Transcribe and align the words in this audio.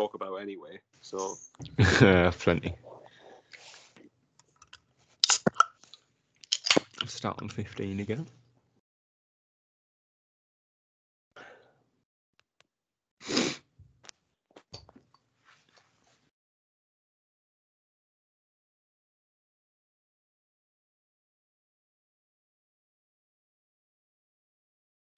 talk 0.00 0.14
about 0.14 0.36
anyway. 0.36 0.80
So 1.02 1.36
plenty. 2.38 2.74
Start 7.06 7.42
on 7.42 7.48
15 7.48 8.00
again. 8.00 8.26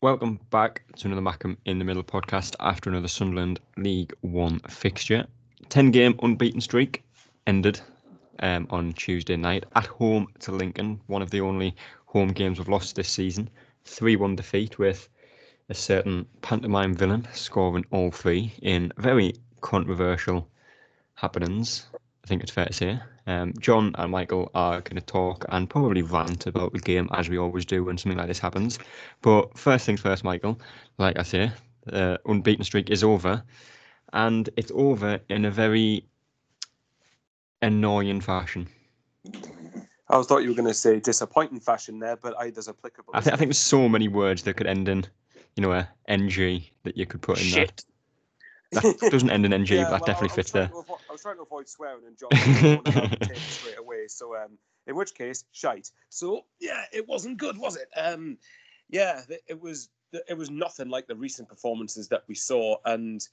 Welcome 0.02 0.40
back 0.50 0.82
to 0.96 1.06
another 1.06 1.22
Mackem 1.22 1.56
in 1.64 1.78
the 1.78 1.84
Middle 1.84 2.02
podcast 2.02 2.56
after 2.58 2.90
another 2.90 3.06
Sunderland 3.06 3.60
League 3.76 4.12
One 4.22 4.58
fixture. 4.68 5.28
10 5.68 5.92
game 5.92 6.18
unbeaten 6.24 6.60
streak 6.60 7.04
ended 7.46 7.80
um, 8.40 8.66
on 8.70 8.94
Tuesday 8.94 9.36
night 9.36 9.62
at 9.76 9.86
home 9.86 10.26
to 10.40 10.50
Lincoln, 10.50 11.00
one 11.06 11.22
of 11.22 11.30
the 11.30 11.40
only 11.40 11.76
home 12.06 12.32
games 12.32 12.58
we've 12.58 12.68
lost 12.68 12.96
this 12.96 13.10
season. 13.10 13.48
3 13.84 14.16
1 14.16 14.34
defeat 14.34 14.76
with 14.76 15.08
a 15.68 15.74
certain 15.74 16.26
pantomime 16.40 16.94
villain 16.94 17.28
scoring 17.32 17.86
all 17.92 18.10
three 18.10 18.52
in 18.60 18.92
very 18.98 19.36
controversial 19.60 20.48
happenings. 21.14 21.86
I 21.94 22.26
think 22.26 22.42
it's 22.42 22.50
fair 22.50 22.66
to 22.66 22.72
say. 22.72 22.98
Um, 23.26 23.52
John 23.60 23.94
and 23.96 24.10
Michael 24.10 24.50
are 24.54 24.80
going 24.80 24.96
to 24.96 25.00
talk 25.00 25.44
and 25.48 25.70
probably 25.70 26.02
rant 26.02 26.46
about 26.46 26.72
the 26.72 26.80
game 26.80 27.08
as 27.12 27.28
we 27.28 27.38
always 27.38 27.64
do 27.64 27.84
when 27.84 27.96
something 27.98 28.18
like 28.18 28.28
this 28.28 28.38
happens. 28.38 28.78
But 29.22 29.56
first 29.56 29.86
things 29.86 30.00
first, 30.00 30.24
Michael, 30.24 30.60
like 30.98 31.18
I 31.18 31.22
say, 31.22 31.52
the 31.84 32.20
unbeaten 32.26 32.64
streak 32.64 32.90
is 32.90 33.04
over. 33.04 33.42
And 34.12 34.50
it's 34.56 34.72
over 34.74 35.20
in 35.28 35.44
a 35.44 35.50
very 35.50 36.04
annoying 37.62 38.20
fashion. 38.20 38.68
I 40.08 40.20
thought 40.22 40.42
you 40.42 40.50
were 40.50 40.54
going 40.54 40.68
to 40.68 40.74
say 40.74 41.00
disappointing 41.00 41.60
fashion 41.60 41.98
there, 41.98 42.16
but 42.16 42.34
either's 42.38 42.68
applicable. 42.68 43.12
I, 43.14 43.20
th- 43.20 43.32
I 43.32 43.36
think 43.36 43.48
there's 43.48 43.58
so 43.58 43.88
many 43.88 44.08
words 44.08 44.42
that 44.42 44.54
could 44.54 44.66
end 44.66 44.88
in, 44.88 45.06
you 45.56 45.62
know, 45.62 45.72
a 45.72 45.88
NG 46.06 46.64
that 46.82 46.96
you 46.96 47.06
could 47.06 47.22
put 47.22 47.38
in 47.38 47.44
Shit. 47.44 47.84
That 48.72 49.10
doesn't 49.10 49.30
end 49.30 49.44
in 49.44 49.52
NG, 49.52 49.70
Yeah, 49.70 49.84
but 49.84 49.90
that 49.90 50.00
well, 50.00 50.06
definitely 50.06 50.30
I, 50.30 50.32
I 50.32 50.36
fits 50.36 50.50
there. 50.50 50.66
to 50.68 50.72
avo- 50.72 50.98
I 51.08 51.12
was 51.12 51.22
trying 51.22 51.36
to 51.36 51.42
avoid 51.42 51.68
swearing 51.68 52.04
and 52.06 52.16
John 52.18 52.28
was 52.32 52.92
going 52.92 53.10
to 53.10 53.16
take 53.16 53.36
it 53.36 53.42
straight 53.50 53.78
away. 53.78 54.08
So, 54.08 54.34
um, 54.34 54.58
in 54.86 54.96
which 54.96 55.14
case, 55.14 55.44
shite. 55.52 55.90
So, 56.08 56.46
yeah, 56.58 56.84
it 56.92 57.06
wasn't 57.06 57.36
good, 57.36 57.58
was 57.58 57.76
it? 57.76 57.88
Um, 57.96 58.38
yeah, 58.88 59.22
it 59.46 59.60
was. 59.60 59.88
It 60.28 60.36
was 60.36 60.50
nothing 60.50 60.90
like 60.90 61.06
the 61.06 61.16
recent 61.16 61.48
performances 61.48 62.06
that 62.08 62.24
we 62.28 62.34
saw, 62.34 62.76
and 62.84 63.26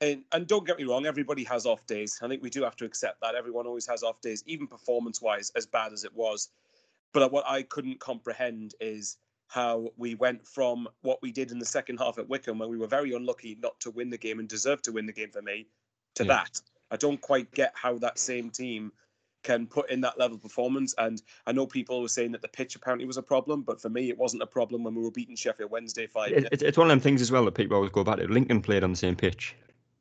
and 0.00 0.24
and 0.32 0.46
don't 0.48 0.66
get 0.66 0.78
me 0.78 0.84
wrong, 0.84 1.06
everybody 1.06 1.44
has 1.44 1.64
off 1.64 1.86
days. 1.86 2.18
I 2.22 2.26
think 2.26 2.42
we 2.42 2.50
do 2.50 2.62
have 2.62 2.74
to 2.76 2.84
accept 2.84 3.20
that. 3.20 3.36
Everyone 3.36 3.66
always 3.66 3.86
has 3.86 4.02
off 4.02 4.20
days, 4.20 4.42
even 4.46 4.66
performance-wise, 4.66 5.52
as 5.54 5.66
bad 5.66 5.92
as 5.92 6.02
it 6.04 6.14
was. 6.14 6.48
But 7.12 7.30
what 7.30 7.44
I 7.46 7.62
couldn't 7.62 8.00
comprehend 8.00 8.74
is 8.80 9.18
how 9.48 9.90
we 9.96 10.14
went 10.14 10.46
from 10.46 10.86
what 11.02 11.20
we 11.22 11.32
did 11.32 11.50
in 11.50 11.58
the 11.58 11.64
second 11.64 11.98
half 11.98 12.18
at 12.18 12.28
Wycombe, 12.28 12.58
where 12.58 12.68
we 12.68 12.76
were 12.78 12.86
very 12.86 13.12
unlucky 13.12 13.56
not 13.60 13.78
to 13.80 13.90
win 13.90 14.10
the 14.10 14.18
game 14.18 14.38
and 14.38 14.48
deserved 14.48 14.84
to 14.84 14.92
win 14.92 15.06
the 15.06 15.12
game 15.12 15.30
for 15.30 15.42
me, 15.42 15.66
to 16.14 16.24
Yeah. 16.24 16.28
that. 16.44 16.60
I 16.90 16.96
don't 16.96 17.20
quite 17.20 17.50
get 17.52 17.72
how 17.74 17.98
that 17.98 18.18
same 18.18 18.50
team 18.50 18.92
can 19.42 19.66
put 19.66 19.88
in 19.90 20.00
that 20.02 20.18
level 20.18 20.34
of 20.36 20.42
performance. 20.42 20.94
And 20.98 21.22
I 21.46 21.52
know 21.52 21.66
people 21.66 22.02
were 22.02 22.08
saying 22.08 22.32
that 22.32 22.42
the 22.42 22.48
pitch 22.48 22.76
apparently 22.76 23.06
was 23.06 23.16
a 23.16 23.22
problem, 23.22 23.62
but 23.62 23.80
for 23.80 23.88
me, 23.88 24.10
it 24.10 24.18
wasn't 24.18 24.42
a 24.42 24.46
problem 24.46 24.84
when 24.84 24.94
we 24.94 25.02
were 25.02 25.10
beating 25.10 25.36
Sheffield 25.36 25.70
Wednesday 25.70 26.06
five. 26.06 26.32
It, 26.32 26.44
it's- 26.52 26.62
it's 26.62 26.76
one 26.76 26.86
of 26.88 26.90
them 26.90 27.00
things 27.00 27.22
as 27.22 27.30
well 27.32 27.44
that 27.46 27.52
people 27.54 27.76
always 27.76 27.90
go 27.92 28.04
back 28.04 28.18
to. 28.18 28.26
Lincoln 28.26 28.60
played 28.60 28.84
on 28.84 28.90
the 28.90 28.96
same 28.96 29.16
pitch. 29.16 29.54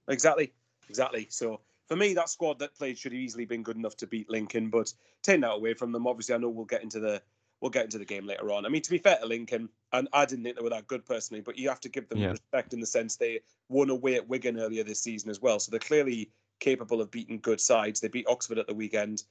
Exactly, 0.10 0.52
exactly. 0.90 1.28
So 1.30 1.62
for 1.88 1.96
me, 1.96 2.14
that 2.16 2.30
squad 2.30 2.60
that 2.60 2.76
played 2.76 2.98
should 2.98 3.12
have 3.14 3.22
easily 3.22 3.46
been 3.46 3.64
good 3.64 3.78
enough 3.78 3.96
to 3.98 4.08
beat 4.08 4.30
Lincoln, 4.30 4.70
but 4.70 4.92
taking 5.22 5.42
that 5.42 5.52
away 5.52 5.74
from 5.74 5.92
them, 5.92 6.08
obviously, 6.08 6.36
I 6.36 6.38
know 6.40 6.50
we'll 6.50 6.66
get 6.66 6.84
into 6.84 7.00
the 7.00 7.22
we'll 7.62 7.72
get 7.72 7.86
into 7.86 7.98
the 7.98 8.06
game 8.06 8.26
later 8.26 8.52
on. 8.52 8.66
I 8.66 8.70
mean, 8.70 8.82
to 8.82 8.90
be 8.90 8.98
fair 8.98 9.18
to 9.18 9.26
Lincoln, 9.26 9.70
and 9.92 10.08
I 10.14 10.26
didn't 10.26 10.44
think 10.44 10.58
they 10.58 10.64
were 10.64 10.70
that 10.70 10.88
good 10.88 11.06
personally, 11.06 11.42
but 11.42 11.58
you 11.58 11.70
have 11.70 11.80
to 11.82 11.90
give 11.90 12.08
them 12.08 12.20
Yeah. 12.20 12.32
respect 12.32 12.74
in 12.74 12.80
the 12.80 12.86
sense 12.86 13.16
they 13.16 13.42
won 13.70 13.90
away 13.90 14.16
at 14.16 14.28
Wigan 14.28 14.60
earlier 14.60 14.84
this 14.84 15.02
season 15.02 15.30
as 15.30 15.42
well, 15.42 15.60
so 15.60 15.72
they're 15.72 15.80
clearly 15.80 16.32
capable 16.60 17.02
of 17.02 17.12
beating 17.12 17.40
good 17.40 17.62
sides. 17.62 18.00
They 18.00 18.08
beat 18.08 18.28
Oxford 18.28 18.58
at 18.58 18.68
the 18.68 18.74
weekend, 18.74 19.24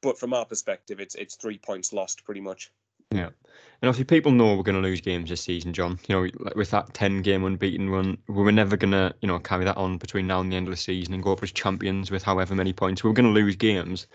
but 0.00 0.18
from 0.18 0.34
our 0.34 0.44
perspective, 0.44 1.00
it's 1.00 1.14
it's 1.14 1.36
three 1.36 1.58
points 1.58 1.92
lost 1.92 2.24
pretty 2.24 2.40
much. 2.40 2.70
Yeah, 3.10 3.26
and 3.26 3.88
obviously 3.88 4.04
people 4.04 4.32
know 4.32 4.56
we're 4.56 4.62
going 4.62 4.80
to 4.80 4.88
lose 4.88 5.02
games 5.02 5.28
this 5.28 5.42
season, 5.42 5.74
John. 5.74 5.98
You 6.08 6.14
know, 6.14 6.50
with 6.56 6.70
that 6.70 6.94
ten-game 6.94 7.44
unbeaten 7.44 7.90
run, 7.90 8.16
we 8.26 8.42
were 8.42 8.52
never 8.52 8.76
going 8.76 8.92
to, 8.92 9.14
you 9.20 9.28
know, 9.28 9.38
carry 9.38 9.66
that 9.66 9.76
on 9.76 9.98
between 9.98 10.26
now 10.26 10.40
and 10.40 10.50
the 10.50 10.56
end 10.56 10.66
of 10.66 10.72
the 10.72 10.78
season 10.78 11.12
and 11.12 11.22
go 11.22 11.32
up 11.32 11.42
as 11.42 11.52
champions 11.52 12.10
with 12.10 12.22
however 12.22 12.54
many 12.54 12.72
points. 12.72 13.04
We 13.04 13.10
were 13.10 13.14
going 13.14 13.32
to 13.32 13.38
lose 13.38 13.54
games. 13.56 14.06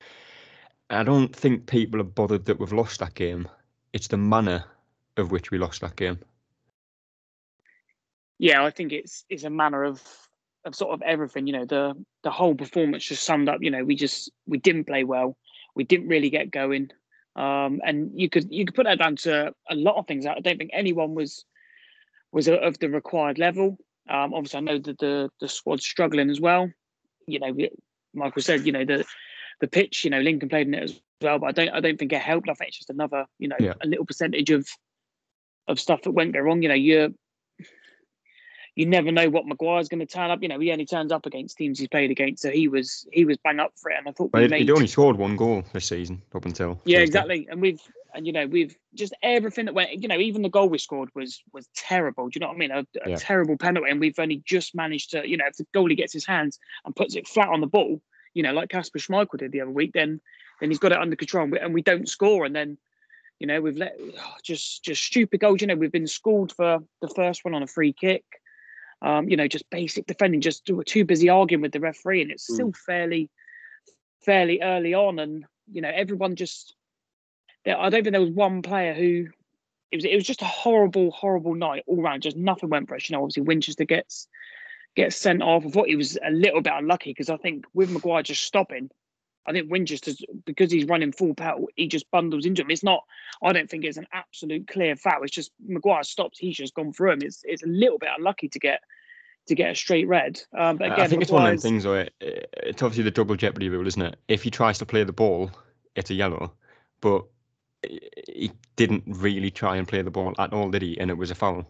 I 0.89 1.03
don't 1.03 1.35
think 1.35 1.67
people 1.67 1.99
are 1.99 2.05
bothered 2.05 2.45
that 2.45 2.59
we've 2.59 2.73
lost 2.73 2.99
that 2.99 3.13
game. 3.13 3.47
It's 3.93 4.07
the 4.07 4.17
manner 4.17 4.63
of 5.17 5.31
which 5.31 5.51
we 5.51 5.57
lost 5.57 5.81
that 5.81 5.95
game. 5.95 6.19
yeah, 8.39 8.63
I 8.63 8.69
think 8.69 8.93
it's 8.93 9.25
it's 9.29 9.43
a 9.43 9.49
manner 9.49 9.83
of 9.83 10.01
of 10.65 10.75
sort 10.75 10.93
of 10.93 11.01
everything. 11.01 11.47
You 11.47 11.53
know, 11.53 11.65
the 11.65 11.93
the 12.23 12.31
whole 12.31 12.55
performance 12.55 13.05
just 13.05 13.23
summed 13.23 13.49
up. 13.49 13.59
You 13.61 13.71
know, 13.71 13.83
we 13.83 13.95
just 13.95 14.31
we 14.45 14.57
didn't 14.57 14.85
play 14.85 15.03
well. 15.03 15.37
We 15.75 15.83
didn't 15.83 16.07
really 16.07 16.29
get 16.29 16.51
going, 16.51 16.91
um, 17.35 17.81
and 17.85 18.11
you 18.13 18.29
could 18.29 18.51
you 18.51 18.65
could 18.65 18.75
put 18.75 18.85
that 18.85 18.99
down 18.99 19.15
to 19.17 19.53
a 19.69 19.75
lot 19.75 19.95
of 19.97 20.07
things. 20.07 20.25
I 20.25 20.39
don't 20.39 20.57
think 20.57 20.71
anyone 20.73 21.15
was 21.15 21.45
was 22.31 22.47
of 22.47 22.79
the 22.79 22.89
required 22.89 23.39
level. 23.39 23.77
Um, 24.09 24.33
obviously, 24.33 24.59
I 24.59 24.61
know 24.61 24.79
that 24.79 24.99
the 24.99 25.29
the 25.41 25.49
squad's 25.49 25.85
struggling 25.85 26.29
as 26.29 26.39
well. 26.39 26.69
You 27.27 27.39
know, 27.39 27.51
we, 27.51 27.69
Michael 28.13 28.41
said, 28.41 28.65
you 28.65 28.71
know, 28.71 28.85
the 28.85 29.05
the 29.59 29.67
pitch. 29.67 30.03
You 30.03 30.11
know, 30.11 30.21
Lincoln 30.21 30.49
played 30.49 30.67
in 30.67 30.73
it 30.73 30.83
as 30.83 30.99
well, 31.21 31.39
but 31.39 31.47
I 31.47 31.51
don't 31.51 31.69
I 31.69 31.79
don't 31.79 31.97
think 31.97 32.13
it 32.13 32.21
helped. 32.21 32.49
I 32.49 32.53
think 32.53 32.69
it's 32.69 32.77
just 32.77 32.89
another, 32.89 33.25
you 33.39 33.47
know, 33.47 33.57
Yeah. 33.59 33.73
a 33.81 33.87
little 33.87 34.05
percentage 34.05 34.49
of 34.51 34.67
of 35.67 35.79
stuff 35.79 36.03
that 36.03 36.11
went 36.11 36.33
go 36.33 36.39
wrong. 36.39 36.61
You 36.61 36.69
know, 36.69 36.75
you're 36.75 37.09
you 38.75 38.85
never 38.85 39.11
know 39.11 39.27
what 39.27 39.47
Maguire's 39.47 39.89
going 39.89 39.99
to 40.01 40.05
turn 40.05 40.29
up. 40.29 40.43
You 40.43 40.47
know, 40.49 40.59
he 40.59 40.71
only 40.71 40.85
turns 40.85 41.11
up 41.11 41.25
against 41.25 41.57
teams 41.57 41.79
he's 41.79 41.87
played 41.87 42.11
against, 42.11 42.43
so 42.43 42.51
he 42.51 42.67
was 42.67 43.07
he 43.11 43.25
was 43.25 43.37
bang 43.43 43.59
up 43.59 43.73
for 43.77 43.89
it. 43.89 43.97
And 43.97 44.07
I 44.07 44.11
thought 44.11 44.31
But 44.31 44.49
made 44.51 44.61
he'd 44.61 44.69
only 44.69 44.87
scored 44.87 45.17
one 45.17 45.35
goal 45.35 45.63
this 45.73 45.87
season 45.87 46.21
up 46.35 46.45
until. 46.45 46.79
yeah, 46.85 46.99
exactly. 46.99 47.47
And 47.49 47.59
we've 47.59 47.81
and 48.13 48.25
you 48.27 48.33
know 48.33 48.45
we've 48.45 48.75
just 48.93 49.13
everything 49.23 49.65
that 49.65 49.73
went. 49.73 50.01
You 50.01 50.07
know, 50.07 50.19
even 50.19 50.43
the 50.43 50.49
goal 50.49 50.69
we 50.69 50.77
scored 50.77 51.09
was 51.15 51.41
was 51.53 51.67
terrible. 51.75 52.29
Do 52.29 52.37
you 52.37 52.41
know 52.41 52.47
what 52.49 52.55
I 52.55 52.59
mean? 52.59 52.71
A, 52.71 52.85
a 53.03 53.09
Yeah. 53.09 53.15
terrible 53.15 53.57
penalty, 53.57 53.89
and 53.89 53.99
we've 53.99 54.19
only 54.19 54.43
just 54.45 54.75
managed 54.75 55.09
to. 55.11 55.27
You 55.27 55.37
know, 55.37 55.47
if 55.47 55.57
the 55.57 55.65
goalie 55.75 55.97
gets 55.97 56.13
his 56.13 56.27
hands 56.27 56.59
and 56.85 56.95
puts 56.95 57.15
it 57.15 57.27
flat 57.27 57.49
on 57.49 57.61
the 57.61 57.67
ball, 57.67 57.99
you 58.37 58.43
know, 58.43 58.53
like 58.53 58.69
Kasper 58.69 58.99
Schmeichel 58.99 59.37
did 59.39 59.51
the 59.51 59.61
other 59.61 59.71
week, 59.71 59.91
then 59.93 60.21
then 60.59 60.69
he's 60.69 60.79
got 60.79 60.91
it 60.91 60.99
under 60.99 61.15
control, 61.15 61.43
and 61.43 61.51
we, 61.51 61.59
and 61.59 61.73
we 61.73 61.81
don't 61.81 62.07
score, 62.07 62.45
and 62.45 62.55
then. 62.55 62.77
You 63.39 63.45
know, 63.45 63.61
we've 63.61 63.77
let 63.77 63.95
oh, 64.01 64.33
just 64.43 64.83
just 64.83 65.03
stupid 65.03 65.39
goals. 65.39 65.61
You 65.61 65.67
know, 65.67 65.75
we've 65.75 65.91
been 65.91 66.07
schooled 66.07 66.51
for 66.55 66.79
the 67.01 67.07
first 67.07 67.45
one 67.45 67.53
on 67.53 67.61
a 67.61 67.67
free 67.67 67.93
kick. 67.93 68.23
Um, 69.03 69.29
you 69.29 69.37
know, 69.37 69.47
just 69.47 69.69
basic 69.69 70.07
defending. 70.07 70.41
Just 70.41 70.67
we're 70.71 70.81
too 70.81 71.05
busy 71.05 71.29
arguing 71.29 71.61
with 71.61 71.71
the 71.71 71.79
referee, 71.79 72.23
and 72.23 72.31
it's 72.31 72.49
Mm. 72.49 72.53
still 72.55 72.71
fairly 72.71 73.29
fairly 74.25 74.61
early 74.63 74.95
on, 74.95 75.19
and 75.19 75.45
you 75.71 75.81
know, 75.83 75.91
everyone 75.93 76.35
just 76.35 76.73
I 77.67 77.89
don't 77.89 78.03
think 78.03 78.13
there 78.13 78.21
was 78.21 78.31
one 78.31 78.63
player 78.63 78.95
who 78.95 79.27
it 79.91 79.97
was 79.97 80.05
it 80.05 80.15
was 80.15 80.25
just 80.25 80.41
a 80.41 80.45
horrible, 80.45 81.11
horrible 81.11 81.53
night 81.53 81.83
all 81.85 82.01
round. 82.01 82.23
Just 82.23 82.37
nothing 82.37 82.69
went 82.69 82.87
for 82.89 82.95
us. 82.95 83.07
You 83.07 83.15
know, 83.15 83.21
obviously 83.21 83.43
Winchester 83.43 83.85
gets 83.85 84.27
gets 84.97 85.15
sent 85.15 85.41
off. 85.41 85.65
I 85.65 85.69
thought 85.69 85.87
he 85.87 85.95
was 85.95 86.17
a 86.25 86.31
little 86.31 86.59
bit 86.61 86.73
unlucky 86.75 87.11
because 87.11 87.29
I 87.29 87.37
think 87.37 87.65
with 87.73 87.89
Maguire 87.89 88.23
just 88.23 88.43
stopping, 88.43 88.89
I 89.45 89.53
think 89.53 89.71
Winchester's 89.71 90.21
because 90.45 90.71
he's 90.71 90.85
running 90.85 91.13
full 91.13 91.33
pedal, 91.33 91.67
he 91.75 91.87
just 91.87 92.09
bundles 92.11 92.45
into 92.45 92.63
him. 92.63 92.71
It's 92.71 92.83
not. 92.83 93.03
I 93.41 93.53
don't 93.53 93.69
think 93.69 93.85
it's 93.85 93.97
an 93.97 94.07
absolute 94.11 94.67
clear 94.67 94.95
foul. 94.97 95.23
It's 95.23 95.31
just 95.33 95.51
Maguire 95.65 96.03
stops. 96.03 96.37
He's 96.37 96.57
just 96.57 96.73
gone 96.73 96.91
through 96.91 97.11
him. 97.11 97.21
It's 97.21 97.41
it's 97.45 97.63
a 97.63 97.67
little 97.67 97.97
bit 97.97 98.09
unlucky 98.17 98.49
to 98.49 98.59
get 98.59 98.81
to 99.47 99.55
get 99.55 99.71
a 99.71 99.75
straight 99.75 100.07
red. 100.07 100.41
Um, 100.57 100.75
but 100.75 100.89
I- 100.89 100.93
again, 100.95 101.05
I 101.05 101.07
think 101.07 101.21
it's 101.21 101.31
one 101.31 101.43
of 101.43 101.45
Maguire's- 101.45 101.61
things 101.63 101.85
where 101.85 102.09
it, 102.19 102.49
it's 102.63 102.83
obviously 102.83 103.03
the 103.05 103.11
double 103.11 103.35
jeopardy 103.37 103.69
rule, 103.69 103.87
isn't 103.87 104.01
it? 104.01 104.17
If 104.27 104.43
he 104.43 104.51
tries 104.51 104.77
to 104.79 104.85
play 104.85 105.05
the 105.05 105.13
ball, 105.13 105.51
it's 105.95 106.09
a 106.09 106.13
yellow. 106.15 106.51
But 106.99 107.23
he 108.27 108.51
didn't 108.75 109.03
really 109.05 109.51
try 109.51 109.77
and 109.77 109.87
play 109.87 110.01
the 110.01 110.11
ball 110.11 110.33
at 110.39 110.51
all, 110.51 110.69
did 110.71 110.81
he? 110.81 110.99
And 110.99 111.09
it 111.09 111.17
was 111.17 111.31
a 111.31 111.35
foul. 111.35 111.65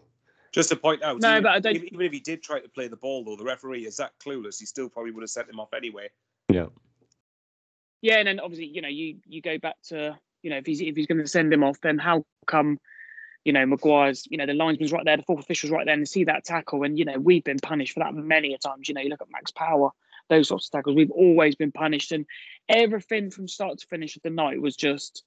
Just 0.52 0.70
to 0.70 0.76
point 0.76 1.02
out, 1.02 1.20
No, 1.20 1.32
even, 1.32 1.42
but 1.42 1.52
I 1.52 1.60
don't- 1.60 1.76
even, 1.76 1.88
even 1.94 2.06
if 2.06 2.12
he 2.12 2.20
did 2.20 2.42
try 2.42 2.60
to 2.60 2.68
play 2.68 2.88
the 2.88 2.96
ball, 2.96 3.24
though, 3.24 3.36
the 3.36 3.44
referee 3.44 3.86
is 3.86 3.96
that 3.98 4.12
clueless. 4.18 4.58
He 4.58 4.66
still 4.66 4.88
probably 4.88 5.10
would 5.12 5.22
have 5.22 5.30
sent 5.30 5.48
him 5.48 5.60
off 5.60 5.74
anyway. 5.74 6.08
Yeah. 6.50 6.66
Yeah, 8.00 8.18
and 8.18 8.28
then 8.28 8.40
obviously, 8.40 8.66
you 8.66 8.80
know, 8.80 8.88
you 8.88 9.18
you 9.26 9.42
go 9.42 9.58
back 9.58 9.74
to, 9.88 10.18
you 10.42 10.50
know, 10.50 10.56
if 10.58 10.66
he's 10.66 10.80
if 10.80 10.96
he's 10.96 11.06
going 11.06 11.18
to 11.18 11.26
send 11.26 11.52
him 11.52 11.64
off, 11.64 11.80
then 11.80 11.98
how 11.98 12.24
come, 12.46 12.78
you 13.44 13.52
know, 13.52 13.66
Maguire's, 13.66 14.26
you 14.30 14.38
know, 14.38 14.46
the 14.46 14.54
linesman's 14.54 14.92
right 14.92 15.04
there, 15.04 15.16
the 15.16 15.24
fourth 15.24 15.40
official's 15.40 15.72
right 15.72 15.84
there, 15.84 15.94
and 15.94 16.08
see 16.08 16.24
that 16.24 16.44
tackle, 16.44 16.84
and 16.84 16.98
you 16.98 17.04
know, 17.04 17.18
we've 17.18 17.44
been 17.44 17.58
punished 17.58 17.94
for 17.94 18.00
that 18.00 18.14
many 18.14 18.54
a 18.54 18.58
times. 18.58 18.88
You 18.88 18.94
know, 18.94 19.00
you 19.00 19.08
look 19.08 19.20
at 19.20 19.30
Max 19.32 19.50
Power, 19.50 19.90
those 20.28 20.48
sorts 20.48 20.66
of 20.68 20.72
tackles, 20.72 20.94
we've 20.96 21.10
always 21.10 21.56
been 21.56 21.72
punished, 21.72 22.12
and 22.12 22.24
everything 22.68 23.30
from 23.30 23.48
start 23.48 23.78
to 23.78 23.86
finish 23.88 24.16
of 24.16 24.22
the 24.22 24.30
night 24.30 24.62
was 24.62 24.76
just 24.76 25.24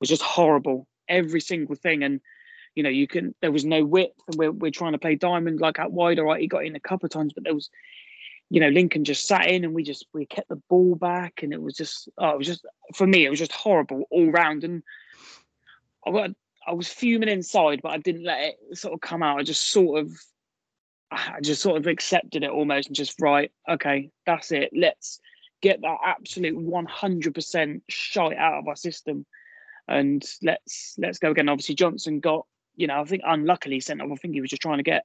was 0.00 0.08
just 0.08 0.22
horrible. 0.22 0.86
Every 1.08 1.40
single 1.40 1.74
thing, 1.74 2.04
and 2.04 2.20
you 2.76 2.82
know, 2.82 2.90
you 2.90 3.08
can 3.08 3.34
there 3.40 3.50
was 3.50 3.64
no 3.64 3.84
width, 3.84 4.20
and 4.28 4.36
we're 4.36 4.52
we're 4.52 4.70
trying 4.70 4.92
to 4.92 4.98
play 4.98 5.16
diamond 5.16 5.60
like 5.60 5.80
out 5.80 5.90
wide. 5.90 6.20
All 6.20 6.26
right, 6.26 6.40
he 6.40 6.46
got 6.46 6.64
in 6.64 6.76
a 6.76 6.80
couple 6.80 7.06
of 7.06 7.10
times, 7.10 7.32
but 7.32 7.42
there 7.42 7.54
was 7.54 7.70
you 8.48 8.60
know, 8.60 8.68
Lincoln 8.68 9.04
just 9.04 9.26
sat 9.26 9.46
in 9.46 9.64
and 9.64 9.74
we 9.74 9.82
just 9.82 10.06
we 10.12 10.24
kept 10.26 10.48
the 10.48 10.62
ball 10.68 10.94
back, 10.94 11.40
and 11.42 11.52
it 11.52 11.60
was 11.60 11.74
just 11.74 12.08
oh, 12.18 12.30
it 12.30 12.38
was 12.38 12.46
just 12.46 12.64
for 12.94 13.06
me, 13.06 13.24
it 13.24 13.30
was 13.30 13.40
just 13.40 13.52
horrible 13.52 14.04
all 14.10 14.30
round. 14.30 14.62
And 14.62 14.82
I 16.06 16.12
got 16.12 16.30
I 16.66 16.72
was 16.72 16.88
fuming 16.88 17.28
inside, 17.28 17.80
but 17.82 17.92
I 17.92 17.98
didn't 17.98 18.24
let 18.24 18.40
it 18.40 18.78
sort 18.78 18.94
of 18.94 19.00
come 19.00 19.22
out. 19.22 19.38
I 19.38 19.42
just 19.42 19.70
sort 19.70 20.00
of 20.00 20.12
I 21.10 21.40
just 21.40 21.62
sort 21.62 21.78
of 21.78 21.86
accepted 21.86 22.44
it 22.44 22.50
almost 22.50 22.88
and 22.88 22.96
just 22.96 23.20
right, 23.20 23.50
okay, 23.68 24.10
that's 24.26 24.52
it. 24.52 24.70
Let's 24.72 25.20
get 25.62 25.80
that 25.80 25.98
absolute 26.04 26.56
100% 26.58 27.80
shite 27.88 28.36
out 28.36 28.58
of 28.58 28.68
our 28.68 28.76
system 28.76 29.24
and 29.88 30.24
let's 30.42 30.94
let's 30.98 31.18
go 31.18 31.30
again. 31.30 31.48
Obviously, 31.48 31.74
Johnson 31.74 32.20
got 32.20 32.46
you 32.76 32.86
know 32.86 33.00
I 33.00 33.04
think 33.04 33.22
unluckily 33.26 33.80
sent 33.80 34.00
off. 34.00 34.10
I 34.12 34.16
think 34.16 34.34
he 34.34 34.40
was 34.40 34.50
just 34.50 34.62
trying 34.62 34.78
to 34.78 34.82
get 34.82 35.02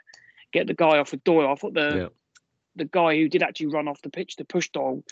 get 0.52 0.68
the 0.68 0.74
guy 0.74 0.98
off 0.98 1.14
of 1.14 1.24
Doyle. 1.24 1.52
I 1.52 1.56
thought 1.56 1.74
the 1.74 1.96
yeah. 1.96 2.08
the 2.76 2.86
guy 2.86 3.16
who 3.16 3.30
did 3.30 3.44
actually 3.44 3.68
run 3.68 3.88
off 3.88 4.02
the 4.02 4.10
pitch 4.10 4.36
to 4.38 4.46
push 4.46 4.70
Doyle, 4.70 5.04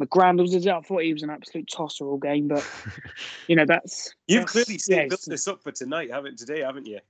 is 0.00 0.54
was 0.54 0.66
I 0.66 0.80
thought 0.80 1.02
he 1.02 1.12
was 1.12 1.22
an 1.22 1.30
absolute 1.30 1.68
tosser 1.70 2.06
all 2.06 2.18
game. 2.18 2.48
But 2.48 2.68
you 3.46 3.56
know 3.56 3.66
that's 3.66 4.14
you've 4.26 4.42
that's, 4.42 4.52
clearly 4.52 4.80
yeah, 4.88 5.08
built 5.08 5.24
this 5.26 5.48
up 5.48 5.62
for 5.62 5.72
tonight, 5.72 6.10
haven't 6.10 6.38
today, 6.38 6.60
haven't 6.60 6.86
you? 6.86 7.00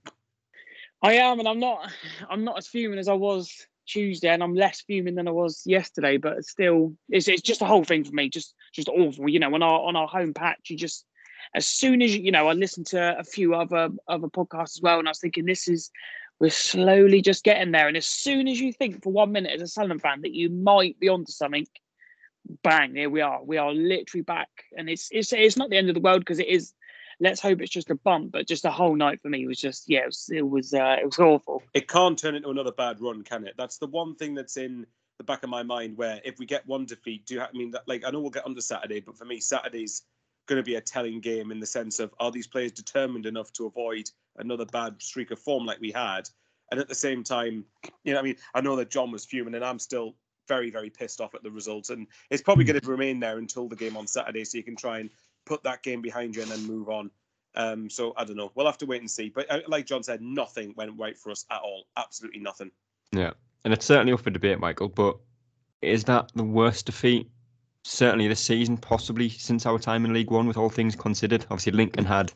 I 1.03 1.15
am, 1.15 1.39
and 1.39 1.49
I'm 1.49 1.61
not. 1.61 1.91
I'm 2.31 2.45
not 2.45 2.59
as 2.59 2.67
fuming 2.67 2.99
as 2.99 3.09
I 3.09 3.15
was 3.15 3.67
Tuesday, 3.87 4.29
and 4.29 4.43
I'm 4.43 4.55
less 4.55 4.81
fuming 4.83 5.15
than 5.15 5.29
I 5.29 5.33
was 5.33 5.63
yesterday. 5.65 6.17
But 6.17 6.45
still, 6.45 6.95
it's 7.09 7.29
it's 7.29 7.43
just 7.43 7.63
a 7.63 7.67
whole 7.67 7.85
thing 7.85 8.05
for 8.05 8.13
me. 8.13 8.29
Just 8.29 8.55
just 8.73 8.89
awful. 8.89 9.29
You 9.29 9.39
know, 9.39 9.55
on 9.55 9.63
our 9.63 9.81
on 9.81 9.97
our 9.97 10.09
home 10.09 10.35
patch, 10.35 10.71
you 10.71 10.77
just 10.77 11.05
as 11.55 11.67
soon 11.67 12.03
as 12.03 12.17
you 12.17 12.31
know, 12.31 12.49
I 12.49 12.53
listened 12.53 12.87
to 12.89 13.19
a 13.19 13.25
few 13.25 13.55
other 13.55 13.91
other 14.07 14.29
podcasts 14.29 14.77
as 14.77 14.81
well, 14.83 14.99
and 14.99 15.09
I 15.09 15.11
was 15.11 15.21
thinking 15.21 15.45
this 15.45 15.69
is 15.69 15.91
we're 16.41 16.51
slowly 16.51 17.21
just 17.21 17.45
getting 17.45 17.73
there. 17.73 17.89
And 17.89 17.97
as 17.97 18.07
soon 18.07 18.49
as 18.49 18.61
you 18.61 18.73
think 18.73 19.03
for 19.03 19.13
one 19.13 19.33
minute 19.33 19.53
as 19.53 19.63
a 19.63 19.67
Sunderland 19.67 20.03
fan 20.03 20.21
that 20.23 20.35
you 20.35 20.51
might 20.51 20.99
be 21.01 21.09
onto 21.09 21.33
something, 21.33 21.67
bang, 22.63 22.95
here 22.95 23.11
we 23.11 23.21
are. 23.21 23.43
We 23.43 23.57
are 23.57 23.73
literally 23.73 24.23
back, 24.23 24.49
and 24.77 24.89
it's 24.89 25.09
it's 25.11 25.33
it's 25.33 25.57
not 25.57 25.71
the 25.71 25.77
end 25.77 25.89
of 25.89 25.95
the 25.95 26.01
world 26.01 26.21
because 26.21 26.39
it 26.39 26.49
is. 26.49 26.75
Let's 27.21 27.41
hope 27.41 27.61
it's 27.61 27.73
just 27.73 27.91
a 27.91 27.97
bump, 27.97 28.31
but 28.31 28.47
just 28.47 28.65
a 28.65 28.71
whole 28.71 28.95
night 28.95 29.21
for 29.21 29.29
me 29.29 29.45
was 29.45 29.59
just 29.59 29.89
yeah, 29.89 30.03
it 30.03 30.07
was 30.07 30.31
it 30.33 30.49
was, 30.49 30.75
uh, 30.75 30.97
it 31.01 31.05
was 31.05 31.19
awful. 31.19 31.65
It 31.75 31.89
can't 31.89 32.17
turn 32.17 32.37
into 32.37 32.49
another 32.49 32.71
bad 32.71 33.01
run, 33.01 33.25
can 33.25 33.45
it? 33.45 33.55
That's 33.59 33.79
the 33.79 33.89
one 33.89 34.15
thing 34.15 34.35
that's 34.35 34.57
in 34.57 34.87
the 35.19 35.25
back 35.25 35.43
of 35.43 35.51
my 35.51 35.65
mind. 35.65 35.97
Where 35.97 36.21
if 36.25 36.39
we 36.39 36.47
get 36.47 36.65
one 36.69 36.87
defeat, 36.87 37.27
do 37.27 37.35
you 37.35 37.41
have, 37.41 37.51
I 37.53 37.59
mean 37.59 37.73
that 37.73 37.89
like 37.89 38.05
I 38.05 38.11
know 38.11 38.21
we'll 38.21 38.31
get 38.31 38.47
under 38.47 38.61
Saturday, 38.61 39.01
but 39.01 39.19
for 39.19 39.25
me 39.25 39.41
Saturday's 39.41 40.05
going 40.49 40.59
to 40.59 40.65
be 40.65 40.75
a 40.75 40.81
telling 40.81 41.21
game 41.21 41.53
in 41.53 41.61
the 41.61 41.67
sense 41.67 42.01
of 42.01 42.13
are 42.19 42.33
these 42.33 42.47
players 42.47 42.73
determined 42.73 43.27
enough 43.27 43.53
to 43.53 43.67
avoid 43.67 44.11
another 44.39 44.65
bad 44.67 45.01
streak 45.01 45.31
of 45.31 45.39
form 45.39 45.65
like 45.65 45.81
we 45.81 45.93
had? 45.93 46.29
And 46.71 46.81
at 46.81 46.89
the 46.89 46.95
same 46.95 47.23
time, 47.23 47.65
you 48.05 48.13
know, 48.13 48.19
I 48.19 48.23
mean, 48.23 48.37
I 48.55 48.61
know 48.61 48.77
that 48.77 48.91
John 48.91 49.11
was 49.11 49.25
fuming, 49.25 49.55
and 49.55 49.65
I'm 49.65 49.79
still 49.79 50.17
very, 50.49 50.71
very 50.71 50.91
pissed 50.91 51.21
off 51.21 51.35
at 51.35 51.43
the 51.43 51.51
results, 51.51 51.91
and 51.91 52.07
it's 52.31 52.43
probably 52.43 52.65
going 52.65 52.81
to 52.81 52.91
remain 52.91 53.21
there 53.21 53.39
until 53.39 53.69
the 53.69 53.77
game 53.77 53.97
on 53.97 54.07
Saturday, 54.07 54.45
so 54.45 54.59
you 54.59 54.65
can 54.65 54.77
try 54.77 54.99
and 54.99 55.11
put 55.47 55.63
that 55.63 55.83
game 55.83 56.03
behind 56.03 56.35
you 56.35 56.43
and 56.43 56.51
then 56.51 56.67
move 56.67 56.89
on. 56.89 57.11
Um, 57.55 57.89
so 57.89 58.13
I 58.17 58.25
don't 58.25 58.37
know. 58.37 58.53
We'll 58.55 58.67
have 58.67 58.79
to 58.79 58.87
wait 58.87 59.01
and 59.01 59.11
see. 59.11 59.31
But 59.31 59.51
uh, 59.51 59.61
like 59.67 59.87
John 59.87 60.03
said, 60.03 60.21
nothing 60.21 60.75
went 60.77 60.99
right 60.99 61.17
for 61.17 61.31
us 61.31 61.45
at 61.51 61.61
all. 61.61 61.85
Absolutely 61.97 62.41
nothing. 62.41 62.71
Yeah, 63.13 63.33
and 63.65 63.73
it's 63.73 63.87
certainly 63.87 64.13
up 64.13 64.21
for 64.21 64.31
debate, 64.31 64.61
Michael. 64.61 64.89
But 64.89 65.17
is 65.81 66.05
that 66.05 66.31
the 66.35 66.45
worst 66.45 66.87
defeat 66.87 67.31
certainly 67.89 68.29
this 68.29 68.41
season, 68.41 68.77
possibly 68.77 69.29
since 69.29 69.67
our 69.67 69.79
time 69.79 70.05
in 70.05 70.13
League 70.13 70.31
One, 70.31 70.47
with 70.47 70.57
all 70.57 70.69
things 70.69 70.95
considered. 70.95 71.43
Obviously, 71.51 71.73
Lincoln 71.73 72.05
had 72.05 72.33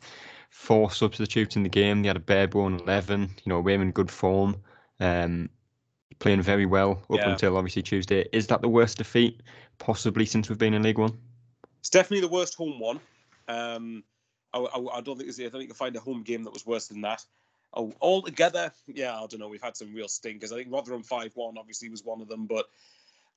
four 0.50 0.90
substitutes 0.90 1.56
in 1.56 1.62
the 1.62 1.68
game. 1.68 2.02
They 2.02 2.08
had 2.08 2.16
a 2.16 2.20
barebone 2.20 2.80
11, 2.80 3.30
you 3.44 3.50
know, 3.50 3.60
we're 3.60 3.80
in 3.80 3.90
good 3.92 4.10
form, 4.10 4.56
um, 5.00 5.50
playing 6.18 6.42
very 6.42 6.66
well 6.66 7.04
up 7.10 7.16
yeah. 7.16 7.30
until 7.30 7.56
obviously 7.56 7.82
Tuesday. 7.82 8.26
Is 8.32 8.46
that 8.48 8.62
the 8.62 8.68
worst 8.68 8.98
defeat 8.98 9.42
possibly 9.78 10.24
since 10.24 10.48
we've 10.48 10.58
been 10.58 10.74
in 10.74 10.82
League 10.82 10.98
One? 10.98 11.18
It's 11.80 11.90
definitely 11.90 12.26
the 12.26 12.32
worst 12.32 12.54
home 12.54 12.78
one. 12.78 13.00
Um, 13.48 14.04
I, 14.54 14.58
I, 14.58 14.98
I, 14.98 15.00
don't 15.00 15.18
think 15.18 15.30
I 15.30 15.42
don't 15.42 15.52
think 15.52 15.62
you 15.62 15.68
can 15.68 15.74
find 15.74 15.96
a 15.96 16.00
home 16.00 16.22
game 16.22 16.44
that 16.44 16.52
was 16.52 16.64
worse 16.64 16.86
than 16.86 17.00
that. 17.02 17.24
Oh, 17.74 17.92
altogether, 18.00 18.70
yeah, 18.86 19.16
I 19.16 19.26
don't 19.26 19.40
know. 19.40 19.48
We've 19.48 19.62
had 19.62 19.76
some 19.76 19.94
real 19.94 20.08
stinkers. 20.08 20.52
I 20.52 20.56
think 20.56 20.72
Rotherham 20.72 21.02
five 21.02 21.32
one 21.34 21.56
obviously 21.58 21.88
was 21.88 22.04
one 22.04 22.20
of 22.20 22.28
them, 22.28 22.46
but 22.46 22.66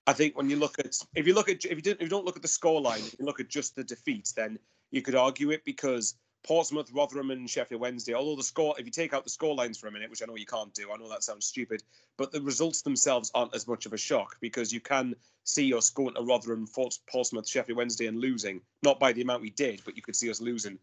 I 0.07 0.13
think 0.13 0.37
when 0.37 0.49
you 0.49 0.57
look 0.57 0.77
at 0.79 0.97
if 1.15 1.25
you 1.25 1.33
look 1.33 1.49
at 1.49 1.65
if 1.65 1.71
you 1.71 1.81
don't 1.81 1.95
if 1.95 2.01
you 2.01 2.09
don't 2.09 2.25
look 2.25 2.35
at 2.35 2.41
the 2.41 2.47
scoreline, 2.47 3.05
if 3.07 3.15
you 3.19 3.25
look 3.25 3.39
at 3.39 3.49
just 3.49 3.75
the 3.75 3.83
defeats, 3.83 4.33
then 4.33 4.59
you 4.91 5.01
could 5.01 5.15
argue 5.15 5.49
it 5.51 5.65
because 5.65 6.15
Portsmouth, 6.45 6.91
Rotherham, 6.93 7.31
and 7.31 7.49
Sheffield 7.49 7.81
Wednesday. 7.81 8.13
Although 8.13 8.35
the 8.35 8.43
score, 8.43 8.75
if 8.77 8.85
you 8.85 8.91
take 8.91 9.15
out 9.15 9.23
the 9.23 9.31
score 9.31 9.55
lines 9.55 9.79
for 9.79 9.87
a 9.87 9.91
minute, 9.91 10.11
which 10.11 10.21
I 10.21 10.27
know 10.27 10.35
you 10.35 10.45
can't 10.45 10.73
do, 10.75 10.91
I 10.91 10.97
know 10.97 11.09
that 11.09 11.23
sounds 11.23 11.47
stupid, 11.47 11.81
but 12.17 12.31
the 12.31 12.39
results 12.41 12.83
themselves 12.83 13.31
aren't 13.33 13.55
as 13.55 13.67
much 13.67 13.87
of 13.87 13.93
a 13.93 13.97
shock 13.97 14.37
because 14.39 14.71
you 14.71 14.79
can 14.79 15.15
see 15.43 15.73
us 15.73 15.89
going 15.89 16.13
to 16.13 16.21
Rotherham, 16.21 16.67
Portsmouth, 16.67 17.47
Sheffield 17.47 17.77
Wednesday, 17.77 18.05
and 18.05 18.19
losing. 18.19 18.61
Not 18.83 18.99
by 18.99 19.11
the 19.11 19.23
amount 19.23 19.41
we 19.41 19.49
did, 19.49 19.81
but 19.85 19.95
you 19.95 20.03
could 20.03 20.15
see 20.15 20.29
us 20.29 20.39
losing. 20.39 20.77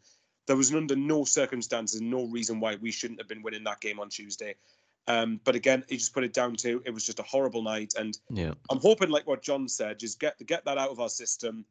There 0.46 0.56
was 0.56 0.74
under 0.74 0.96
no 0.96 1.24
circumstances, 1.24 2.00
no 2.00 2.24
reason 2.24 2.58
why 2.58 2.74
we 2.74 2.90
shouldn't 2.90 3.20
have 3.20 3.28
been 3.28 3.42
winning 3.42 3.62
that 3.64 3.80
game 3.80 4.00
on 4.00 4.08
Tuesday. 4.08 4.56
Um, 5.08 5.40
but 5.44 5.56
again, 5.56 5.84
he 5.88 5.96
just 5.96 6.14
put 6.14 6.24
it 6.24 6.32
down 6.32 6.54
to 6.56 6.82
it 6.84 6.90
was 6.94 7.04
just 7.04 7.18
a 7.18 7.24
horrible 7.24 7.62
night, 7.62 7.94
and 7.98 8.16
yeah. 8.30 8.52
I'm 8.70 8.78
hoping, 8.78 9.10
like 9.10 9.26
what 9.26 9.42
John 9.42 9.68
said, 9.68 9.98
just 9.98 10.20
get 10.20 10.44
get 10.46 10.64
that 10.64 10.78
out 10.78 10.90
of 10.90 11.00
our 11.00 11.08
system, 11.08 11.64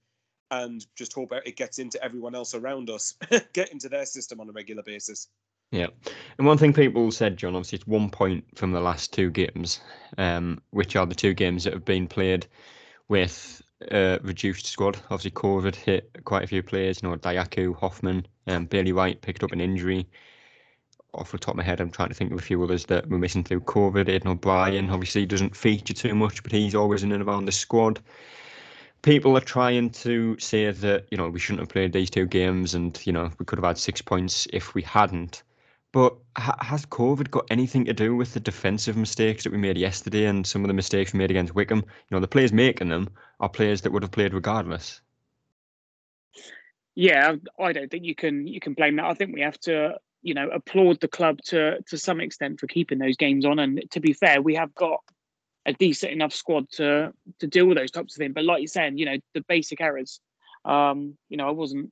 and 0.50 0.86
just 0.96 1.14
hope 1.14 1.32
it 1.46 1.56
gets 1.56 1.80
into 1.80 2.04
everyone 2.04 2.36
else 2.36 2.54
around 2.54 2.90
us, 2.90 3.16
get 3.54 3.72
into 3.72 3.88
their 3.88 4.06
system 4.06 4.42
on 4.42 4.50
a 4.50 4.52
regular 4.52 4.84
basis. 4.84 5.30
Yeah, 5.72 5.88
and 6.38 6.46
one 6.46 6.58
thing 6.58 6.74
people 6.74 7.10
said, 7.12 7.38
John, 7.38 7.56
obviously 7.56 7.78
it's 7.78 7.88
one 7.88 8.10
point 8.10 8.44
from 8.56 8.74
the 8.74 8.82
last 8.82 9.14
two 9.14 9.30
games, 9.30 9.80
um, 10.18 10.62
which 10.72 10.98
are 10.98 11.06
the 11.06 11.16
two 11.16 11.34
games 11.34 11.64
that 11.64 11.72
have 11.72 11.86
been 11.86 12.08
played 12.08 12.48
with 13.08 13.62
a 13.90 14.20
reduced 14.24 14.66
squad. 14.66 14.98
Obviously, 15.10 15.32
COVID 15.32 15.76
hit 15.76 16.10
quite 16.26 16.44
a 16.44 16.48
few 16.48 16.62
players. 16.62 17.02
You 17.02 17.10
know, 17.10 17.16
Dajaku, 17.16 17.74
Hoffmann, 17.78 18.26
um, 18.48 18.66
Bailey 18.66 18.92
Wright 18.92 19.22
picked 19.22 19.46
up 19.46 19.54
an 19.54 19.62
injury 19.62 20.10
off 21.14 21.32
the 21.32 21.38
top 21.38 21.54
of 21.54 21.58
my 21.58 21.64
head, 21.64 21.82
I'm 21.82 21.90
trying 21.90 22.10
to 22.10 22.16
think 22.16 22.32
of 22.32 22.40
a 22.40 22.42
few 22.42 22.64
others 22.64 22.86
that 22.86 23.10
were 23.10 23.18
missing 23.18 23.44
through 23.44 23.62
COVID. 23.62 24.06
Aiden 24.06 24.28
O'Brien 24.28 24.90
obviously 24.90 25.26
doesn't 25.26 25.56
feature 25.56 25.94
too 25.94 26.16
much, 26.16 26.42
but 26.44 26.52
he's 26.52 26.76
always 26.76 27.04
in 27.04 27.12
and 27.12 27.24
around 27.24 27.46
the 27.46 27.52
squad. 27.52 28.00
People 29.02 29.36
are 29.36 29.42
trying 29.42 29.90
to 29.90 30.38
say 30.40 30.72
that 30.72 31.08
you 31.12 31.18
know 31.18 31.30
we 31.30 31.40
shouldn't 31.40 31.62
have 31.62 31.70
played 31.70 31.92
these 31.92 32.10
two 32.10 32.26
games, 32.26 32.76
and 32.76 33.00
you 33.06 33.12
know 33.12 33.32
we 33.40 33.46
could 33.46 33.58
have 33.58 33.66
had 33.66 33.78
six 33.78 34.02
points 34.02 34.48
if 34.54 34.74
we 34.74 34.82
hadn't. 34.84 35.44
But 35.92 36.16
ha- 36.38 36.58
has 36.62 36.86
COVID 36.86 37.32
got 37.32 37.48
anything 37.50 37.84
to 37.86 37.94
do 37.94 38.16
with 38.16 38.34
the 38.34 38.40
defensive 38.40 38.96
mistakes 38.96 39.44
that 39.44 39.52
we 39.52 39.58
made 39.58 39.78
yesterday 39.78 40.26
and 40.26 40.48
some 40.48 40.64
of 40.64 40.70
the 40.70 40.74
mistakes 40.74 41.12
we 41.12 41.20
made 41.20 41.32
against 41.32 41.54
Wycombe? 41.54 41.84
You 41.84 42.16
know, 42.16 42.22
the 42.22 42.28
players 42.28 42.54
making 42.54 42.90
them 42.90 43.10
are 43.42 43.50
players 43.50 43.82
that 43.82 43.92
would 43.92 44.04
have 44.04 44.12
played 44.12 44.34
regardless. 44.34 45.02
Yeah, 46.96 47.36
I 47.60 47.74
don't 47.74 47.90
think 47.92 48.06
you 48.06 48.16
can 48.16 48.48
you 48.48 48.62
can 48.62 48.74
blame 48.74 48.96
that. 48.98 49.06
I 49.06 49.14
think 49.14 49.34
we 49.34 49.42
have 49.42 49.60
to 49.62 50.00
you 50.22 50.34
know 50.34 50.50
applaud 50.50 51.00
the 51.00 51.08
club 51.08 51.40
to 51.46 51.82
to 51.88 51.98
some 51.98 52.22
extent 52.22 52.60
for 52.60 52.68
keeping 52.68 53.00
those 53.00 53.18
games 53.18 53.46
on. 53.46 53.60
And 53.60 53.84
to 53.92 54.00
be 54.00 54.14
fair, 54.14 54.42
we 54.42 54.56
have 54.56 54.74
got 54.76 55.02
a 55.66 55.74
decent 55.74 56.12
enough 56.12 56.34
squad 56.34 56.70
to 56.74 57.14
to 57.40 57.48
deal 57.48 57.66
with 57.66 57.78
those 57.78 57.92
types 57.92 58.16
of 58.16 58.20
things. 58.20 58.34
But 58.34 58.46
like 58.46 58.62
you're 58.62 58.68
saying, 58.68 58.98
you 58.98 59.06
know 59.06 59.18
the 59.34 59.42
basic 59.42 59.82
errors. 59.82 60.20
Um, 60.66 61.18
you 61.30 61.38
know, 61.38 61.48
I 61.48 61.52
wasn't 61.52 61.92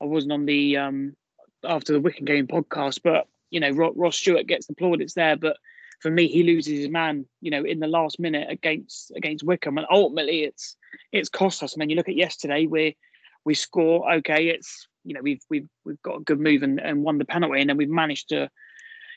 I 0.00 0.04
wasn't 0.04 0.32
on 0.32 0.46
the 0.46 0.76
um 0.76 1.16
after 1.64 1.92
the 1.92 2.00
Wycombe 2.00 2.26
game 2.26 2.46
podcast, 2.46 3.00
but 3.02 3.26
you 3.50 3.60
know 3.60 3.70
Ross 3.70 4.16
Stewart 4.16 4.46
gets 4.46 4.66
the 4.66 4.74
plaudits 4.74 5.14
there, 5.14 5.36
but 5.36 5.56
for 6.00 6.10
me, 6.10 6.28
he 6.28 6.42
loses 6.42 6.78
his 6.78 6.88
man, 6.88 7.26
you 7.40 7.50
know, 7.50 7.64
in 7.64 7.80
the 7.80 7.86
last 7.86 8.20
minute 8.20 8.48
against 8.50 9.12
against 9.16 9.44
Wycombe, 9.44 9.78
and 9.78 9.86
ultimately 9.90 10.44
it's 10.44 10.76
it's 11.12 11.28
cost 11.28 11.62
us. 11.62 11.72
And 11.72 11.80
then 11.80 11.90
you 11.90 11.96
look 11.96 12.08
at 12.08 12.16
yesterday, 12.16 12.66
we 12.66 12.96
we 13.44 13.54
score. 13.54 14.12
Okay, 14.16 14.48
it's 14.48 14.86
you 15.06 15.14
know 15.14 15.22
we've 15.22 15.42
we've 15.48 15.68
we've 15.84 16.02
got 16.02 16.16
a 16.20 16.24
good 16.24 16.40
move 16.40 16.62
and, 16.62 16.80
and 16.80 17.02
won 17.02 17.18
the 17.18 17.24
penalty, 17.24 17.60
and 17.60 17.70
then 17.70 17.76
we've 17.76 17.88
managed 17.88 18.28
to, 18.30 18.50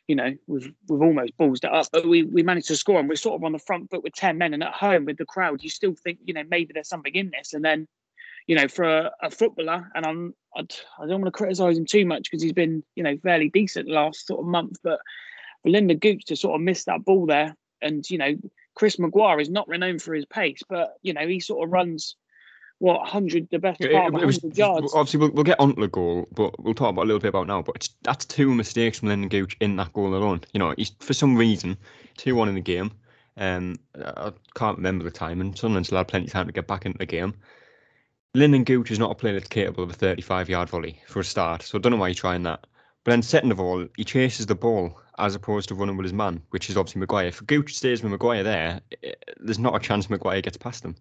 you 0.07 0.15
know, 0.15 0.33
we've 0.47 0.71
we've 0.87 1.01
almost 1.01 1.35
ballsed 1.37 1.65
it 1.65 1.73
up, 1.73 1.87
but 1.91 2.07
we 2.07 2.23
we 2.23 2.43
managed 2.43 2.67
to 2.67 2.75
score, 2.75 2.99
and 2.99 3.09
we're 3.09 3.15
sort 3.15 3.35
of 3.35 3.43
on 3.43 3.51
the 3.51 3.59
front 3.59 3.89
foot 3.89 4.03
with 4.03 4.13
ten 4.13 4.37
men, 4.37 4.53
and 4.53 4.63
at 4.63 4.73
home 4.73 5.05
with 5.05 5.17
the 5.17 5.25
crowd, 5.25 5.63
you 5.63 5.69
still 5.69 5.95
think 5.95 6.19
you 6.23 6.33
know 6.33 6.43
maybe 6.49 6.71
there's 6.73 6.87
something 6.87 7.15
in 7.15 7.31
this, 7.31 7.53
and 7.53 7.65
then, 7.65 7.87
you 8.47 8.55
know, 8.55 8.67
for 8.67 8.83
a, 8.83 9.11
a 9.21 9.31
footballer, 9.31 9.89
and 9.95 10.05
I'm 10.05 10.35
I'd, 10.55 10.73
I 10.99 11.03
do 11.03 11.09
not 11.09 11.21
want 11.21 11.25
to 11.25 11.31
criticise 11.31 11.77
him 11.77 11.85
too 11.85 12.05
much 12.05 12.29
because 12.29 12.43
he's 12.43 12.53
been 12.53 12.83
you 12.95 13.03
know 13.03 13.17
fairly 13.23 13.49
decent 13.49 13.89
last 13.89 14.27
sort 14.27 14.41
of 14.41 14.45
month, 14.45 14.77
but 14.83 14.99
Lynden 15.65 15.99
Gooch 15.99 16.25
to 16.25 16.35
sort 16.35 16.55
of 16.55 16.61
miss 16.61 16.85
that 16.85 17.03
ball 17.03 17.25
there, 17.25 17.55
and 17.81 18.07
you 18.09 18.17
know. 18.17 18.35
Chris 18.75 18.97
Maguire 18.97 19.41
is 19.41 19.49
not 19.49 19.67
renowned 19.67 20.01
for 20.01 20.13
his 20.13 20.25
pace, 20.25 20.61
but 20.69 20.93
you 21.01 21.11
know 21.11 21.27
he 21.27 21.41
sort 21.41 21.65
of 21.65 21.73
runs 21.73 22.15
what 22.79 23.01
100 23.01 23.49
the 23.51 23.59
best 23.59 23.79
part 23.79 24.07
of 24.07 24.13
100 24.13 24.57
yards. 24.57 24.93
Obviously, 24.93 25.19
we'll, 25.19 25.31
we'll 25.31 25.43
get 25.43 25.59
on 25.59 25.75
to 25.75 25.81
the 25.81 25.87
goal, 25.87 26.27
but 26.33 26.57
we'll 26.63 26.73
talk 26.73 26.89
about 26.89 27.03
a 27.03 27.07
little 27.07 27.19
bit 27.19 27.29
about 27.29 27.47
now. 27.47 27.61
But 27.61 27.87
that's 28.03 28.25
two 28.25 28.53
mistakes 28.53 28.99
from 28.99 29.09
Lynden 29.09 29.29
Gooch 29.29 29.55
in 29.59 29.75
that 29.75 29.93
goal 29.93 30.15
alone. 30.15 30.41
You 30.53 30.59
know, 30.59 30.73
he's 30.77 30.91
for 30.99 31.13
some 31.13 31.35
reason 31.35 31.77
two 32.17 32.35
one 32.35 32.49
in 32.49 32.55
the 32.55 32.61
game. 32.61 32.91
Um, 33.37 33.77
I 33.95 34.33
can't 34.55 34.77
remember 34.77 35.03
the 35.03 35.11
time, 35.11 35.39
and 35.41 35.57
Sunderland 35.57 35.85
still 35.85 35.97
had 35.97 36.07
plenty 36.07 36.25
of 36.27 36.31
time 36.31 36.47
to 36.47 36.51
get 36.51 36.67
back 36.67 36.85
into 36.85 36.97
the 36.97 37.05
game. 37.05 37.33
Lynden 38.35 38.65
Gooch 38.65 38.91
is 38.91 38.99
not 38.99 39.11
a 39.11 39.15
player 39.15 39.33
that's 39.33 39.47
capable 39.47 39.83
of 39.83 39.89
a 39.89 39.93
35 39.93 40.49
yard 40.49 40.69
volley 40.69 41.01
for 41.07 41.19
a 41.19 41.23
start, 41.23 41.63
so 41.63 41.77
I 41.77 41.81
don't 41.81 41.91
know 41.91 41.97
why 41.97 42.09
you're 42.09 42.15
trying 42.15 42.43
that. 42.43 42.65
But 43.03 43.11
then, 43.11 43.21
second 43.21 43.51
of 43.51 43.59
all, 43.59 43.87
he 43.97 44.03
chases 44.03 44.45
the 44.45 44.55
ball 44.55 44.99
as 45.17 45.35
opposed 45.35 45.69
to 45.69 45.75
running 45.75 45.97
with 45.97 46.05
his 46.05 46.13
man, 46.13 46.41
which 46.51 46.69
is 46.69 46.77
obviously 46.77 46.99
Maguire. 46.99 47.27
If 47.27 47.45
Gooch 47.45 47.75
stays 47.75 48.03
with 48.03 48.11
Maguire 48.11 48.43
there, 48.43 48.81
eh, 49.03 49.13
there's 49.39 49.59
not 49.59 49.75
a 49.75 49.79
chance 49.79 50.09
Maguire 50.09 50.41
gets 50.41 50.57
past 50.57 50.85
him. 50.85 50.95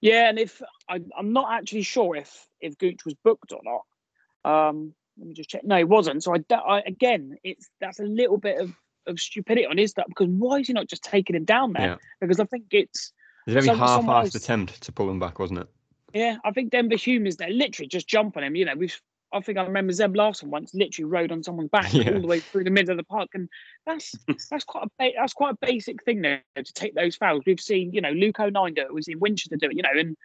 Yeah, 0.00 0.28
and 0.28 0.38
if 0.38 0.62
I, 0.88 1.00
I'm 1.16 1.32
not 1.32 1.52
actually 1.52 1.82
sure 1.82 2.16
if 2.16 2.46
if 2.60 2.78
Gooch 2.78 3.04
was 3.04 3.14
booked 3.24 3.52
or 3.52 3.60
not. 3.64 4.68
Um, 4.68 4.94
let 5.18 5.28
me 5.28 5.34
just 5.34 5.48
check. 5.48 5.64
No, 5.64 5.76
he 5.76 5.84
wasn't. 5.84 6.22
So 6.22 6.34
I, 6.34 6.54
I 6.54 6.82
again, 6.86 7.36
it's 7.42 7.68
that's 7.80 8.00
a 8.00 8.04
little 8.04 8.36
bit 8.36 8.60
of, 8.60 8.72
of 9.06 9.18
stupidity 9.18 9.66
on 9.66 9.78
his 9.78 9.90
stuff 9.90 10.06
because 10.08 10.28
why 10.28 10.58
is 10.58 10.66
he 10.66 10.72
not 10.72 10.88
just 10.88 11.02
taking 11.02 11.36
him 11.36 11.44
down 11.44 11.72
there? 11.72 11.86
Yeah. 11.86 11.96
Because 12.20 12.40
I 12.40 12.44
think 12.44 12.66
it's 12.70 13.12
a 13.46 13.52
very 13.52 13.68
half-assed 13.68 14.34
attempt 14.34 14.82
to 14.82 14.92
pull 14.92 15.10
him 15.10 15.18
back, 15.18 15.38
wasn't 15.38 15.60
it? 15.60 15.68
yeah, 16.16 16.36
I 16.44 16.50
think 16.52 16.70
Denver 16.70 16.96
Hume 16.96 17.26
is 17.26 17.36
there, 17.36 17.50
literally 17.50 17.88
just 17.88 18.08
jump 18.08 18.36
on 18.36 18.44
him. 18.44 18.56
You 18.56 18.64
know, 18.64 18.74
we've 18.74 19.00
I 19.36 19.40
think 19.40 19.58
I 19.58 19.64
remember 19.64 19.92
Seb 19.92 20.16
Larsson 20.16 20.50
once 20.50 20.74
literally 20.74 21.04
rode 21.04 21.32
on 21.32 21.42
someone's 21.42 21.70
back 21.70 21.92
Yeah. 21.92 22.14
all 22.14 22.20
the 22.20 22.26
way 22.26 22.40
through 22.40 22.64
the 22.64 22.70
middle 22.70 22.92
of 22.92 22.96
the 22.96 23.04
park, 23.04 23.30
and 23.34 23.48
that's 23.84 24.14
that's 24.50 24.64
quite 24.64 24.84
a 24.84 24.90
ba- 24.98 25.12
that's 25.16 25.32
quite 25.32 25.54
a 25.54 25.66
basic 25.66 26.02
thing 26.04 26.22
there 26.22 26.42
to 26.56 26.72
take 26.72 26.94
those 26.94 27.16
fouls. 27.16 27.42
We've 27.46 27.60
seen 27.60 27.92
you 27.92 28.00
know 28.00 28.10
Luke 28.10 28.36
do 28.38 28.46
it, 28.48 28.94
we've 28.94 29.20
Winchester 29.20 29.56
do 29.56 29.66
it, 29.66 29.76
you 29.76 29.82
know, 29.82 29.98
and 29.98 30.16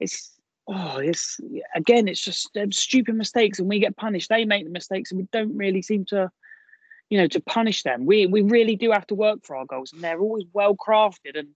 it's 0.00 0.32
oh 0.66 0.98
it's 0.98 1.40
again 1.74 2.08
it's 2.08 2.20
just 2.20 2.50
stupid 2.70 3.14
mistakes, 3.14 3.58
and 3.58 3.68
we 3.68 3.78
get 3.78 3.96
punished. 3.96 4.28
They 4.28 4.44
make 4.44 4.64
the 4.64 4.70
mistakes, 4.70 5.10
and 5.10 5.20
we 5.20 5.28
don't 5.32 5.56
really 5.56 5.82
seem 5.82 6.04
to 6.06 6.30
you 7.10 7.18
know 7.18 7.26
to 7.28 7.40
punish 7.40 7.82
them. 7.82 8.06
We 8.06 8.26
we 8.26 8.42
really 8.42 8.76
do 8.76 8.90
have 8.90 9.06
to 9.08 9.14
work 9.14 9.44
for 9.44 9.56
our 9.56 9.66
goals, 9.66 9.92
and 9.92 10.02
they're 10.02 10.20
always 10.20 10.44
well 10.52 10.76
crafted, 10.76 11.38
and 11.38 11.48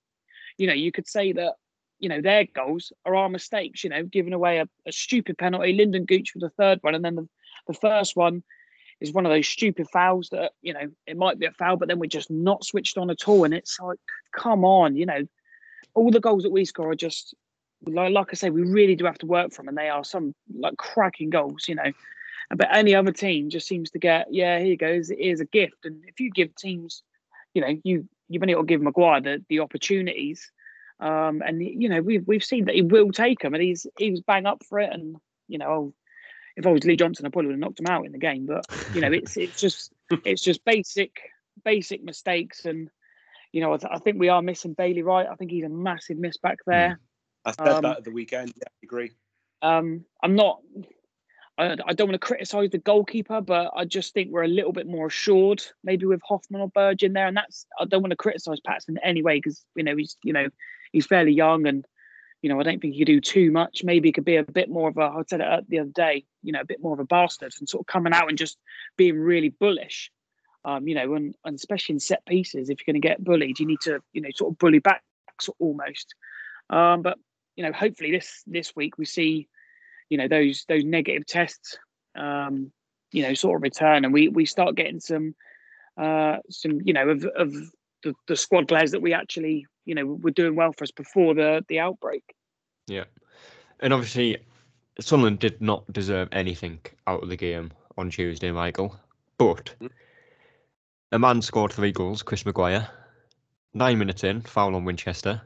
you 0.59 0.67
know 0.67 0.73
you 0.75 0.93
could 0.93 1.09
say 1.09 1.33
that 1.33 1.55
you 2.03 2.09
know, 2.09 2.21
their 2.21 2.45
goals 2.45 2.93
are 3.07 3.15
our 3.15 3.29
mistakes, 3.29 3.85
you 3.85 3.91
know, 3.91 4.03
giving 4.03 4.33
away 4.33 4.59
a, 4.59 4.69
a 4.87 4.93
stupid 4.93 5.39
penalty, 5.39 5.75
Lynden 5.75 6.07
Gooch 6.07 6.31
for 6.33 6.41
the 6.41 6.51
third 6.51 6.81
one, 6.83 6.95
and 6.95 7.05
then 7.05 7.15
the, 7.15 7.29
the 7.69 7.75
first 7.75 8.17
one 8.17 8.43
is 9.01 9.13
one 9.13 9.25
of 9.25 9.33
those 9.33 9.49
stupid 9.49 9.87
fouls 9.93 10.29
that, 10.31 10.53
you 10.63 10.75
know, 10.75 10.89
it 11.07 11.17
might 11.17 11.39
be 11.39 11.47
a 11.47 11.53
foul, 11.53 11.77
but 11.77 11.89
then 11.89 12.01
we're 12.01 12.07
just 12.07 12.31
not 12.31 12.65
switched 12.65 12.99
on 12.99 13.09
at 13.09 13.29
all. 13.29 13.45
And 13.45 13.55
it's 13.55 13.79
like, 13.81 13.99
come 14.33 14.65
on, 14.65 14.97
you 14.97 15.07
know, 15.07 15.23
all 15.95 16.11
the 16.11 16.21
goals 16.21 16.43
that 16.43 16.53
we 16.53 16.65
score 16.65 16.91
are 16.91 16.97
just 16.97 17.35
like, 17.87 18.13
like 18.13 18.29
I 18.31 18.35
say, 18.35 18.51
we 18.51 18.63
really 18.63 18.97
do 18.97 19.05
have 19.05 19.19
to 19.19 19.27
work 19.27 19.53
from, 19.53 19.69
and 19.69 19.79
they 19.79 19.89
are 19.89 20.05
some 20.05 20.35
like 20.55 20.77
cracking 20.77 21.31
goals, 21.31 21.69
you 21.69 21.77
know. 21.77 21.93
But 22.55 22.69
any 22.75 22.95
other 22.95 23.13
team 23.13 23.49
just 23.49 23.67
seems 23.67 23.91
to 23.91 23.99
get, 23.99 24.27
yeah, 24.31 24.59
here 24.59 24.69
you 24.69 24.77
go, 24.77 25.01
here's 25.09 25.41
a 25.41 25.47
gift. 25.47 25.85
And 25.85 26.03
if 26.07 26.21
you 26.21 26.31
give 26.31 26.55
teams, 26.55 27.03
you 27.55 27.63
know, 27.63 27.75
you 27.85 28.09
you've 28.29 28.43
only 28.43 28.55
got 28.55 28.61
to 28.61 28.67
give 28.67 28.83
Maguire 28.83 29.21
the, 29.21 29.45
the 29.49 29.61
opportunities. 29.61 30.51
Um, 31.01 31.43
and 31.45 31.63
you 31.63 31.89
know 31.89 32.01
we've 32.01 32.27
we've 32.27 32.45
seen 32.45 32.67
that 32.67 32.75
he 32.75 32.83
will 32.83 33.11
take 33.13 33.41
them, 33.41 33.55
and 33.55 33.63
he's 33.63 33.87
he 33.99 34.11
was 34.11 34.21
bang 34.21 34.47
up 34.47 34.65
for 34.69 34.79
it. 34.79 34.91
And 34.93 35.17
you 35.49 35.59
know, 35.59 35.95
if 36.57 36.67
I 36.67 36.71
was 36.71 36.85
Lee 36.85 36.97
Johnson, 36.97 37.27
I 37.27 37.31
probably 37.31 37.49
would 37.49 37.55
have 37.55 37.61
knocked 37.61 37.81
him 37.81 37.87
out 37.87 38.07
in 38.07 38.13
the 38.13 38.19
game. 38.19 38.47
But 38.47 38.67
you 38.95 39.01
know, 39.01 39.13
it's 39.13 39.37
it's 39.37 39.61
just 39.61 39.93
it's 40.25 40.43
just 40.43 40.65
basic 40.65 41.13
basic 41.65 42.03
mistakes, 42.03 42.65
and 42.65 42.89
you 43.53 43.61
know, 43.61 43.75
I, 43.75 43.77
th- 43.77 43.93
I 43.93 43.99
think 43.99 44.19
we 44.19 44.29
are 44.29 44.43
missing 44.43 44.75
Bailey 44.75 45.03
Wright. 45.03 45.27
I 45.31 45.35
think 45.35 45.51
he's 45.51 45.65
a 45.65 45.69
massive 45.69 46.19
miss 46.19 46.37
back 46.39 46.59
there. 46.67 46.99
I 47.45 47.51
said 47.53 47.69
Um, 47.69 47.83
that 47.83 47.99
at 47.99 48.05
the 48.05 48.13
weekend. 48.13 48.53
Yeah, 48.57 48.69
I 48.69 48.85
agree. 48.85 49.11
Um, 49.63 50.05
I'm 50.23 50.37
not. 50.37 50.61
I, 51.59 51.77
I 51.87 51.93
don't 51.93 52.09
want 52.09 52.15
to 52.21 52.27
criticise 52.27 52.71
the 52.71 52.79
goalkeeper, 52.79 53.41
but 53.41 53.73
I 53.77 53.85
just 53.85 54.15
think 54.15 54.31
we're 54.31 54.45
a 54.45 54.49
little 54.49 54.73
bit 54.73 54.87
more 54.87 55.07
assured, 55.09 55.63
maybe 55.85 56.07
with 56.07 56.23
Hoffmann 56.27 56.63
or 56.63 56.69
Burge 56.69 57.03
in 57.03 57.13
there. 57.13 57.27
And 57.27 57.37
that's 57.37 57.67
I 57.79 57.85
don't 57.85 58.03
want 58.03 58.11
to 58.13 58.17
criticise 58.17 58.61
Patson 58.61 58.97
in 58.97 59.05
any 59.05 59.23
way 59.23 59.37
because 59.37 59.65
you 59.75 59.85
know 59.85 59.97
he's 59.97 60.17
you 60.23 60.33
know 60.33 60.49
he's 60.93 61.07
fairly 61.07 61.33
young 61.33 61.67
and 61.67 61.87
you 62.43 62.49
know 62.49 62.61
I 62.61 62.63
don't 62.63 62.81
think 62.81 62.95
he 62.95 63.01
could 63.01 63.07
do 63.07 63.21
too 63.21 63.51
much. 63.51 63.83
Maybe 63.85 64.09
he 64.09 64.13
could 64.13 64.25
be 64.25 64.37
a 64.37 64.45
bit 64.45 64.69
more 64.69 64.89
of 64.89 64.97
a. 64.97 65.03
I 65.03 65.23
said 65.27 65.41
it 65.41 65.69
the 65.69 65.81
other 65.81 65.91
day, 65.91 66.25
you 66.43 66.53
know, 66.53 66.61
a 66.61 66.67
bit 66.67 66.83
more 66.83 66.93
of 66.93 67.01
a 67.01 67.05
bastard 67.05 67.53
and 67.59 67.69
sort 67.69 67.83
of 67.83 67.87
coming 67.87 68.13
out 68.13 68.29
and 68.29 68.39
just 68.39 68.59
being 68.97 69.19
really 69.19 69.49
bullish. 69.49 70.11
Um, 70.65 70.87
you 70.87 70.95
know, 70.95 71.15
and, 71.15 71.35
and 71.45 71.57
especially 71.57 71.95
in 71.95 72.01
set 72.01 72.25
pieces, 72.25 72.71
if 72.71 72.79
you're 72.79 72.93
going 72.93 73.03
to 73.03 73.09
get 73.09 73.25
bullied, 73.25 73.59
you 73.59 73.67
need 73.67 73.81
to 73.83 74.01
you 74.13 74.21
know 74.21 74.31
sort 74.35 74.53
of 74.53 74.59
bully 74.59 74.79
back 74.79 75.03
sort 75.41 75.57
of 75.61 75.67
almost. 75.67 76.15
Um, 76.71 77.03
but 77.03 77.19
you 77.57 77.65
know, 77.65 77.73
hopefully 77.73 78.11
this 78.11 78.43
this 78.47 78.75
week 78.75 78.99
we 78.99 79.05
see 79.05 79.49
you 80.13 80.19
know 80.19 80.29
those 80.29 80.67
those 80.69 80.85
negative 80.85 81.25
tests 81.27 81.79
um 82.17 82.71
you 83.13 83.23
know 83.23 83.33
sort 83.33 83.57
of 83.57 83.63
return 83.63 84.05
and 84.05 84.13
we 84.13 84.29
we 84.29 84.45
start 84.45 84.75
getting 84.75 85.01
some 85.01 85.35
uh 85.97 86.37
some 86.51 86.81
you 86.85 86.93
know 86.93 87.09
of 87.09 87.25
of 87.35 87.51
the, 88.03 88.13
the 88.29 88.37
squad 88.37 88.69
players 88.69 88.91
that 88.91 89.01
we 89.01 89.15
actually 89.15 89.67
you 89.85 89.95
know 89.95 90.07
were 90.07 90.31
doing 90.31 90.55
well 90.57 90.73
for 90.73 90.85
us 90.85 90.91
before 90.91 91.35
the 91.35 91.65
the 91.69 91.81
outbreak 91.81 92.35
Yeah. 92.89 93.05
And 93.81 93.93
obviously, 93.93 94.39
Sunderland 95.01 95.41
did 95.41 95.61
not 95.61 95.93
deserve 95.93 96.29
anything 96.31 96.79
out 97.07 97.23
of 97.23 97.29
the 97.29 97.37
game 97.37 97.73
on 97.99 98.11
Tuesday, 98.11 98.53
Michael. 98.53 98.97
But 99.39 99.75
Mm. 99.81 99.91
a 101.11 101.19
man 101.19 101.43
scored 101.43 101.73
three 101.73 101.93
goals, 101.93 102.23
Chris 102.23 102.47
Maguire. 102.47 102.89
Nine 103.75 103.99
minutes 103.99 104.23
in, 104.23 104.43
foul 104.43 104.77
on 104.77 104.85
Winchester. 104.85 105.43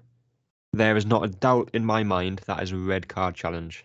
There 0.73 0.97
is 0.97 1.07
not 1.07 1.25
a 1.25 1.29
doubt 1.29 1.71
in 1.73 1.85
my 1.85 2.03
mind 2.03 2.41
that 2.47 2.63
is 2.63 2.73
a 2.73 2.77
red 2.77 3.09
card 3.09 3.35
challenge. 3.35 3.85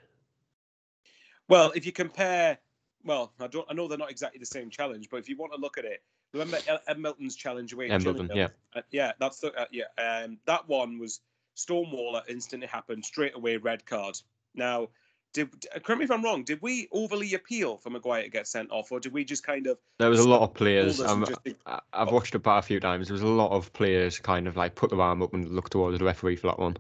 Well, 1.48 1.72
if 1.72 1.86
you 1.86 1.92
compare, 1.92 2.58
well, 3.04 3.32
I 3.40 3.48
don't, 3.48 3.68
I 3.70 3.74
know 3.74 3.88
they're 3.88 3.98
not 3.98 4.12
exactly 4.12 4.40
the 4.40 4.46
same 4.46 4.70
challenge, 4.70 5.10
but 5.10 5.18
if 5.18 5.30
you 5.30 5.38
want 5.38 5.54
to 5.54 5.60
look 5.60 5.78
at 5.78 5.86
it, 5.86 6.04
remember 6.34 6.58
Ed 6.88 7.00
Milton's 7.00 7.36
challenge 7.36 7.74
away? 7.74 7.90
at 7.90 8.04
Milton, 8.04 8.30
yeah. 8.38 8.48
Uh, 8.76 8.82
yeah, 8.92 9.12
that's 9.20 9.40
the, 9.40 9.54
uh, 9.54 9.66
yeah. 9.72 9.86
Um, 9.98 10.38
that 10.46 10.68
one 10.68 11.00
was 11.00 11.20
Stonewaller 11.56 12.22
instantly 12.30 12.68
happened 12.68 13.06
straight 13.06 13.36
away 13.36 13.58
red 13.58 13.86
card. 13.86 14.18
Now, 14.56 14.90
did 15.34 15.50
correct 15.84 16.00
me 16.00 16.04
if 16.06 16.12
I'm 16.12 16.24
wrong? 16.24 16.44
Did 16.44 16.62
we 16.62 16.90
overly 16.92 17.34
appeal 17.36 17.78
for 17.78 17.90
Maguire 17.90 18.24
to 18.24 18.30
get 18.30 18.48
sent 18.48 18.70
off, 18.72 18.92
or 18.92 19.00
did 19.00 19.14
we 19.14 19.24
just 19.24 19.44
kind 19.46 19.66
of? 19.68 19.78
There 19.98 20.10
was 20.10 20.20
a 20.20 20.28
lot 20.30 20.42
of 20.42 20.54
players. 20.54 21.00
Um, 21.00 21.26
just 21.26 21.42
think- 21.42 21.58
I- 21.66 21.80
I've 21.94 22.12
watched 22.12 22.36
it 22.36 22.40
back 22.40 22.60
a 22.64 22.66
few 22.68 22.80
times. 22.82 23.08
There 23.08 23.14
was 23.14 23.22
a 23.22 23.28
lot 23.28 23.52
of 23.52 23.72
players 23.74 24.20
kind 24.20 24.48
of 24.48 24.58
like 24.58 24.76
put 24.76 24.90
their 24.90 25.00
arm 25.02 25.22
up 25.22 25.34
and 25.34 25.50
look 25.50 25.70
towards 25.70 25.98
the 25.98 26.04
referee 26.04 26.36
for 26.36 26.48
that 26.48 26.60
one. 26.60 26.76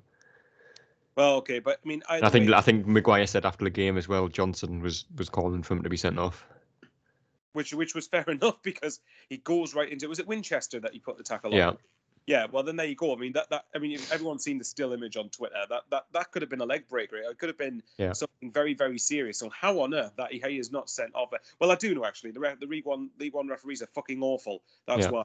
Well, 1.15 1.36
okay, 1.38 1.60
but 1.60 1.79
I 1.84 1.88
mean, 1.88 2.03
I 2.10 2.29
think 2.29 2.50
way- 2.50 2.55
I 2.55 2.62
think 2.62 2.88
Maguire 2.88 3.27
said 3.27 3.46
after 3.46 3.63
the 3.65 3.70
game 3.70 3.98
as 3.98 4.08
well. 4.08 4.27
Johnson 4.27 4.81
was 4.81 5.05
was 5.17 5.29
calling 5.29 5.63
for 5.63 5.74
him 5.75 5.84
to 5.84 5.89
be 5.89 5.98
sent 5.98 6.17
off. 6.20 6.46
Which 7.53 7.74
which 7.74 7.96
was 7.96 8.08
fair 8.08 8.24
enough 8.27 8.62
because 8.63 9.00
he 9.29 9.38
goes 9.38 9.74
right 9.74 9.89
into. 9.91 10.08
Was 10.08 10.20
it 10.20 10.27
Winchester 10.27 10.79
that 10.79 10.93
he 10.93 11.00
put 11.00 11.17
the 11.17 11.24
tackle 11.24 11.53
Yeah. 11.53 11.70
on? 11.70 11.77
Yeah. 12.27 12.46
Well, 12.51 12.63
then 12.63 12.75
there 12.75 12.86
you 12.86 12.96
go. 12.96 13.13
I 13.13 13.17
mean, 13.17 13.34
that 13.34 13.50
that 13.50 13.65
I 13.75 13.79
mean, 13.79 13.93
if 13.93 14.12
everyone's 14.12 14.43
seen 14.43 14.58
the 14.58 14.63
still 14.63 14.93
image 14.93 15.17
on 15.17 15.29
Twitter. 15.29 15.55
That 15.70 15.84
that 15.89 16.05
that 16.13 16.31
could 16.31 16.41
have 16.41 16.50
been 16.50 16.62
a 16.62 16.65
leg 16.65 16.88
breaker. 16.88 17.17
It 17.17 17.38
could 17.39 17.50
have 17.50 17.58
been 17.58 17.81
Yeah. 17.98 18.13
something 18.13 18.51
very 18.51 18.74
very 18.74 18.98
serious. 19.00 19.38
So 19.39 19.50
how 19.50 19.79
on 19.79 19.93
earth 19.93 20.13
that 20.17 20.31
he 20.31 20.39
is 20.58 20.72
not 20.72 20.89
sent 20.89 21.13
off? 21.15 21.34
Well, 21.60 21.72
I 21.72 21.75
do 21.75 21.93
know 21.96 22.05
actually. 22.05 22.31
The 22.31 22.39
re- 22.39 22.55
the 22.60 22.67
League 22.67 22.86
One 22.86 23.10
League 23.20 23.34
One 23.34 23.48
referees 23.48 23.81
are 23.81 23.88
fucking 23.88 24.22
awful. 24.22 24.63
That's 24.88 25.05
Yeah. 25.05 25.12
why. 25.12 25.24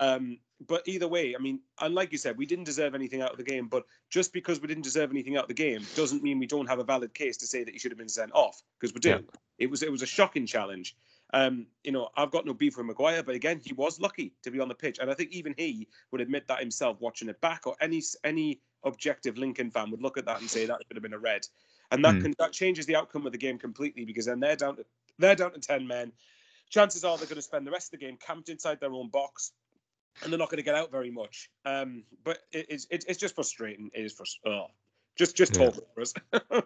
Um, 0.00 0.38
but 0.66 0.82
either 0.88 1.06
way, 1.06 1.34
I 1.36 1.38
mean, 1.38 1.60
and 1.80 1.94
like 1.94 2.10
you 2.10 2.18
said, 2.18 2.36
we 2.36 2.46
didn't 2.46 2.64
deserve 2.64 2.94
anything 2.96 3.20
out 3.22 3.30
of 3.30 3.36
the 3.38 3.44
game. 3.44 3.68
But 3.68 3.84
just 4.10 4.32
because 4.32 4.60
we 4.60 4.66
didn't 4.66 4.82
deserve 4.82 5.10
anything 5.10 5.36
out 5.36 5.44
of 5.44 5.48
the 5.48 5.54
game 5.54 5.86
doesn't 5.94 6.22
mean 6.22 6.38
we 6.40 6.46
don't 6.46 6.66
have 6.66 6.78
a 6.80 6.84
valid 6.84 7.14
case 7.14 7.36
to 7.38 7.46
say 7.46 7.62
that 7.64 7.70
he 7.72 7.78
should 7.78 7.92
have 7.92 7.98
been 7.98 8.08
sent 8.08 8.32
off 8.32 8.60
because 8.78 8.92
we 8.92 9.00
do. 9.00 9.08
Yeah. 9.10 9.18
It 9.58 9.70
was 9.70 9.82
it 9.82 9.90
was 9.92 10.02
a 10.02 10.06
shocking 10.06 10.46
challenge. 10.46 10.96
Um, 11.34 11.66
you 11.82 11.90
know, 11.90 12.10
I've 12.16 12.30
got 12.30 12.46
no 12.46 12.54
beef 12.54 12.76
with 12.76 12.86
Maguire, 12.86 13.24
but 13.24 13.34
again, 13.34 13.60
he 13.62 13.72
was 13.72 13.98
lucky 13.98 14.32
to 14.44 14.52
be 14.52 14.60
on 14.60 14.68
the 14.68 14.74
pitch, 14.74 15.00
and 15.00 15.10
I 15.10 15.14
think 15.14 15.32
even 15.32 15.52
he 15.58 15.88
would 16.12 16.20
admit 16.20 16.46
that 16.46 16.60
himself 16.60 17.00
watching 17.00 17.28
it 17.28 17.40
back. 17.40 17.66
Or 17.66 17.74
any 17.80 18.00
any 18.22 18.60
objective 18.84 19.36
Lincoln 19.36 19.68
fan 19.68 19.90
would 19.90 20.00
look 20.00 20.16
at 20.16 20.26
that 20.26 20.40
and 20.40 20.48
say 20.48 20.64
that 20.64 20.78
should 20.86 20.96
have 20.96 21.02
been 21.02 21.12
a 21.12 21.18
red, 21.18 21.44
and 21.90 22.04
that 22.04 22.14
Hmm. 22.14 22.20
can 22.20 22.34
that 22.38 22.52
changes 22.52 22.86
the 22.86 22.94
outcome 22.94 23.26
of 23.26 23.32
the 23.32 23.38
game 23.38 23.58
completely 23.58 24.04
because 24.04 24.26
then 24.26 24.38
they're 24.38 24.54
down 24.54 24.76
to 24.76 24.86
they're 25.18 25.34
down 25.34 25.52
to 25.52 25.58
ten 25.58 25.84
men. 25.88 26.12
Chances 26.70 27.02
are 27.04 27.18
they're 27.18 27.26
going 27.26 27.34
to 27.34 27.42
spend 27.42 27.66
the 27.66 27.72
rest 27.72 27.92
of 27.92 27.98
the 27.98 28.06
game 28.06 28.16
camped 28.24 28.48
inside 28.48 28.78
their 28.78 28.92
own 28.92 29.08
box, 29.08 29.50
and 30.22 30.32
they're 30.32 30.38
not 30.38 30.50
going 30.50 30.58
to 30.58 30.64
get 30.64 30.76
out 30.76 30.92
very 30.92 31.10
much. 31.10 31.50
Um, 31.64 32.04
but 32.22 32.38
it, 32.52 32.66
it's 32.68 32.86
it, 32.90 33.06
it's 33.08 33.18
just 33.18 33.34
frustrating. 33.34 33.90
It 33.92 34.04
is 34.04 34.12
frustrating. 34.12 34.60
Oh, 34.60 34.70
just 35.16 35.34
just 35.34 35.52
Yeah. 35.52 35.70
talk 35.70 35.94
for 35.94 36.00
us. 36.00 36.14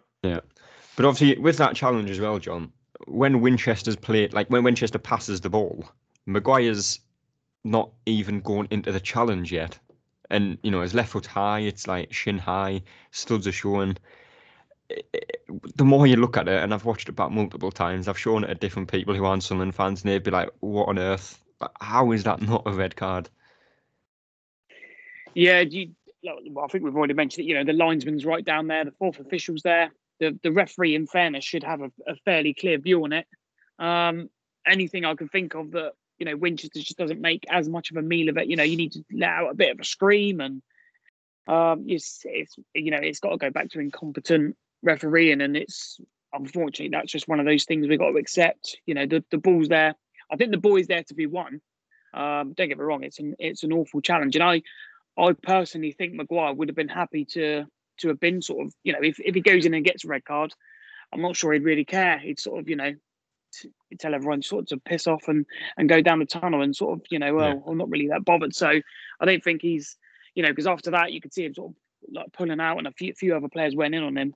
But 0.98 1.04
obviously, 1.04 1.40
with 1.40 1.56
that 1.58 1.76
challenge 1.76 2.10
as 2.10 2.18
well, 2.18 2.40
John, 2.40 2.72
when 3.06 3.40
Winchester's 3.40 3.96
played, 3.96 4.32
like 4.32 4.48
when 4.48 4.64
Winchester 4.64 4.98
passes 4.98 5.40
the 5.40 5.50
ball, 5.50 5.88
Maguire's 6.26 7.00
not 7.64 7.90
even 8.06 8.40
gone 8.40 8.68
into 8.70 8.92
the 8.92 9.00
challenge 9.00 9.52
yet. 9.52 9.78
And, 10.30 10.58
you 10.62 10.70
know, 10.70 10.82
his 10.82 10.94
left 10.94 11.12
foot 11.12 11.26
high, 11.26 11.60
it's 11.60 11.86
like 11.86 12.12
shin 12.12 12.38
high, 12.38 12.82
studs 13.12 13.46
are 13.46 13.52
showing. 13.52 13.96
The 15.76 15.84
more 15.84 16.06
you 16.06 16.16
look 16.16 16.36
at 16.36 16.48
it, 16.48 16.62
and 16.62 16.74
I've 16.74 16.84
watched 16.84 17.08
it 17.08 17.12
back 17.12 17.30
multiple 17.30 17.70
times, 17.70 18.08
I've 18.08 18.18
shown 18.18 18.44
it 18.44 18.48
to 18.48 18.54
different 18.54 18.90
people 18.90 19.14
who 19.14 19.24
aren't 19.24 19.42
Sunderland 19.42 19.74
fans, 19.74 20.02
and 20.02 20.10
they'd 20.10 20.22
be 20.22 20.30
like, 20.30 20.50
what 20.60 20.88
on 20.88 20.98
earth? 20.98 21.42
How 21.80 22.12
is 22.12 22.24
that 22.24 22.42
not 22.42 22.62
a 22.66 22.72
red 22.72 22.94
card? 22.94 23.28
Yeah, 25.34 25.60
you, 25.60 25.90
I 26.26 26.66
think 26.68 26.84
we've 26.84 26.96
already 26.96 27.14
mentioned 27.14 27.44
it. 27.44 27.48
You 27.48 27.54
know, 27.54 27.64
the 27.64 27.72
linesman's 27.72 28.26
right 28.26 28.44
down 28.44 28.66
there, 28.66 28.84
the 28.84 28.92
fourth 28.92 29.20
official's 29.20 29.62
there. 29.62 29.90
The 30.20 30.38
the 30.42 30.52
referee, 30.52 30.94
in 30.94 31.06
fairness, 31.06 31.44
should 31.44 31.64
have 31.64 31.80
a, 31.80 31.90
a 32.06 32.16
fairly 32.24 32.54
clear 32.54 32.78
view 32.78 33.04
on 33.04 33.12
it. 33.12 33.26
Um, 33.78 34.28
anything 34.66 35.04
I 35.04 35.14
can 35.14 35.28
think 35.28 35.54
of 35.54 35.72
that 35.72 35.92
you 36.18 36.26
know 36.26 36.36
Winchester 36.36 36.80
just 36.80 36.98
doesn't 36.98 37.20
make 37.20 37.44
as 37.48 37.68
much 37.68 37.90
of 37.90 37.96
a 37.96 38.02
meal 38.02 38.28
of 38.28 38.36
it. 38.36 38.48
You 38.48 38.56
know, 38.56 38.64
you 38.64 38.76
need 38.76 38.92
to 38.92 39.04
let 39.12 39.30
out 39.30 39.50
a 39.50 39.54
bit 39.54 39.72
of 39.72 39.80
a 39.80 39.84
scream, 39.84 40.40
and 40.40 40.62
um, 41.46 41.84
it's, 41.86 42.22
it's 42.24 42.56
you 42.74 42.90
know 42.90 42.98
it's 43.00 43.20
got 43.20 43.30
to 43.30 43.36
go 43.36 43.50
back 43.50 43.70
to 43.70 43.80
incompetent 43.80 44.56
refereeing, 44.82 45.40
and 45.40 45.56
it's 45.56 46.00
unfortunately, 46.32 46.90
that's 46.90 47.12
just 47.12 47.28
one 47.28 47.40
of 47.40 47.46
those 47.46 47.64
things 47.64 47.86
we've 47.86 47.98
got 47.98 48.10
to 48.10 48.18
accept. 48.18 48.76
You 48.86 48.94
know, 48.94 49.06
the, 49.06 49.24
the 49.30 49.38
ball's 49.38 49.68
there. 49.68 49.94
I 50.30 50.36
think 50.36 50.50
the 50.50 50.58
ball 50.58 50.76
is 50.76 50.86
there 50.86 51.04
to 51.04 51.14
be 51.14 51.26
won. 51.26 51.60
Um, 52.14 52.54
don't 52.54 52.68
get 52.68 52.78
me 52.78 52.84
wrong; 52.84 53.04
it's 53.04 53.18
an 53.18 53.34
it's 53.38 53.64
an 53.64 53.72
awful 53.72 54.00
challenge, 54.00 54.34
and 54.34 54.42
I 54.42 54.62
I 55.16 55.32
personally 55.32 55.92
think 55.92 56.14
Maguire 56.14 56.54
would 56.54 56.68
have 56.68 56.76
been 56.76 56.88
happy 56.88 57.24
to 57.32 57.66
to 57.98 58.08
have 58.08 58.20
been 58.20 58.42
sort 58.42 58.66
of 58.66 58.74
you 58.84 58.92
know 58.92 59.00
if, 59.02 59.18
if 59.20 59.34
he 59.34 59.40
goes 59.40 59.66
in 59.66 59.74
and 59.74 59.84
gets 59.84 60.04
a 60.04 60.08
red 60.08 60.24
card, 60.24 60.52
I'm 61.12 61.22
not 61.22 61.36
sure 61.36 61.52
he'd 61.52 61.64
really 61.64 61.84
care. 61.84 62.18
He'd 62.18 62.40
sort 62.40 62.60
of 62.60 62.68
you 62.68 62.76
know 62.76 62.94
t- 63.52 63.70
tell 63.98 64.14
everyone 64.14 64.42
sort 64.42 64.62
of 64.62 64.68
to 64.68 64.76
piss 64.78 65.06
off 65.06 65.28
and 65.28 65.46
and 65.76 65.88
go 65.88 66.00
down 66.00 66.18
the 66.18 66.26
tunnel 66.26 66.62
and 66.62 66.74
sort 66.74 66.98
of 66.98 67.06
you 67.10 67.18
know 67.18 67.34
well 67.34 67.48
yeah. 67.54 67.60
I'm 67.66 67.78
not 67.78 67.90
really 67.90 68.08
that 68.08 68.24
bothered. 68.24 68.54
So 68.54 68.68
I 68.68 69.24
don't 69.24 69.42
think 69.42 69.62
he's 69.62 69.96
you 70.34 70.42
know 70.42 70.50
because 70.50 70.66
after 70.66 70.90
that 70.92 71.12
you 71.12 71.20
could 71.20 71.32
see 71.32 71.44
him 71.44 71.54
sort 71.54 71.70
of 71.70 71.76
like 72.14 72.32
pulling 72.32 72.60
out 72.60 72.78
and 72.78 72.86
a 72.86 72.92
few 72.92 73.14
few 73.14 73.36
other 73.36 73.48
players 73.48 73.74
went 73.74 73.94
in 73.94 74.02
on 74.02 74.16
him. 74.16 74.34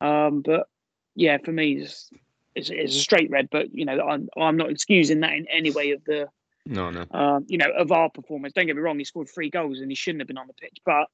Um, 0.00 0.42
but 0.42 0.68
yeah, 1.14 1.38
for 1.38 1.52
me 1.52 1.78
it's, 1.78 2.10
it's, 2.54 2.70
it's 2.70 2.94
a 2.94 3.00
straight 3.00 3.30
red. 3.30 3.48
But 3.50 3.74
you 3.74 3.84
know 3.84 4.00
I'm 4.00 4.28
I'm 4.36 4.56
not 4.56 4.70
excusing 4.70 5.20
that 5.20 5.32
in 5.32 5.46
any 5.48 5.70
way 5.70 5.92
of 5.92 6.04
the 6.04 6.28
no, 6.68 6.90
no. 6.90 7.06
Um, 7.10 7.46
you 7.48 7.56
know, 7.56 7.70
of 7.76 7.90
our 7.92 8.10
performance. 8.10 8.52
Don't 8.52 8.66
get 8.66 8.76
me 8.76 8.82
wrong, 8.82 8.98
he 8.98 9.04
scored 9.04 9.28
three 9.28 9.48
goals 9.48 9.80
and 9.80 9.90
he 9.90 9.94
shouldn't 9.94 10.20
have 10.20 10.28
been 10.28 10.36
on 10.36 10.46
the 10.46 10.52
pitch. 10.52 10.78
But 10.84 11.06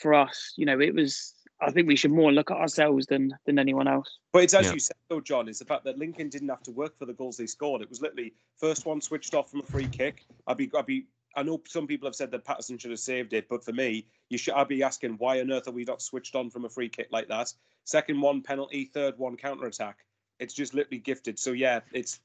for 0.00 0.14
us, 0.14 0.54
you 0.56 0.66
know, 0.66 0.80
it 0.80 0.94
was. 0.94 1.34
I 1.62 1.70
think 1.70 1.86
we 1.86 1.96
should 1.96 2.10
more 2.10 2.32
look 2.32 2.50
at 2.50 2.56
ourselves 2.56 3.06
than 3.06 3.34
than 3.44 3.58
anyone 3.58 3.86
else. 3.86 4.18
But 4.32 4.44
it's 4.44 4.54
as 4.54 4.66
yeah. 4.66 4.72
you 4.72 4.78
said, 4.80 4.96
though, 5.08 5.20
John. 5.20 5.48
It's 5.48 5.58
the 5.58 5.64
fact 5.66 5.84
that 5.84 5.98
Lincoln 5.98 6.30
didn't 6.30 6.48
have 6.48 6.62
to 6.62 6.70
work 6.70 6.98
for 6.98 7.04
the 7.04 7.12
goals 7.12 7.36
they 7.36 7.46
scored. 7.46 7.82
It 7.82 7.90
was 7.90 8.00
literally 8.00 8.32
first 8.56 8.86
one 8.86 9.00
switched 9.00 9.34
off 9.34 9.50
from 9.50 9.60
a 9.60 9.64
free 9.64 9.86
kick. 9.86 10.24
I'd 10.46 10.56
be, 10.56 10.70
I'd 10.76 10.86
be. 10.86 11.06
I 11.36 11.42
know 11.42 11.60
some 11.66 11.86
people 11.86 12.08
have 12.08 12.16
said 12.16 12.30
that 12.32 12.44
Patterson 12.44 12.76
should 12.76 12.90
have 12.90 12.98
saved 12.98 13.34
it, 13.34 13.48
but 13.48 13.62
for 13.64 13.72
me, 13.72 14.06
you 14.30 14.38
should. 14.38 14.54
I'd 14.54 14.68
be 14.68 14.82
asking 14.82 15.16
why 15.18 15.40
on 15.40 15.52
earth 15.52 15.68
are 15.68 15.72
we 15.72 15.84
not 15.84 16.02
switched 16.02 16.34
on 16.34 16.50
from 16.50 16.64
a 16.64 16.68
free 16.68 16.88
kick 16.88 17.08
like 17.12 17.28
that? 17.28 17.52
Second 17.84 18.20
one 18.20 18.42
penalty, 18.42 18.90
third 18.92 19.18
one 19.18 19.36
counter 19.36 19.66
attack. 19.66 19.98
It's 20.38 20.54
just 20.54 20.72
literally 20.72 20.98
gifted. 20.98 21.38
So 21.38 21.52
yeah, 21.52 21.80
it's 21.92 22.20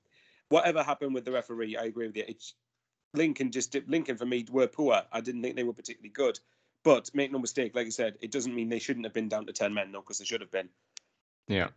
whatever 0.50 0.82
happened 0.82 1.14
with 1.14 1.26
the 1.26 1.32
referee. 1.32 1.76
I 1.76 1.84
agree 1.86 2.08
with 2.08 2.16
you. 2.16 2.24
It's 2.28 2.54
Lincoln 3.14 3.52
just 3.52 3.76
Lincoln 3.88 4.18
for 4.18 4.26
me 4.26 4.46
were 4.52 4.68
poor. 4.68 5.02
I 5.12 5.22
didn't 5.22 5.42
think 5.42 5.56
they 5.56 5.64
were 5.64 5.74
particularly 5.74 6.10
good. 6.10 6.40
But 6.86 7.10
make 7.16 7.32
no 7.32 7.40
mistake, 7.40 7.76
like 7.76 7.88
I 7.88 7.90
said, 7.90 8.16
it 8.22 8.32
doesn't 8.32 8.54
mean 8.54 8.70
they 8.70 8.80
shouldn't 8.80 9.08
have 9.08 9.14
been 9.14 9.28
down 9.28 9.48
to 9.48 9.54
ten 9.54 9.74
men, 9.74 9.92
no, 9.92 10.02
because 10.02 10.20
they 10.20 10.26
should 10.26 10.40
have 10.40 10.52
been. 10.52 10.70
Yeah. 11.48 11.70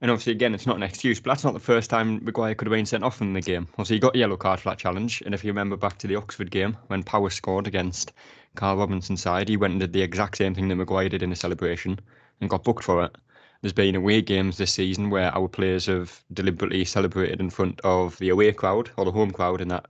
And 0.00 0.10
obviously, 0.10 0.32
again, 0.32 0.52
it's 0.52 0.66
not 0.66 0.76
an 0.76 0.82
excuse, 0.82 1.20
but 1.20 1.30
that's 1.30 1.44
not 1.44 1.54
the 1.54 1.60
first 1.60 1.90
time 1.90 2.24
Maguire 2.24 2.56
could 2.56 2.66
have 2.66 2.72
been 2.72 2.84
sent 2.84 3.04
off 3.04 3.20
in 3.20 3.32
the 3.32 3.40
game. 3.40 3.68
Obviously, 3.74 3.96
he 3.96 4.00
got 4.00 4.16
a 4.16 4.18
yellow 4.18 4.36
card 4.36 4.58
for 4.58 4.70
that 4.70 4.78
challenge. 4.78 5.22
And 5.24 5.32
if 5.32 5.44
you 5.44 5.50
remember 5.50 5.76
back 5.76 5.98
to 5.98 6.08
the 6.08 6.16
Oxford 6.16 6.50
game, 6.50 6.76
when 6.88 7.04
Power 7.04 7.30
scored 7.30 7.68
against 7.68 8.12
Karl 8.56 8.76
Robinson's 8.76 9.22
side, 9.22 9.48
he 9.48 9.56
went 9.56 9.72
and 9.72 9.80
did 9.80 9.92
the 9.92 10.02
exact 10.02 10.36
same 10.36 10.56
thing 10.56 10.66
that 10.68 10.76
Maguire 10.76 11.08
did 11.08 11.22
in 11.22 11.30
a 11.30 11.36
celebration 11.36 12.00
and 12.40 12.50
got 12.50 12.64
booked 12.64 12.82
for 12.82 13.04
it. 13.04 13.16
There's 13.62 13.72
been 13.72 13.94
away 13.94 14.22
games 14.22 14.56
this 14.56 14.72
season 14.72 15.10
where 15.10 15.32
our 15.36 15.48
players 15.48 15.86
have 15.86 16.20
deliberately 16.32 16.84
celebrated 16.84 17.40
in 17.40 17.50
front 17.50 17.80
of 17.82 18.18
the 18.18 18.30
away 18.30 18.52
crowd 18.52 18.90
or 18.96 19.04
the 19.04 19.12
home 19.12 19.30
crowd 19.30 19.60
in 19.60 19.68
that 19.68 19.86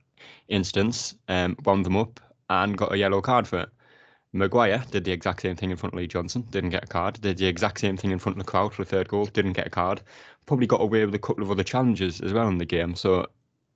instance, 0.48 1.14
um, 1.28 1.56
wound 1.64 1.86
them 1.86 1.96
up 1.96 2.20
and 2.50 2.76
got 2.76 2.92
a 2.92 2.98
yellow 2.98 3.22
card 3.22 3.48
for 3.48 3.60
it. 3.60 3.68
Maguire 4.38 4.84
did 4.90 5.04
the 5.04 5.12
exact 5.12 5.42
same 5.42 5.56
thing 5.56 5.70
in 5.70 5.76
front 5.76 5.94
of 5.94 5.98
Lee 5.98 6.06
Johnson, 6.06 6.46
didn't 6.50 6.70
get 6.70 6.84
a 6.84 6.86
card. 6.86 7.20
Did 7.20 7.38
the 7.38 7.46
exact 7.46 7.80
same 7.80 7.96
thing 7.96 8.10
in 8.10 8.18
front 8.18 8.38
of 8.38 8.44
the 8.44 8.50
crowd 8.50 8.72
for 8.72 8.84
the 8.84 8.90
third 8.90 9.08
goal, 9.08 9.26
didn't 9.26 9.52
get 9.54 9.66
a 9.66 9.70
card. 9.70 10.00
Probably 10.46 10.66
got 10.66 10.80
away 10.80 11.04
with 11.04 11.14
a 11.14 11.18
couple 11.18 11.42
of 11.42 11.50
other 11.50 11.64
challenges 11.64 12.20
as 12.20 12.32
well 12.32 12.48
in 12.48 12.58
the 12.58 12.64
game. 12.64 12.94
So 12.94 13.26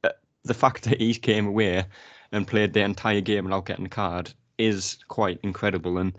uh, 0.04 0.10
the 0.44 0.54
fact 0.54 0.84
that 0.84 1.00
he 1.00 1.14
came 1.14 1.46
away 1.46 1.84
and 2.32 2.46
played 2.46 2.72
the 2.72 2.80
entire 2.80 3.20
game 3.20 3.44
without 3.44 3.66
getting 3.66 3.86
a 3.86 3.90
card 3.90 4.32
is 4.58 4.98
quite 5.08 5.38
incredible 5.42 5.98
and 5.98 6.12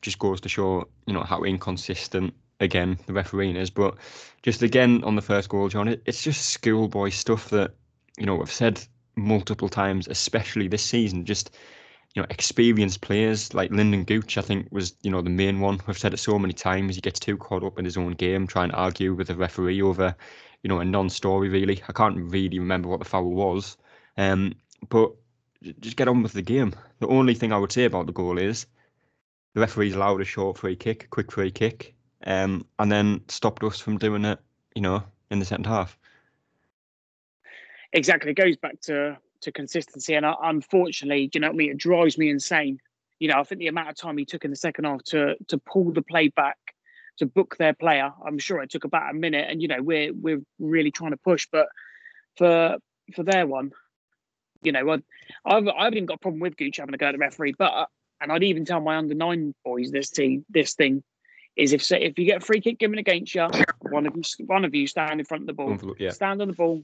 just 0.00 0.18
goes 0.18 0.40
to 0.40 0.48
show, 0.48 0.88
you 1.06 1.12
know, 1.12 1.22
how 1.22 1.42
inconsistent 1.42 2.34
again 2.60 2.98
the 3.06 3.12
refereeing 3.12 3.56
is. 3.56 3.70
But 3.70 3.96
just 4.42 4.62
again 4.62 5.04
on 5.04 5.16
the 5.16 5.22
first 5.22 5.48
goal, 5.48 5.68
John, 5.68 5.88
it, 5.88 6.02
it's 6.06 6.22
just 6.22 6.50
schoolboy 6.50 7.10
stuff 7.10 7.50
that 7.50 7.74
you 8.18 8.26
know 8.26 8.40
I've 8.40 8.50
said 8.50 8.82
multiple 9.16 9.68
times, 9.68 10.08
especially 10.08 10.68
this 10.68 10.82
season. 10.82 11.24
Just 11.24 11.56
you 12.14 12.22
know, 12.22 12.26
experienced 12.30 13.00
players 13.00 13.54
like 13.54 13.70
Lynden 13.70 14.06
Gooch, 14.06 14.36
I 14.36 14.42
think 14.42 14.68
was 14.70 14.94
you 15.02 15.10
know 15.10 15.22
the 15.22 15.30
main 15.30 15.60
one. 15.60 15.80
We've 15.86 15.98
said 15.98 16.14
it 16.14 16.18
so 16.18 16.38
many 16.38 16.52
times. 16.52 16.94
He 16.94 17.00
gets 17.00 17.20
too 17.20 17.36
caught 17.36 17.64
up 17.64 17.78
in 17.78 17.84
his 17.84 17.96
own 17.96 18.12
game, 18.12 18.46
trying 18.46 18.70
to 18.70 18.76
argue 18.76 19.14
with 19.14 19.28
the 19.28 19.36
referee 19.36 19.80
over 19.82 20.14
you 20.62 20.68
know 20.68 20.80
a 20.80 20.84
non-story. 20.84 21.48
Really, 21.48 21.82
I 21.88 21.92
can't 21.92 22.18
really 22.18 22.58
remember 22.58 22.88
what 22.88 23.00
the 23.00 23.06
foul 23.06 23.30
was. 23.30 23.76
Um, 24.16 24.54
but 24.88 25.12
just 25.80 25.96
get 25.96 26.08
on 26.08 26.22
with 26.22 26.32
the 26.32 26.42
game. 26.42 26.74
The 26.98 27.08
only 27.08 27.34
thing 27.34 27.52
I 27.52 27.58
would 27.58 27.72
say 27.72 27.84
about 27.84 28.06
the 28.06 28.12
goal 28.12 28.38
is 28.38 28.66
the 29.54 29.60
referee's 29.60 29.94
allowed 29.94 30.20
a 30.20 30.24
short 30.24 30.58
free 30.58 30.76
kick, 30.76 31.08
quick 31.10 31.32
free 31.32 31.50
kick, 31.50 31.94
um, 32.26 32.66
and 32.78 32.90
then 32.92 33.22
stopped 33.28 33.62
us 33.64 33.78
from 33.80 33.98
doing 33.98 34.24
it. 34.24 34.38
You 34.74 34.82
know, 34.82 35.02
in 35.30 35.38
the 35.38 35.44
second 35.44 35.66
half 35.66 35.96
exactly. 37.92 38.30
It 38.32 38.36
goes 38.36 38.56
back 38.56 38.80
to 38.82 39.16
to 39.42 39.52
consistency, 39.52 40.14
and 40.14 40.26
uh, 40.26 40.36
unfortunately, 40.42 41.30
you 41.32 41.40
know 41.40 41.48
what 41.48 41.54
I 41.54 41.56
mean. 41.56 41.70
It 41.70 41.78
drives 41.78 42.18
me 42.18 42.30
insane. 42.30 42.78
You 43.18 43.28
know, 43.28 43.38
I 43.38 43.44
think 43.44 43.60
the 43.60 43.68
amount 43.68 43.90
of 43.90 43.96
time 43.96 44.18
he 44.18 44.24
took 44.24 44.44
in 44.44 44.50
the 44.50 44.56
second 44.56 44.84
half 44.84 45.02
to 45.04 45.36
to 45.48 45.58
pull 45.58 45.92
the 45.92 46.02
play 46.02 46.28
back, 46.28 46.58
to 47.18 47.26
book 47.26 47.56
their 47.58 47.74
player. 47.74 48.12
I'm 48.26 48.38
sure 48.38 48.62
it 48.62 48.70
took 48.70 48.84
about 48.84 49.10
a 49.10 49.14
minute, 49.14 49.48
and 49.48 49.60
you 49.60 49.68
know 49.68 49.82
we're 49.82 50.12
we're 50.12 50.42
really 50.58 50.90
trying 50.90 51.12
to 51.12 51.18
push, 51.18 51.46
but 51.50 51.68
for 52.36 52.78
for 53.14 53.22
their 53.22 53.46
one, 53.46 53.72
you 54.62 54.72
know, 54.72 54.90
I've 54.90 55.02
I've, 55.44 55.68
I've 55.68 55.92
even 55.92 56.06
got 56.06 56.14
a 56.14 56.18
problem 56.18 56.40
with 56.40 56.56
Gooch 56.56 56.78
having 56.78 56.92
to 56.92 56.98
go 56.98 57.06
to 57.06 57.12
the 57.12 57.18
referee, 57.18 57.54
but 57.58 57.88
and 58.20 58.32
I'd 58.32 58.44
even 58.44 58.64
tell 58.64 58.80
my 58.80 58.96
under 58.96 59.14
nine 59.14 59.54
boys 59.64 59.90
this 59.90 60.10
team 60.10 60.44
this 60.48 60.74
thing 60.74 61.02
is 61.56 61.72
if 61.72 61.90
if 61.92 62.18
you 62.18 62.24
get 62.24 62.42
a 62.42 62.44
free 62.44 62.60
kick 62.60 62.78
given 62.78 62.98
against 62.98 63.34
you, 63.34 63.48
one 63.90 64.06
of 64.06 64.16
you 64.16 64.46
one 64.46 64.64
of 64.64 64.74
you 64.74 64.86
stand 64.86 65.20
in 65.20 65.26
front 65.26 65.42
of 65.42 65.46
the 65.48 65.52
ball, 65.52 65.78
yeah. 65.98 66.10
stand 66.10 66.40
on 66.40 66.48
the 66.48 66.54
ball, 66.54 66.82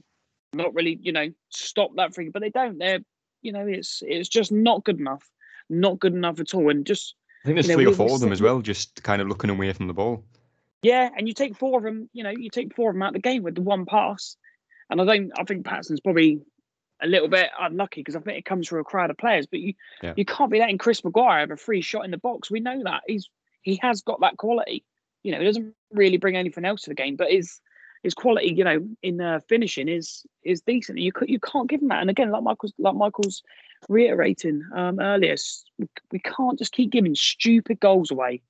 not 0.53 0.73
really, 0.73 0.99
you 1.01 1.11
know, 1.11 1.29
stop 1.49 1.91
that 1.95 2.13
free, 2.13 2.29
but 2.29 2.41
they 2.41 2.49
don't. 2.49 2.77
They're, 2.77 2.99
you 3.41 3.51
know, 3.51 3.65
it's 3.65 4.01
it's 4.05 4.29
just 4.29 4.51
not 4.51 4.83
good 4.83 4.99
enough, 4.99 5.27
not 5.69 5.99
good 5.99 6.13
enough 6.13 6.39
at 6.39 6.53
all. 6.53 6.69
And 6.69 6.85
just 6.85 7.15
I 7.43 7.47
think 7.47 7.55
there's 7.55 7.67
you 7.67 7.73
know, 7.73 7.77
three 7.77 7.91
or 7.91 7.95
four 7.95 8.15
of 8.15 8.19
them 8.19 8.31
as 8.31 8.41
well, 8.41 8.61
just 8.61 9.01
kind 9.03 9.21
of 9.21 9.27
looking 9.27 9.49
away 9.49 9.71
from 9.73 9.87
the 9.87 9.93
ball. 9.93 10.23
Yeah, 10.81 11.09
and 11.15 11.27
you 11.27 11.33
take 11.33 11.57
four 11.57 11.77
of 11.79 11.83
them, 11.83 12.09
you 12.13 12.23
know, 12.23 12.29
you 12.29 12.49
take 12.49 12.73
four 12.73 12.89
of 12.89 12.95
them 12.95 13.03
out 13.03 13.09
of 13.09 13.13
the 13.13 13.19
game 13.19 13.43
with 13.43 13.55
the 13.55 13.61
one 13.61 13.85
pass, 13.85 14.37
and 14.89 15.01
I 15.01 15.05
don't, 15.05 15.31
I 15.37 15.43
think 15.43 15.65
Patson's 15.65 15.99
probably 15.99 16.41
a 17.01 17.07
little 17.07 17.27
bit 17.27 17.49
unlucky 17.59 18.01
because 18.01 18.15
I 18.15 18.19
think 18.19 18.37
it 18.37 18.45
comes 18.45 18.67
from 18.67 18.79
a 18.79 18.83
crowd 18.83 19.09
of 19.09 19.17
players, 19.17 19.45
but 19.45 19.59
you 19.59 19.73
yeah. 20.01 20.13
you 20.15 20.25
can't 20.25 20.51
be 20.51 20.59
letting 20.59 20.77
Chris 20.77 21.03
Maguire 21.03 21.41
have 21.41 21.51
a 21.51 21.57
free 21.57 21.81
shot 21.81 22.05
in 22.05 22.11
the 22.11 22.17
box. 22.17 22.49
We 22.49 22.59
know 22.59 22.81
that 22.83 23.03
he's 23.07 23.29
he 23.61 23.79
has 23.81 24.01
got 24.01 24.21
that 24.21 24.37
quality. 24.37 24.85
You 25.23 25.33
know, 25.33 25.39
he 25.39 25.45
doesn't 25.45 25.75
really 25.91 26.17
bring 26.17 26.37
anything 26.37 26.65
else 26.65 26.83
to 26.83 26.89
the 26.89 26.95
game, 26.95 27.15
but 27.15 27.29
is 27.29 27.59
his 28.03 28.13
quality, 28.13 28.53
you 28.53 28.63
know, 28.63 28.87
in 29.03 29.19
uh, 29.19 29.39
finishing 29.47 29.87
is 29.87 30.25
is 30.43 30.61
decent. 30.61 30.99
You 30.99 31.11
you 31.27 31.39
can't 31.39 31.69
give 31.69 31.81
him 31.81 31.89
that. 31.89 32.01
And 32.01 32.09
again, 32.09 32.31
like 32.31 32.43
Michael's 32.43 32.73
like 32.77 32.95
Michael's 32.95 33.43
reiterating 33.87 34.63
um, 34.73 34.99
earlier, 34.99 35.35
we 36.11 36.19
can't 36.19 36.57
just 36.57 36.71
keep 36.71 36.91
giving 36.91 37.15
stupid 37.15 37.79
goals 37.79 38.11
away. 38.11 38.41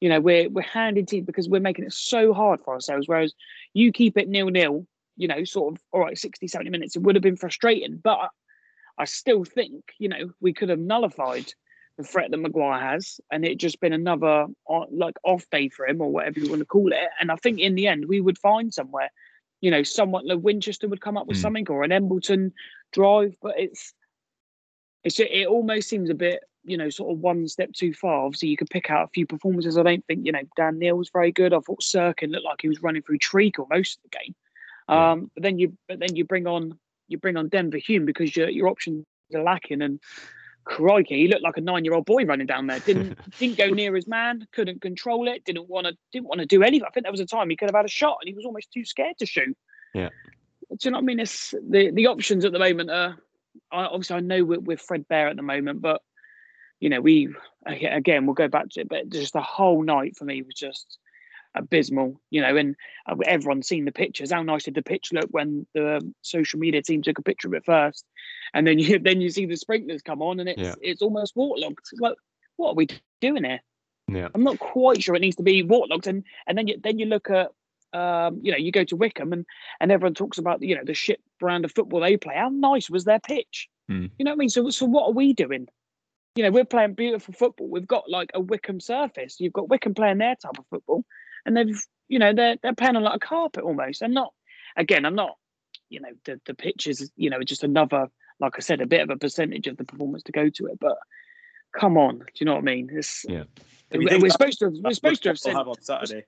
You 0.00 0.08
know, 0.08 0.20
we're 0.20 0.48
we're 0.48 0.62
handing 0.62 1.06
to 1.06 1.22
because 1.22 1.48
we're 1.48 1.60
making 1.60 1.84
it 1.84 1.92
so 1.92 2.32
hard 2.32 2.60
for 2.60 2.74
ourselves. 2.74 3.06
Whereas 3.06 3.34
you 3.74 3.92
keep 3.92 4.16
it 4.16 4.28
nil 4.28 4.48
nil, 4.48 4.86
you 5.16 5.28
know, 5.28 5.44
sort 5.44 5.74
of 5.74 5.82
all 5.92 6.00
right, 6.00 6.18
60, 6.18 6.48
70 6.48 6.70
minutes, 6.70 6.96
it 6.96 7.02
would 7.02 7.14
have 7.14 7.22
been 7.22 7.36
frustrating. 7.36 8.00
But 8.02 8.30
I 8.98 9.04
still 9.04 9.44
think, 9.44 9.92
you 9.98 10.08
know, 10.08 10.32
we 10.40 10.52
could 10.52 10.68
have 10.68 10.78
nullified 10.78 11.52
the 12.00 12.08
threat 12.08 12.30
that 12.30 12.38
Maguire 12.38 12.80
has, 12.80 13.20
and 13.30 13.44
it 13.44 13.58
just 13.58 13.80
been 13.80 13.92
another 13.92 14.46
uh, 14.68 14.84
like 14.90 15.16
off 15.24 15.44
day 15.50 15.68
for 15.68 15.86
him 15.86 16.00
or 16.00 16.10
whatever 16.10 16.40
you 16.40 16.48
want 16.48 16.60
to 16.60 16.66
call 16.66 16.92
it. 16.92 17.08
And 17.20 17.30
I 17.30 17.36
think 17.36 17.60
in 17.60 17.74
the 17.74 17.86
end 17.86 18.06
we 18.06 18.20
would 18.20 18.38
find 18.38 18.72
somewhere, 18.72 19.10
you 19.60 19.70
know, 19.70 19.82
somewhat 19.82 20.26
like 20.26 20.38
Winchester 20.40 20.88
would 20.88 21.00
come 21.00 21.16
up 21.16 21.26
with 21.26 21.36
mm. 21.36 21.42
something 21.42 21.66
or 21.68 21.84
an 21.84 21.92
Embleton 21.92 22.52
drive, 22.92 23.34
but 23.42 23.54
it's 23.58 23.94
it's 25.04 25.20
it 25.20 25.46
almost 25.46 25.88
seems 25.88 26.10
a 26.10 26.14
bit 26.14 26.40
you 26.64 26.76
know 26.76 26.90
sort 26.90 27.12
of 27.12 27.18
one 27.20 27.48
step 27.48 27.72
too 27.72 27.92
far. 27.92 28.24
Obviously, 28.26 28.48
you 28.48 28.56
could 28.56 28.70
pick 28.70 28.90
out 28.90 29.04
a 29.04 29.12
few 29.14 29.26
performances. 29.26 29.78
I 29.78 29.82
don't 29.82 30.04
think 30.06 30.26
you 30.26 30.32
know 30.32 30.42
Dan 30.56 30.78
Neil 30.78 30.96
was 30.96 31.10
very 31.10 31.32
good. 31.32 31.52
I 31.52 31.60
thought 31.60 31.82
Cirkin 31.82 32.30
looked 32.30 32.44
like 32.44 32.60
he 32.62 32.68
was 32.68 32.82
running 32.82 33.02
through 33.02 33.18
treacle 33.18 33.66
most 33.70 33.98
of 33.98 34.10
the 34.10 34.18
game. 34.18 34.34
Um, 34.88 35.30
but 35.34 35.42
then 35.42 35.58
you 35.58 35.76
but 35.88 36.00
then 36.00 36.16
you 36.16 36.24
bring 36.24 36.46
on 36.46 36.78
you 37.08 37.18
bring 37.18 37.36
on 37.36 37.48
Denver 37.48 37.78
Hume 37.78 38.04
because 38.04 38.34
your 38.36 38.48
your 38.48 38.68
options 38.68 39.04
are 39.34 39.42
lacking 39.42 39.82
and 39.82 40.00
crikey, 40.64 41.22
he 41.22 41.28
looked 41.28 41.42
like 41.42 41.56
a 41.56 41.60
nine-year-old 41.60 42.06
boy 42.06 42.24
running 42.24 42.46
down 42.46 42.66
there. 42.66 42.80
Didn't 42.80 43.18
didn't 43.38 43.58
go 43.58 43.68
near 43.68 43.94
his 43.94 44.06
man, 44.06 44.46
couldn't 44.52 44.80
control 44.80 45.28
it, 45.28 45.44
didn't 45.44 45.68
want 45.68 45.86
to 45.86 45.96
didn't 46.12 46.28
want 46.28 46.40
to 46.40 46.46
do 46.46 46.62
anything. 46.62 46.86
I 46.86 46.90
think 46.90 47.04
there 47.04 47.12
was 47.12 47.20
a 47.20 47.26
time 47.26 47.50
he 47.50 47.56
could 47.56 47.68
have 47.68 47.76
had 47.76 47.84
a 47.84 47.88
shot 47.88 48.18
and 48.20 48.28
he 48.28 48.34
was 48.34 48.44
almost 48.44 48.72
too 48.72 48.84
scared 48.84 49.18
to 49.18 49.26
shoot. 49.26 49.56
Yeah. 49.94 50.10
Do 50.70 50.76
you 50.82 50.90
know 50.92 50.98
what 50.98 51.02
I 51.02 51.06
mean? 51.06 51.20
It's 51.20 51.54
the 51.68 51.90
the 51.90 52.06
options 52.06 52.44
at 52.44 52.52
the 52.52 52.58
moment 52.58 52.90
are 52.90 53.16
obviously 53.72 54.16
I 54.16 54.20
know 54.20 54.44
we're, 54.44 54.60
we're 54.60 54.76
Fred 54.76 55.08
Bear 55.08 55.28
at 55.28 55.36
the 55.36 55.42
moment, 55.42 55.80
but 55.80 56.02
you 56.78 56.88
know 56.88 57.00
we 57.00 57.34
again 57.66 58.26
we'll 58.26 58.34
go 58.34 58.48
back 58.48 58.70
to 58.70 58.80
it, 58.80 58.88
but 58.88 59.08
just 59.08 59.32
the 59.32 59.40
whole 59.40 59.82
night 59.82 60.16
for 60.16 60.24
me 60.24 60.42
was 60.42 60.54
just 60.54 60.98
abysmal, 61.54 62.20
you 62.30 62.40
know, 62.40 62.56
and 62.56 62.76
uh, 63.06 63.16
everyone's 63.26 63.68
seen 63.68 63.84
the 63.84 63.92
pictures. 63.92 64.32
How 64.32 64.42
nice 64.42 64.64
did 64.64 64.74
the 64.74 64.82
pitch 64.82 65.12
look 65.12 65.28
when 65.30 65.66
the 65.74 66.00
social 66.22 66.58
media 66.58 66.82
team 66.82 67.02
took 67.02 67.18
a 67.18 67.22
picture 67.22 67.48
of 67.48 67.54
it 67.54 67.64
first, 67.64 68.04
and 68.54 68.66
then 68.66 68.78
you 68.78 68.98
then 69.04 69.20
you 69.20 69.30
see 69.30 69.46
the 69.46 69.56
sprinklers 69.56 70.02
come 70.02 70.22
on, 70.22 70.40
and 70.40 70.48
it's 70.48 70.60
yeah. 70.60 70.74
it's 70.80 71.02
almost 71.02 71.36
waterlogged. 71.36 71.78
It's 71.92 72.00
like, 72.00 72.16
what 72.56 72.70
are 72.70 72.74
we 72.74 72.88
doing 73.20 73.44
here? 73.44 73.60
Yeah. 74.08 74.28
I'm 74.34 74.42
not 74.42 74.58
quite 74.58 75.02
sure 75.02 75.14
it 75.14 75.20
needs 75.20 75.36
to 75.36 75.42
be 75.42 75.62
waterlogged, 75.62 76.06
and 76.06 76.24
and 76.46 76.56
then 76.56 76.68
you 76.68 76.80
then 76.82 76.98
you 76.98 77.06
look 77.06 77.30
at 77.30 77.50
um, 77.92 78.40
you 78.42 78.52
know, 78.52 78.58
you 78.58 78.70
go 78.72 78.84
to 78.84 78.96
Wycombe 78.96 79.32
and 79.32 79.46
and 79.80 79.90
everyone 79.90 80.14
talks 80.14 80.38
about 80.38 80.62
you 80.62 80.76
know 80.76 80.84
the 80.84 80.94
shit 80.94 81.20
brand 81.38 81.64
of 81.64 81.72
football 81.72 82.00
they 82.00 82.16
play. 82.16 82.34
How 82.36 82.48
nice 82.48 82.88
was 82.88 83.04
their 83.04 83.20
pitch? 83.20 83.68
Mm. 83.90 84.10
You 84.18 84.24
know 84.24 84.32
what 84.32 84.36
I 84.36 84.38
mean? 84.38 84.48
So 84.48 84.70
so 84.70 84.86
what 84.86 85.06
are 85.06 85.12
we 85.12 85.32
doing? 85.32 85.68
You 86.36 86.44
know, 86.44 86.50
we're 86.50 86.64
playing 86.64 86.94
beautiful 86.94 87.34
football. 87.34 87.68
We've 87.68 87.86
got 87.86 88.08
like 88.08 88.30
a 88.34 88.40
Wycombe 88.40 88.80
surface. 88.80 89.40
You've 89.40 89.52
got 89.52 89.68
Wycombe 89.68 89.94
playing 89.94 90.18
their 90.18 90.36
type 90.36 90.58
of 90.58 90.66
football, 90.70 91.04
and 91.46 91.56
they've 91.56 91.80
you 92.08 92.18
know 92.18 92.32
they're 92.34 92.56
they're 92.62 92.74
playing 92.74 92.96
on 92.96 93.02
like 93.02 93.16
a 93.16 93.18
carpet 93.26 93.64
almost. 93.64 94.02
And 94.02 94.14
not 94.14 94.32
again, 94.76 95.04
I'm 95.04 95.14
not 95.14 95.36
you 95.88 96.00
know 96.00 96.10
the 96.24 96.40
the 96.46 96.54
pitches 96.54 97.10
you 97.16 97.30
know 97.30 97.42
just 97.42 97.64
another 97.64 98.08
like 98.40 98.54
I 98.56 98.60
said 98.60 98.80
a 98.80 98.86
bit 98.86 99.02
of 99.02 99.10
a 99.10 99.16
percentage 99.16 99.66
of 99.66 99.76
the 99.76 99.84
performance 99.84 100.22
to 100.24 100.32
go 100.32 100.48
to 100.48 100.66
it, 100.66 100.78
but 100.80 100.96
come 101.78 101.96
on, 101.98 102.18
do 102.18 102.24
you 102.36 102.46
know 102.46 102.54
what 102.54 102.62
I 102.62 102.64
mean? 102.64 102.88
It's, 102.92 103.24
Yeah. 103.28 103.44
If 103.90 103.98
We're, 103.98 104.08
think 104.08 104.22
we're 104.22 104.28
that- 104.28 104.32
supposed 104.32 104.58
to 104.60 104.64
have, 104.66 104.74
we're 104.82 104.92
supposed 104.92 105.22
to 105.24 105.28
have 105.28 105.38
said 105.38 105.54
have 105.54 105.68
on 105.68 105.80
Saturday. 105.82 106.24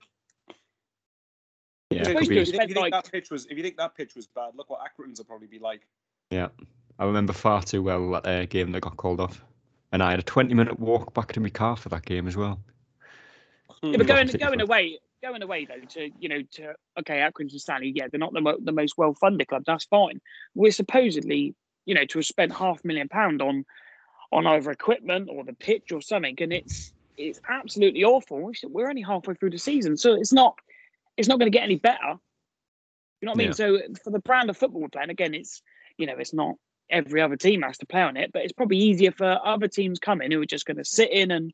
Yeah, 1.90 2.01
If 2.03 2.07
could 2.07 2.25
supposed 2.25 2.31
you 2.31 2.35
to 2.35 2.35
be. 2.35 2.37
have 2.38 2.46
think- 2.46 2.62
if 2.62 2.68
you 2.68 2.75
think 2.75 2.92
like- 2.92 3.05
that 3.05 3.11
pitch 3.12 3.31
was, 3.31 3.46
if 3.46 3.57
you 3.57 3.62
think 3.62 3.77
that 3.79 3.94
pitch 3.96 4.14
was 4.14 4.27
bad, 4.27 4.51
look 4.55 4.70
what 4.70 4.81
Accrington's 4.81 5.18
will 5.18 5.25
probably 5.27 5.46
be 5.46 5.59
like. 5.59 5.87
Yeah, 6.31 6.48
I 6.98 7.05
remember 7.05 7.33
far 7.33 7.62
too 7.62 7.83
well 7.83 8.11
that 8.12 8.27
uh, 8.27 8.44
game 8.46 8.72
that 8.72 8.81
got 8.81 8.96
called 8.96 9.20
off, 9.20 9.44
and 9.92 10.03
I 10.03 10.11
had 10.11 10.18
a 10.18 10.22
twenty-minute 10.22 10.79
walk 10.81 11.12
back 11.14 11.33
to 11.33 11.40
my 11.40 11.51
car 11.51 11.77
for 11.77 11.88
that 11.90 12.05
game 12.05 12.27
as 12.29 12.37
well. 12.37 12.61
Yeah, 13.83 13.90
It 13.95 13.99
but 13.99 14.07
going 14.07 14.27
going 14.29 14.61
away, 14.61 14.99
going 15.23 15.42
away 15.42 15.64
though 15.66 15.85
to 15.95 16.11
you 16.18 16.29
know 16.29 16.42
to 16.53 16.75
okay, 17.01 17.18
Accrington 17.18 17.53
and 17.53 17.61
Stanley, 17.61 17.92
yeah, 17.95 18.07
they're 18.11 18.18
not 18.21 18.33
the 18.33 18.40
mo- 18.40 18.59
the 18.62 18.73
most 18.73 18.95
well 18.97 19.14
funded 19.14 19.49
club. 19.49 19.64
That's 19.66 19.85
fine. 19.87 20.21
We're 20.55 20.71
supposedly 20.73 21.55
you 21.87 21.95
know 21.95 22.05
to 22.05 22.18
have 22.18 22.27
spent 22.27 22.53
half 22.53 22.83
a 22.85 22.87
million 22.87 23.09
pound 23.09 23.42
on 23.42 23.64
on 24.31 24.47
either 24.47 24.71
equipment 24.71 25.29
or 25.31 25.45
the 25.45 25.53
pitch 25.53 25.92
or 25.92 26.01
something, 26.01 26.37
and 26.40 26.53
it's 26.53 26.92
it's 27.18 27.40
absolutely 27.49 28.05
awful. 28.05 28.38
We're- 28.38 28.55
We're 28.64 28.88
only 28.88 29.03
halfway 29.03 29.35
through 29.35 29.51
the 29.51 29.59
season, 29.59 29.97
so 29.97 30.14
it's 30.14 30.33
not 30.33 30.59
it's 31.16 31.29
not 31.29 31.38
going 31.38 31.51
to 31.51 31.57
get 31.59 31.64
any 31.64 31.77
better. 31.77 32.14
You 33.21 33.27
know 33.27 33.33
what 33.33 33.37
I 33.37 33.38
mean? 33.38 33.47
Yeah. 33.49 33.53
So 33.53 33.79
for 34.03 34.11
the 34.11 34.18
brand 34.21 34.49
of 34.51 34.57
football 34.57 34.81
we're 34.83 34.88
playing, 34.88 35.11
again, 35.11 35.35
it's 35.35 35.61
you 35.99 36.07
know 36.07 36.14
it's 36.18 36.33
not 36.33 36.55
every 36.88 37.21
other 37.21 37.37
team 37.37 37.62
has 37.62 37.79
to 37.79 37.87
play 37.87 38.03
on 38.03 38.16
it, 38.16 38.31
but 38.33 38.42
it's 38.42 38.53
probably 38.53 38.79
easier 38.79 39.12
for 39.12 39.38
other 39.45 39.66
teams 39.68 39.99
coming 39.99 40.31
who 40.31 40.40
are 40.40 40.47
just 40.47 40.66
going 40.66 40.77
to 40.77 40.85
sit 40.85 41.11
in 41.11 41.31
and 41.31 41.53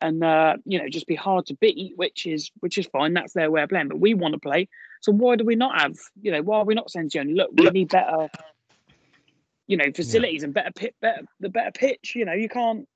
and 0.00 0.22
uh, 0.22 0.56
you 0.64 0.78
know 0.78 0.88
just 0.88 1.06
be 1.06 1.14
hard 1.14 1.46
to 1.46 1.54
beat, 1.54 1.96
which 1.96 2.26
is 2.26 2.50
which 2.60 2.78
is 2.78 2.86
fine. 2.86 3.14
That's 3.14 3.32
their 3.32 3.50
way 3.50 3.62
of 3.62 3.68
playing. 3.68 3.88
But 3.88 4.00
we 4.00 4.14
want 4.14 4.34
to 4.34 4.40
play, 4.40 4.68
so 5.00 5.12
why 5.12 5.36
do 5.36 5.44
we 5.44 5.54
not 5.54 5.80
have? 5.80 5.96
You 6.20 6.32
know, 6.32 6.42
why 6.42 6.58
are 6.58 6.64
we 6.64 6.74
not 6.74 6.90
saying 6.90 7.10
to 7.10 7.22
look, 7.24 7.50
we 7.54 7.70
need 7.70 7.88
better, 7.88 8.28
you 9.66 9.76
know, 9.76 9.90
facilities 9.94 10.42
and 10.42 10.54
better 10.54 10.72
pit, 10.72 10.94
better 11.00 11.22
the 11.40 11.48
better 11.48 11.72
pitch. 11.72 12.14
You 12.14 12.24
know, 12.24 12.34
you 12.34 12.48
can't 12.48 12.86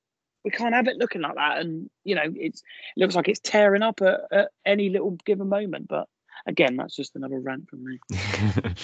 we 0.44 0.50
can't 0.50 0.74
have 0.74 0.88
it 0.88 0.96
looking 0.96 1.22
like 1.22 1.36
that, 1.36 1.58
and 1.58 1.88
you 2.04 2.14
know, 2.14 2.32
it's 2.36 2.62
it 2.96 3.00
looks 3.00 3.14
like 3.14 3.28
it's 3.28 3.40
tearing 3.40 3.82
up 3.82 4.00
at, 4.02 4.20
at 4.30 4.48
any 4.66 4.90
little 4.90 5.12
given 5.24 5.48
moment. 5.48 5.88
But 5.88 6.06
again, 6.46 6.76
that's 6.76 6.94
just 6.94 7.16
another 7.16 7.38
rant 7.38 7.68
from 7.68 7.84
me. 7.84 7.98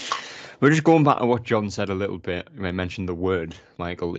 We're 0.60 0.70
just 0.70 0.84
going 0.84 1.04
back 1.04 1.18
to 1.18 1.26
what 1.26 1.42
John 1.42 1.70
said 1.70 1.88
a 1.88 1.94
little 1.94 2.18
bit 2.18 2.48
I 2.62 2.70
mentioned 2.70 3.08
the 3.08 3.14
word, 3.14 3.54
Michael. 3.78 4.16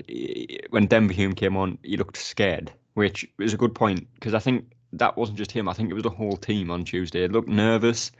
When 0.72 0.88
Denver 0.88 1.14
Hume 1.14 1.34
came 1.34 1.56
on, 1.56 1.78
he 1.84 1.98
looked 1.98 2.18
scared, 2.18 2.72
which 2.94 3.28
is 3.40 3.54
a 3.54 3.58
good 3.58 3.74
point 3.76 4.08
because 4.16 4.34
I 4.34 4.40
think 4.40 4.72
that 4.94 5.18
wasn't 5.18 5.38
just 5.38 5.52
him. 5.52 5.70
I 5.70 5.74
think 5.74 5.90
it 5.90 5.94
was 5.94 6.04
the 6.04 6.10
whole 6.10 6.38
team 6.38 6.72
on 6.72 6.84
Tuesday. 6.84 7.24
It 7.24 7.32
looked 7.32 7.50
nervous, 7.50 8.12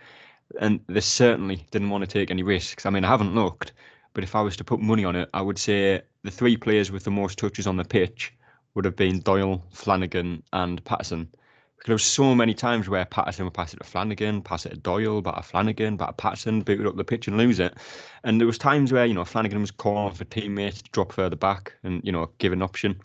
and 0.60 0.80
they 0.88 1.02
certainly 1.02 1.66
didn't 1.72 1.90
want 1.90 2.04
to 2.04 2.08
take 2.08 2.32
any 2.32 2.44
risks. 2.44 2.86
I 2.86 2.90
mean, 2.90 3.04
I 3.04 3.10
haven't 3.10 3.36
looked, 3.36 3.74
but 4.14 4.24
if 4.24 4.36
I 4.36 4.42
was 4.42 4.56
to 4.58 4.64
put 4.64 4.80
money 4.80 5.06
on 5.06 5.16
it, 5.16 5.30
I 5.34 5.42
would 5.42 5.60
say 5.60 6.02
the 6.24 6.32
three 6.32 6.58
players 6.58 6.92
with 6.92 7.04
the 7.04 7.12
most 7.12 7.38
touches 7.38 7.68
on 7.68 7.78
the 7.78 7.84
pitch 7.84 8.34
would 8.74 8.86
have 8.86 8.96
been 8.96 9.20
Doyle, 9.20 9.64
Flanagan, 9.72 10.44
and 10.54 10.84
Patterson. 10.86 11.28
Because 11.76 11.88
there 11.88 11.96
was 11.96 12.04
so 12.04 12.36
many 12.36 12.54
times 12.54 12.88
where 12.88 13.06
Patterson 13.06 13.46
would 13.46 13.56
pass 13.56 13.74
it 13.74 13.78
to 13.78 13.84
Flanagan, 13.84 14.42
pass 14.42 14.68
it 14.68 14.70
to 14.70 14.78
Doyle, 14.78 15.22
back 15.22 15.36
to 15.36 15.42
Flanagan, 15.42 15.98
back 15.98 16.10
to 16.10 16.14
Patterson, 16.14 16.62
boot 16.62 16.80
it 16.80 16.86
up 16.86 16.96
the 16.96 17.04
pitch 17.04 17.28
and 17.28 17.38
lose 17.38 17.60
it. 17.60 17.76
And 18.24 18.40
there 18.40 18.46
was 18.46 18.60
times 18.60 18.92
where, 18.92 19.06
you 19.06 19.16
know, 19.16 19.26
Flanagan 19.26 19.60
was 19.62 19.72
calling 19.72 20.14
for 20.14 20.24
teammates 20.26 20.84
to 20.84 20.92
drop 20.92 21.12
further 21.12 21.36
back 21.36 21.74
and, 21.84 22.00
you 22.04 22.12
know, 22.12 22.30
give 22.38 22.54
an 22.54 22.62
option. 22.62 23.02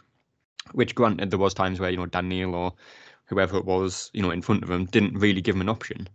Which 0.73 0.95
granted 0.95 1.31
there 1.31 1.39
was 1.39 1.55
times 1.55 1.81
where, 1.81 1.91
you 1.91 1.97
know, 1.97 2.07
Daniel 2.07 2.55
or 2.55 2.73
whoever 3.27 3.57
it 3.57 3.65
was, 3.65 4.11
you 4.13 4.23
know, 4.23 4.31
in 4.31 4.43
front 4.43 4.63
of 4.63 4.71
him 4.71 4.87
didn't 4.87 5.19
really 5.19 5.41
give 5.41 5.55
him 5.55 5.61
an 5.61 5.69
option. 5.69 6.09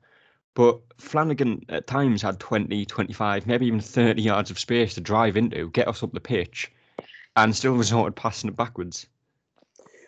But 0.53 0.81
Flanagan 0.97 1.65
at 1.69 1.87
times 1.87 2.21
had 2.21 2.39
20, 2.39 2.85
25, 2.85 3.47
maybe 3.47 3.65
even 3.65 3.79
30 3.79 4.21
yards 4.21 4.51
of 4.51 4.59
space 4.59 4.93
to 4.95 5.01
drive 5.01 5.37
into, 5.37 5.69
get 5.69 5.87
us 5.87 6.03
up 6.03 6.11
the 6.11 6.19
pitch, 6.19 6.71
and 7.35 7.55
still 7.55 7.73
resorted 7.77 8.15
passing 8.15 8.49
it 8.49 8.55
backwards. 8.55 9.07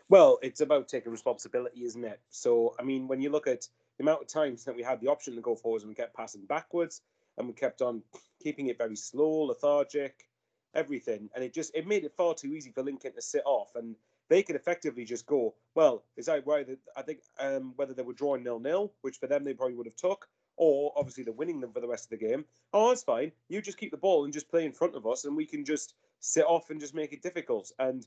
Well, 0.09 0.39
it's 0.41 0.61
about 0.61 0.89
taking 0.89 1.11
responsibility, 1.11 1.85
isn't 1.85 2.03
it? 2.03 2.19
So, 2.29 2.75
I 2.77 2.83
mean, 2.83 3.07
when 3.07 3.21
you 3.21 3.29
look 3.29 3.47
at 3.47 3.67
the 3.97 4.03
amount 4.03 4.21
of 4.21 4.27
times 4.27 4.65
that 4.65 4.75
we 4.75 4.83
had 4.83 4.99
the 4.99 5.07
option 5.07 5.35
to 5.35 5.41
go 5.41 5.55
forwards 5.55 5.83
and 5.83 5.89
we 5.89 5.95
kept 5.95 6.15
passing 6.15 6.45
backwards 6.45 7.01
and 7.37 7.47
we 7.47 7.53
kept 7.53 7.81
on 7.81 8.03
keeping 8.41 8.67
it 8.67 8.77
very 8.77 8.95
slow, 8.95 9.43
lethargic, 9.45 10.27
everything. 10.75 11.29
And 11.33 11.43
it 11.43 11.53
just, 11.53 11.73
it 11.73 11.87
made 11.87 12.03
it 12.03 12.13
far 12.15 12.33
too 12.33 12.53
easy 12.53 12.71
for 12.71 12.83
Lincoln 12.83 13.13
to 13.13 13.21
sit 13.21 13.43
off. 13.45 13.75
And 13.75 13.95
they 14.29 14.43
could 14.43 14.55
effectively 14.55 15.05
just 15.05 15.25
go, 15.25 15.53
well, 15.75 16.03
is 16.17 16.25
that 16.27 16.45
why 16.45 16.63
the, 16.63 16.77
I 16.95 17.01
think 17.01 17.19
um, 17.39 17.73
whether 17.75 17.93
they 17.93 18.03
were 18.03 18.13
drawing 18.13 18.43
nil 18.43 18.59
nil, 18.59 18.93
which 19.01 19.17
for 19.17 19.27
them 19.27 19.43
they 19.43 19.53
probably 19.53 19.75
would 19.75 19.85
have 19.87 19.95
took, 19.95 20.27
or 20.55 20.93
obviously 20.95 21.23
they're 21.23 21.33
winning 21.33 21.59
them 21.59 21.73
for 21.73 21.81
the 21.81 21.87
rest 21.87 22.05
of 22.05 22.09
the 22.11 22.25
game. 22.25 22.45
Oh, 22.73 22.89
that's 22.89 23.03
fine. 23.03 23.31
You 23.49 23.61
just 23.61 23.77
keep 23.77 23.91
the 23.91 23.97
ball 23.97 24.23
and 24.23 24.33
just 24.33 24.49
play 24.49 24.65
in 24.65 24.71
front 24.71 24.95
of 24.95 25.05
us, 25.05 25.25
and 25.25 25.35
we 25.35 25.45
can 25.45 25.65
just 25.65 25.95
sit 26.19 26.45
off 26.45 26.69
and 26.69 26.79
just 26.79 26.93
make 26.93 27.11
it 27.11 27.21
difficult. 27.21 27.71
And 27.79 28.05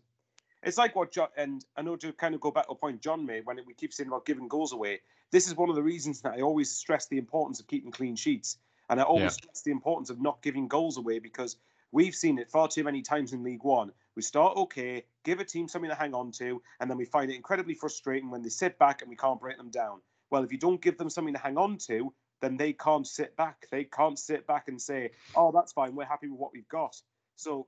it's 0.63 0.79
like 0.79 0.97
what 0.97 1.13
John 1.13 1.29
and 1.37 1.65
I 1.77 1.83
know 1.83 1.97
to 1.97 2.13
kind 2.13 2.35
of 2.35 2.41
go 2.41 2.51
back 2.51 2.67
to 2.67 2.73
a 2.73 2.75
point 2.75 3.03
John 3.03 3.27
made 3.27 3.45
when 3.47 3.59
we 3.67 3.75
keep 3.75 3.93
saying 3.93 4.09
about 4.09 4.27
giving 4.27 4.49
goals 4.49 4.73
away. 4.73 5.01
This 5.31 5.47
is 5.47 5.57
one 5.57 5.69
of 5.69 5.77
the 5.77 5.83
reasons 5.83 6.23
that 6.23 6.35
I 6.35 6.41
always 6.41 6.71
stress 6.71 7.07
the 7.07 7.19
importance 7.19 7.61
of 7.61 7.67
keeping 7.67 7.91
clean 7.91 8.17
sheets, 8.17 8.59
and 8.89 9.01
I 9.01 9.03
always 9.03 9.25
Yeah. 9.25 9.29
stress 9.29 9.63
the 9.63 9.73
importance 9.73 10.09
of 10.09 10.21
not 10.21 10.41
giving 10.41 10.67
goals 10.69 10.97
away 10.97 11.19
because 11.19 11.57
we've 11.93 12.15
seen 12.15 12.39
it 12.39 12.51
far 12.51 12.69
too 12.69 12.85
many 12.85 13.03
times 13.03 13.33
in 13.33 13.43
League 13.43 13.65
One. 13.65 13.93
We 14.17 14.23
start 14.23 14.57
okay, 14.57 15.05
give 15.25 15.41
a 15.41 15.45
team 15.45 15.69
something 15.69 15.91
to 15.91 15.97
hang 15.97 16.15
on 16.15 16.33
to, 16.33 16.63
and 16.81 16.91
then 16.91 16.97
we 16.97 17.05
find 17.05 17.31
it 17.31 17.37
incredibly 17.37 17.75
frustrating 17.75 18.31
when 18.31 18.43
they 18.43 18.49
sit 18.49 18.79
back 18.79 19.03
and 19.03 19.11
we 19.11 19.17
can't 19.17 19.41
break 19.41 19.59
them 19.59 19.71
down. 19.71 20.01
Well, 20.31 20.43
if 20.43 20.51
you 20.51 20.59
don't 20.59 20.81
give 20.81 20.99
them 20.99 21.11
something 21.11 21.35
to 21.35 21.41
hang 21.41 21.57
on 21.57 21.79
to, 21.87 22.13
then 22.41 22.57
they 22.57 22.73
can't 22.73 23.07
sit 23.07 23.37
back. 23.37 23.67
They 23.71 23.85
can't 23.85 24.19
sit 24.19 24.47
back 24.47 24.69
and 24.69 24.81
say, 24.81 25.11
"Oh, 25.35 25.53
that's 25.53 25.73
fine. 25.73 25.95
We're 25.95 26.07
happy 26.07 26.29
with 26.29 26.41
what 26.41 26.53
we've 26.53 26.69
got." 26.69 27.01
So 27.37 27.67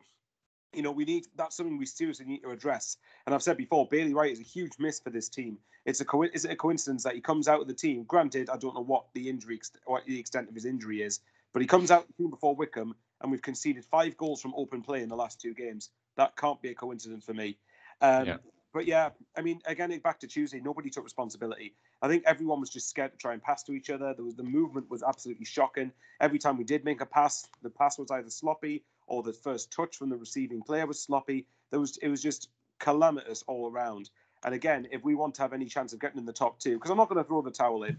you 0.75 0.83
know, 0.83 0.93
we 0.93 1.05
need 1.05 1.27
that's 1.37 1.57
something 1.57 1.79
we 1.79 1.87
seriously 1.87 2.27
need 2.27 2.43
to 2.43 2.51
address. 2.51 2.99
And 3.27 3.35
I've 3.35 3.43
said 3.43 3.57
before, 3.57 3.87
Bailey 3.89 4.15
Wright 4.15 4.33
is 4.33 4.41
a 4.41 4.45
huge 4.45 4.73
miss 4.79 5.01
for 5.01 5.11
this 5.11 5.29
team. 5.29 5.59
It's 5.87 6.01
a 6.01 6.05
co- 6.05 6.23
is 6.23 6.45
it 6.45 6.51
a 6.51 6.57
coincidence 6.57 7.03
that 7.05 7.15
he 7.15 7.21
comes 7.21 7.49
out 7.49 7.61
of 7.61 7.69
the 7.69 7.75
team? 7.75 8.05
Granted, 8.05 8.51
I 8.51 8.57
don't 8.57 8.75
know 8.75 8.85
what 8.85 9.07
the 9.15 9.29
injury, 9.29 9.61
what 9.87 10.05
the 10.07 10.19
extent 10.19 10.49
of 10.49 10.55
his 10.55 10.67
injury 10.67 11.03
is, 11.03 11.21
but 11.53 11.63
he 11.63 11.69
comes 11.69 11.91
out 11.91 12.07
the 12.07 12.13
team 12.15 12.31
before 12.31 12.55
Wycombe, 12.55 12.95
and 13.21 13.31
we've 13.31 13.43
conceded 13.43 13.85
five 13.87 14.17
goals 14.17 14.43
from 14.43 14.55
open 14.57 14.83
play 14.83 15.03
in 15.03 15.09
the 15.09 15.17
last 15.17 15.41
two 15.41 15.55
games. 15.55 15.91
That 16.19 16.37
can't 16.37 16.61
be 16.61 16.69
a 16.69 16.75
coincidence 16.75 17.25
for 17.25 17.33
me. 17.33 17.57
Um, 18.03 18.27
Yeah. 18.27 18.37
But 18.75 18.87
yeah, 18.87 19.11
I 19.35 19.41
mean, 19.41 19.61
again, 19.65 19.97
back 20.01 20.21
to 20.21 20.27
Tuesday, 20.27 20.61
nobody 20.61 20.91
took 20.91 21.03
responsibility. 21.03 21.75
I 22.03 22.09
think 22.09 22.23
everyone 22.27 22.61
was 22.61 22.69
just 22.69 22.91
scared 22.91 23.13
to 23.13 23.17
try 23.17 23.33
and 23.33 23.43
pass 23.43 23.63
to 23.65 23.73
each 23.73 23.89
other. 23.89 24.13
There 24.13 24.25
was 24.25 24.37
the 24.37 24.43
movement 24.43 24.91
was 24.91 25.03
absolutely 25.03 25.47
shocking. 25.47 25.91
Every 26.21 26.39
time 26.39 26.59
we 26.59 26.65
did 26.65 26.85
make 26.85 27.01
a 27.01 27.07
pass, 27.07 27.49
the 27.63 27.71
pass 27.71 27.99
was 27.99 28.11
either 28.11 28.29
sloppy 28.29 28.85
or 29.07 29.23
the 29.23 29.33
first 29.33 29.73
touch 29.73 29.97
from 29.97 30.11
the 30.11 30.17
receiving 30.17 30.61
player 30.61 30.87
was 30.87 31.01
sloppy. 31.01 31.47
There 31.71 31.81
was 31.81 31.97
it 31.97 32.09
was 32.09 32.23
just 32.23 32.51
calamitous 32.79 33.43
all 33.47 33.71
around. 33.71 34.11
And 34.45 34.55
again, 34.55 34.87
if 34.93 35.03
we 35.03 35.15
want 35.15 35.35
to 35.37 35.43
have 35.43 35.55
any 35.55 35.67
chance 35.67 35.93
of 35.95 36.01
getting 36.01 36.19
in 36.19 36.27
the 36.27 36.33
top 36.33 36.61
two, 36.61 36.75
because 36.75 36.91
I'm 36.91 36.99
not 36.99 37.09
going 37.09 37.23
to 37.23 37.27
throw 37.27 37.43
the 37.43 37.51
towel 37.51 37.85
in, 37.85 37.99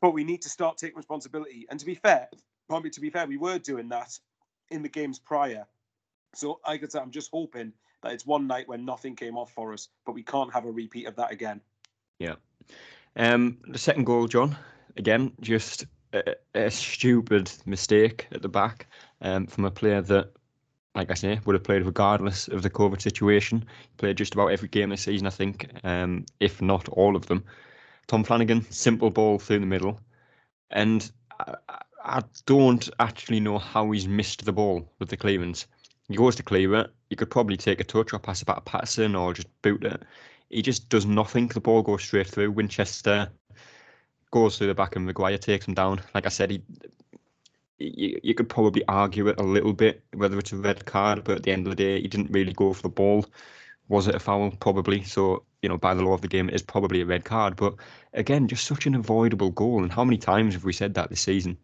but 0.00 0.10
we 0.10 0.22
need 0.22 0.42
to 0.42 0.48
start 0.48 0.76
taking 0.76 0.96
responsibility. 0.96 1.66
And 1.70 1.80
to 1.80 1.86
be 1.86 1.94
fair, 1.94 2.28
probably 2.68 2.90
to 2.90 3.00
be 3.00 3.10
fair, 3.10 3.26
we 3.26 3.38
were 3.38 3.58
doing 3.58 3.88
that 3.88 4.18
in 4.70 4.82
the 4.82 4.88
games 4.88 5.18
prior. 5.18 5.66
So 6.34 6.60
I 6.64 6.78
could 6.78 6.92
say 6.92 7.00
I'm 7.00 7.10
just 7.10 7.30
hoping 7.32 7.72
that 8.02 8.12
it's 8.12 8.26
one 8.26 8.46
night 8.46 8.68
when 8.68 8.84
nothing 8.84 9.16
came 9.16 9.36
off 9.36 9.52
for 9.52 9.72
us, 9.72 9.88
but 10.06 10.14
we 10.14 10.22
can't 10.22 10.52
have 10.52 10.64
a 10.64 10.70
repeat 10.70 11.06
of 11.06 11.16
that 11.16 11.32
again. 11.32 11.60
Yeah. 12.18 12.34
Um, 13.16 13.58
the 13.66 13.78
second 13.78 14.04
goal, 14.04 14.26
John, 14.26 14.56
again, 14.96 15.32
just 15.40 15.86
a, 16.12 16.34
a 16.54 16.70
stupid 16.70 17.50
mistake 17.66 18.28
at 18.32 18.42
the 18.42 18.48
back 18.48 18.86
um, 19.20 19.46
from 19.46 19.64
a 19.64 19.70
player 19.70 20.00
that, 20.02 20.30
like 20.94 21.10
I 21.10 21.14
say, 21.14 21.40
would 21.44 21.54
have 21.54 21.64
played 21.64 21.84
regardless 21.84 22.48
of 22.48 22.62
the 22.62 22.70
COVID 22.70 23.00
situation. 23.02 23.64
Played 23.96 24.16
just 24.16 24.34
about 24.34 24.48
every 24.48 24.68
game 24.68 24.90
this 24.90 25.02
season, 25.02 25.26
I 25.26 25.30
think, 25.30 25.68
um, 25.84 26.26
if 26.38 26.62
not 26.62 26.88
all 26.90 27.16
of 27.16 27.26
them. 27.26 27.44
Tom 28.06 28.24
Flanagan, 28.24 28.62
simple 28.70 29.10
ball 29.10 29.38
through 29.38 29.60
the 29.60 29.66
middle, 29.66 30.00
and 30.70 31.10
I, 31.38 31.54
I- 31.68 31.78
I 32.02 32.22
don't 32.46 32.88
actually 32.98 33.40
know 33.40 33.58
how 33.58 33.90
he's 33.90 34.08
missed 34.08 34.46
the 34.46 34.52
ball 34.52 34.90
with 34.98 35.10
the 35.10 35.18
clearance. 35.18 35.66
He 36.10 36.16
goes 36.16 36.34
to 36.34 36.42
clear 36.42 36.74
it. 36.74 36.90
He 37.08 37.14
could 37.14 37.30
probably 37.30 37.56
take 37.56 37.80
a 37.80 37.84
touch 37.84 38.12
or 38.12 38.18
pass 38.18 38.42
it 38.42 38.44
back 38.44 38.56
to 38.56 38.62
Patterson 38.62 39.14
or 39.14 39.32
just 39.32 39.46
boot 39.62 39.84
it. 39.84 40.02
He 40.48 40.60
just 40.60 40.88
does 40.88 41.06
nothing. 41.06 41.46
The 41.46 41.60
ball 41.60 41.82
goes 41.82 42.02
straight 42.02 42.26
through. 42.26 42.50
Winchester 42.50 43.30
goes 44.32 44.58
through 44.58 44.66
the 44.66 44.74
back 44.74 44.96
and 44.96 45.06
Maguire 45.06 45.38
takes 45.38 45.68
him 45.68 45.74
down. 45.74 46.00
Like 46.12 46.26
I 46.26 46.30
said, 46.30 46.50
he, 46.50 46.64
you, 47.78 48.18
you 48.24 48.34
could 48.34 48.48
probably 48.48 48.84
argue 48.88 49.28
it 49.28 49.38
a 49.38 49.44
little 49.44 49.72
bit 49.72 50.02
whether 50.12 50.36
it's 50.36 50.52
a 50.52 50.56
red 50.56 50.84
card, 50.84 51.22
but 51.22 51.36
at 51.36 51.42
the 51.44 51.52
end 51.52 51.68
of 51.68 51.70
the 51.70 51.76
day, 51.76 52.00
he 52.00 52.08
didn't 52.08 52.32
really 52.32 52.54
go 52.54 52.72
for 52.72 52.82
the 52.82 52.88
ball. 52.88 53.24
Was 53.88 54.08
it 54.08 54.16
a 54.16 54.18
foul? 54.18 54.50
Probably. 54.58 55.04
So, 55.04 55.44
you 55.62 55.68
know, 55.68 55.78
by 55.78 55.94
the 55.94 56.02
law 56.02 56.14
of 56.14 56.22
the 56.22 56.28
game, 56.28 56.48
it 56.48 56.56
is 56.56 56.62
probably 56.62 57.02
a 57.02 57.06
red 57.06 57.24
card. 57.24 57.54
But 57.54 57.76
again, 58.14 58.48
just 58.48 58.66
such 58.66 58.86
an 58.86 58.96
avoidable 58.96 59.50
goal. 59.50 59.84
And 59.84 59.92
how 59.92 60.02
many 60.02 60.18
times 60.18 60.54
have 60.54 60.64
we 60.64 60.72
said 60.72 60.94
that 60.94 61.08
this 61.08 61.20
season? 61.20 61.56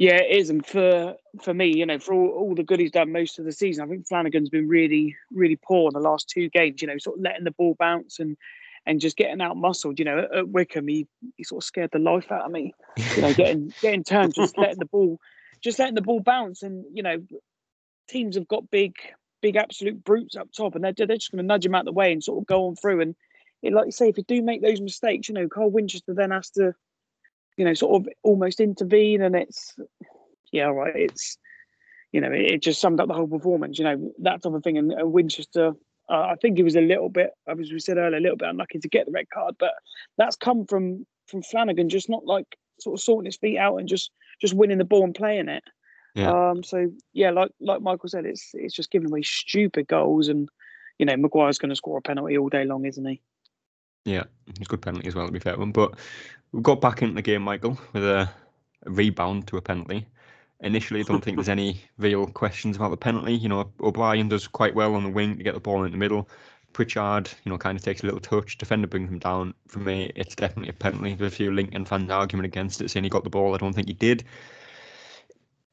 Yeah, 0.00 0.16
it 0.16 0.34
is. 0.34 0.48
And 0.48 0.64
for 0.64 1.14
for 1.42 1.52
me, 1.52 1.76
you 1.76 1.84
know, 1.84 1.98
for 1.98 2.14
all, 2.14 2.28
all 2.30 2.54
the 2.54 2.62
good 2.62 2.80
he's 2.80 2.90
done 2.90 3.12
most 3.12 3.38
of 3.38 3.44
the 3.44 3.52
season, 3.52 3.84
I 3.84 3.86
think 3.86 4.08
Flanagan's 4.08 4.48
been 4.48 4.66
really, 4.66 5.14
really 5.30 5.56
poor 5.56 5.88
in 5.88 5.92
the 5.92 6.00
last 6.00 6.26
two 6.26 6.48
games, 6.48 6.80
you 6.80 6.88
know, 6.88 6.96
sort 6.96 7.18
of 7.18 7.22
letting 7.22 7.44
the 7.44 7.50
ball 7.50 7.76
bounce 7.78 8.18
and 8.18 8.38
and 8.86 8.98
just 8.98 9.18
getting 9.18 9.42
out 9.42 9.58
muscled. 9.58 9.98
You 9.98 10.06
know, 10.06 10.20
at, 10.20 10.34
at 10.34 10.48
Wycombe, 10.48 10.88
he, 10.88 11.06
he 11.36 11.44
sort 11.44 11.62
of 11.62 11.66
scared 11.66 11.90
the 11.92 11.98
life 11.98 12.32
out 12.32 12.46
of 12.46 12.50
me. 12.50 12.72
You 13.14 13.20
know, 13.20 13.34
getting 13.34 13.74
getting 13.82 14.02
turned, 14.02 14.32
just 14.32 14.56
letting 14.56 14.78
the 14.78 14.86
ball, 14.86 15.20
just 15.60 15.78
letting 15.78 15.96
the 15.96 16.00
ball 16.00 16.20
bounce. 16.20 16.62
And 16.62 16.86
you 16.94 17.02
know, 17.02 17.18
teams 18.08 18.36
have 18.36 18.48
got 18.48 18.70
big, 18.70 18.94
big 19.42 19.56
absolute 19.56 20.02
brutes 20.02 20.34
up 20.34 20.48
top, 20.50 20.76
and 20.76 20.82
they're 20.82 20.94
they're 20.96 21.08
just 21.08 21.30
going 21.30 21.42
to 21.42 21.46
nudge 21.46 21.66
him 21.66 21.74
out 21.74 21.84
the 21.84 21.92
way 21.92 22.10
and 22.10 22.24
sort 22.24 22.40
of 22.40 22.46
go 22.46 22.68
on 22.68 22.74
through. 22.74 23.02
And 23.02 23.14
it, 23.60 23.74
like 23.74 23.84
you 23.84 23.92
say, 23.92 24.08
if 24.08 24.16
you 24.16 24.24
do 24.26 24.40
make 24.40 24.62
those 24.62 24.80
mistakes, 24.80 25.28
you 25.28 25.34
know, 25.34 25.46
Carl 25.46 25.70
Winchester 25.70 26.14
then 26.14 26.30
has 26.30 26.48
to, 26.52 26.74
you 27.60 27.66
know, 27.66 27.74
sort 27.74 28.00
of 28.00 28.12
almost 28.22 28.58
intervene, 28.58 29.22
and 29.22 29.36
it's 29.36 29.76
yeah, 30.50 30.64
right, 30.64 30.96
it's. 30.96 31.38
You 32.12 32.20
know, 32.20 32.32
it, 32.32 32.54
it 32.54 32.62
just 32.62 32.80
summed 32.80 32.98
up 32.98 33.06
the 33.06 33.14
whole 33.14 33.28
performance. 33.28 33.78
You 33.78 33.84
know 33.84 34.12
that 34.22 34.42
type 34.42 34.52
of 34.52 34.64
thing, 34.64 34.78
and, 34.78 34.90
and 34.90 35.12
Winchester 35.12 35.74
uh, 36.10 36.26
I 36.32 36.34
think 36.34 36.56
he 36.56 36.64
was 36.64 36.74
a 36.74 36.80
little 36.80 37.08
bit, 37.08 37.30
as 37.46 37.70
we 37.70 37.78
said 37.78 37.96
earlier, 37.96 38.18
a 38.18 38.20
little 38.20 38.36
bit 38.36 38.48
unlucky 38.48 38.80
to 38.80 38.88
get 38.88 39.06
the 39.06 39.12
red 39.12 39.30
card, 39.32 39.54
but 39.58 39.74
that's 40.18 40.36
come 40.36 40.66
from 40.66 41.06
from 41.28 41.42
Flanagan 41.42 41.88
just 41.88 42.08
not 42.08 42.26
like 42.26 42.58
sort 42.80 42.98
of 42.98 43.02
sorting 43.02 43.26
his 43.26 43.36
feet 43.36 43.58
out 43.58 43.76
and 43.76 43.88
just 43.88 44.10
just 44.40 44.54
winning 44.54 44.78
the 44.78 44.84
ball 44.84 45.04
and 45.04 45.14
playing 45.14 45.48
it. 45.48 45.62
Yeah. 46.16 46.50
Um. 46.50 46.64
So 46.64 46.90
yeah, 47.12 47.30
like 47.30 47.52
like 47.60 47.80
Michael 47.80 48.08
said, 48.08 48.26
it's 48.26 48.50
it's 48.54 48.74
just 48.74 48.90
giving 48.90 49.08
away 49.08 49.22
stupid 49.22 49.86
goals, 49.86 50.28
and 50.28 50.48
you 50.98 51.06
know 51.06 51.16
Maguire's 51.16 51.58
going 51.58 51.70
to 51.70 51.76
score 51.76 51.98
a 51.98 52.02
penalty 52.02 52.36
all 52.36 52.48
day 52.48 52.64
long, 52.64 52.84
isn't 52.86 53.06
he? 53.06 53.22
Yeah, 54.04 54.24
it's 54.48 54.60
a 54.60 54.64
good 54.64 54.82
penalty 54.82 55.08
as 55.08 55.14
well 55.14 55.26
to 55.26 55.32
be 55.32 55.38
fair 55.38 55.56
one. 55.56 55.72
But 55.72 55.96
we 56.52 56.62
got 56.62 56.80
back 56.80 57.02
into 57.02 57.14
the 57.14 57.22
game, 57.22 57.42
Michael, 57.42 57.78
with 57.92 58.04
a, 58.04 58.28
a 58.86 58.90
rebound 58.90 59.46
to 59.48 59.56
a 59.56 59.62
penalty 59.62 60.06
initially, 60.62 61.00
I 61.00 61.02
don't 61.04 61.22
think 61.22 61.36
there's 61.36 61.48
any 61.48 61.82
real 61.98 62.26
questions 62.26 62.76
about 62.76 62.90
the 62.90 62.96
penalty. 62.96 63.34
You 63.34 63.48
know, 63.48 63.70
O'Brien 63.80 64.28
does 64.28 64.46
quite 64.46 64.74
well 64.74 64.94
on 64.94 65.04
the 65.04 65.10
wing 65.10 65.36
to 65.36 65.42
get 65.42 65.54
the 65.54 65.60
ball 65.60 65.84
in 65.84 65.92
the 65.92 65.98
middle. 65.98 66.28
Pritchard, 66.72 67.30
you 67.44 67.50
know, 67.50 67.58
kind 67.58 67.76
of 67.76 67.84
takes 67.84 68.02
a 68.02 68.06
little 68.06 68.20
touch. 68.20 68.56
Defender 68.58 68.86
brings 68.86 69.10
him 69.10 69.18
down. 69.18 69.54
For 69.66 69.80
me, 69.80 70.12
it's 70.14 70.36
definitely 70.36 70.70
a 70.70 70.74
penalty. 70.74 71.14
There's 71.14 71.32
a 71.32 71.36
few 71.36 71.52
Lincoln 71.52 71.84
fans 71.84 72.10
argument 72.10 72.46
against 72.46 72.80
it, 72.80 72.90
saying 72.90 73.04
he 73.04 73.10
got 73.10 73.24
the 73.24 73.30
ball. 73.30 73.54
I 73.54 73.58
don't 73.58 73.72
think 73.72 73.88
he 73.88 73.94
did. 73.94 74.24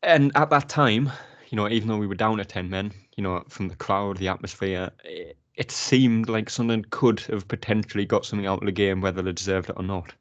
And 0.02 0.32
at 0.36 0.50
that 0.50 0.70
time, 0.70 1.12
you 1.50 1.56
know, 1.56 1.70
even 1.70 1.88
though 1.88 1.98
we 1.98 2.08
were 2.08 2.16
down 2.16 2.38
to 2.38 2.46
10 2.46 2.70
men, 2.70 2.92
you 3.16 3.24
know, 3.24 3.44
from 3.48 3.68
the 3.68 3.76
crowd, 3.76 4.18
the 4.18 4.28
atmosphere, 4.28 4.92
it, 5.04 5.38
it 5.58 5.72
seemed 5.72 6.30
like 6.30 6.52
Sunderland 6.52 6.92
could 6.92 7.20
have 7.22 7.48
potentially 7.48 8.06
got 8.06 8.26
something 8.26 8.46
out 8.46 8.60
of 8.60 8.68
the 8.68 8.72
game, 8.72 9.02
whether 9.02 9.24
they 9.24 9.32
deserved 9.32 9.70
it 9.72 9.76
or 9.78 9.84
not. 9.84 10.14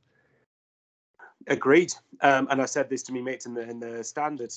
Agreed. 1.46 1.92
Um, 2.22 2.48
and 2.50 2.60
I 2.60 2.64
said 2.64 2.88
this 2.88 3.02
to 3.04 3.12
me 3.12 3.20
mates 3.20 3.44
in 3.44 3.52
the 3.54 3.68
in 3.68 3.78
the 3.78 4.02
standard 4.02 4.52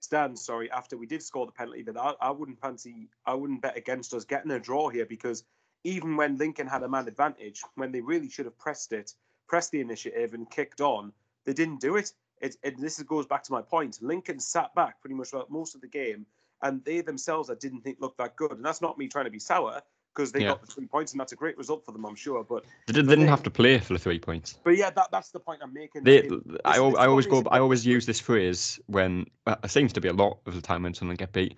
stand. 0.00 0.38
Sorry, 0.38 0.70
after 0.70 0.96
we 0.96 1.06
did 1.06 1.22
score 1.22 1.44
the 1.44 1.52
penalty, 1.52 1.82
that 1.82 1.98
I, 1.98 2.14
I 2.20 2.30
wouldn't 2.30 2.58
fancy, 2.58 3.08
I 3.26 3.34
wouldn't 3.34 3.60
bet 3.60 3.76
against 3.76 4.14
us 4.14 4.24
getting 4.24 4.50
a 4.52 4.58
draw 4.58 4.88
here 4.88 5.04
because 5.04 5.44
even 5.84 6.16
when 6.16 6.38
Lincoln 6.38 6.66
had 6.66 6.82
a 6.82 6.88
man 6.88 7.06
advantage, 7.06 7.62
when 7.74 7.92
they 7.92 8.00
really 8.00 8.30
should 8.30 8.46
have 8.46 8.58
pressed 8.58 8.92
it, 8.92 9.12
pressed 9.46 9.70
the 9.70 9.80
initiative 9.80 10.32
and 10.32 10.50
kicked 10.50 10.80
on, 10.80 11.12
they 11.44 11.52
didn't 11.52 11.80
do 11.80 11.96
it. 11.96 12.12
It, 12.40 12.56
it 12.62 12.80
this 12.80 13.00
goes 13.02 13.26
back 13.26 13.42
to 13.44 13.52
my 13.52 13.60
point. 13.60 13.98
Lincoln 14.00 14.40
sat 14.40 14.74
back 14.74 14.98
pretty 15.00 15.14
much 15.14 15.28
most 15.50 15.74
of 15.74 15.82
the 15.82 15.88
game, 15.88 16.24
and 16.62 16.82
they 16.84 17.02
themselves 17.02 17.50
I 17.50 17.54
didn't 17.54 17.82
think 17.82 17.98
looked 18.00 18.18
that 18.18 18.36
good. 18.36 18.52
And 18.52 18.64
that's 18.64 18.80
not 18.80 18.96
me 18.96 19.08
trying 19.08 19.26
to 19.26 19.30
be 19.30 19.38
sour 19.38 19.82
because 20.16 20.32
they 20.32 20.40
yeah. 20.40 20.48
got 20.48 20.62
the 20.62 20.66
three 20.66 20.86
points, 20.86 21.12
and 21.12 21.20
that's 21.20 21.32
a 21.32 21.36
great 21.36 21.58
result 21.58 21.84
for 21.84 21.92
them, 21.92 22.04
I'm 22.06 22.14
sure. 22.14 22.42
But 22.42 22.64
they, 22.86 22.94
did, 22.94 23.06
not 23.06 23.28
have 23.28 23.42
to 23.42 23.50
play 23.50 23.78
for 23.78 23.92
the 23.92 23.98
three 23.98 24.18
points. 24.18 24.58
But 24.64 24.76
yeah, 24.76 24.90
that, 24.90 25.08
that's 25.12 25.30
the 25.30 25.38
point 25.38 25.60
I'm 25.62 25.74
making. 25.74 26.04
They, 26.04 26.18
it, 26.18 26.32
I, 26.64 26.78
I 26.78 27.06
always 27.06 27.26
go, 27.26 27.42
I 27.50 27.58
always 27.58 27.84
use 27.84 28.06
this 28.06 28.18
phrase 28.18 28.80
when 28.86 29.26
well, 29.46 29.58
it 29.62 29.70
seems 29.70 29.92
to 29.92 30.00
be 30.00 30.08
a 30.08 30.12
lot 30.12 30.38
of 30.46 30.54
the 30.54 30.62
time 30.62 30.82
when 30.84 30.94
someone 30.94 31.16
get 31.16 31.32
beat. 31.32 31.56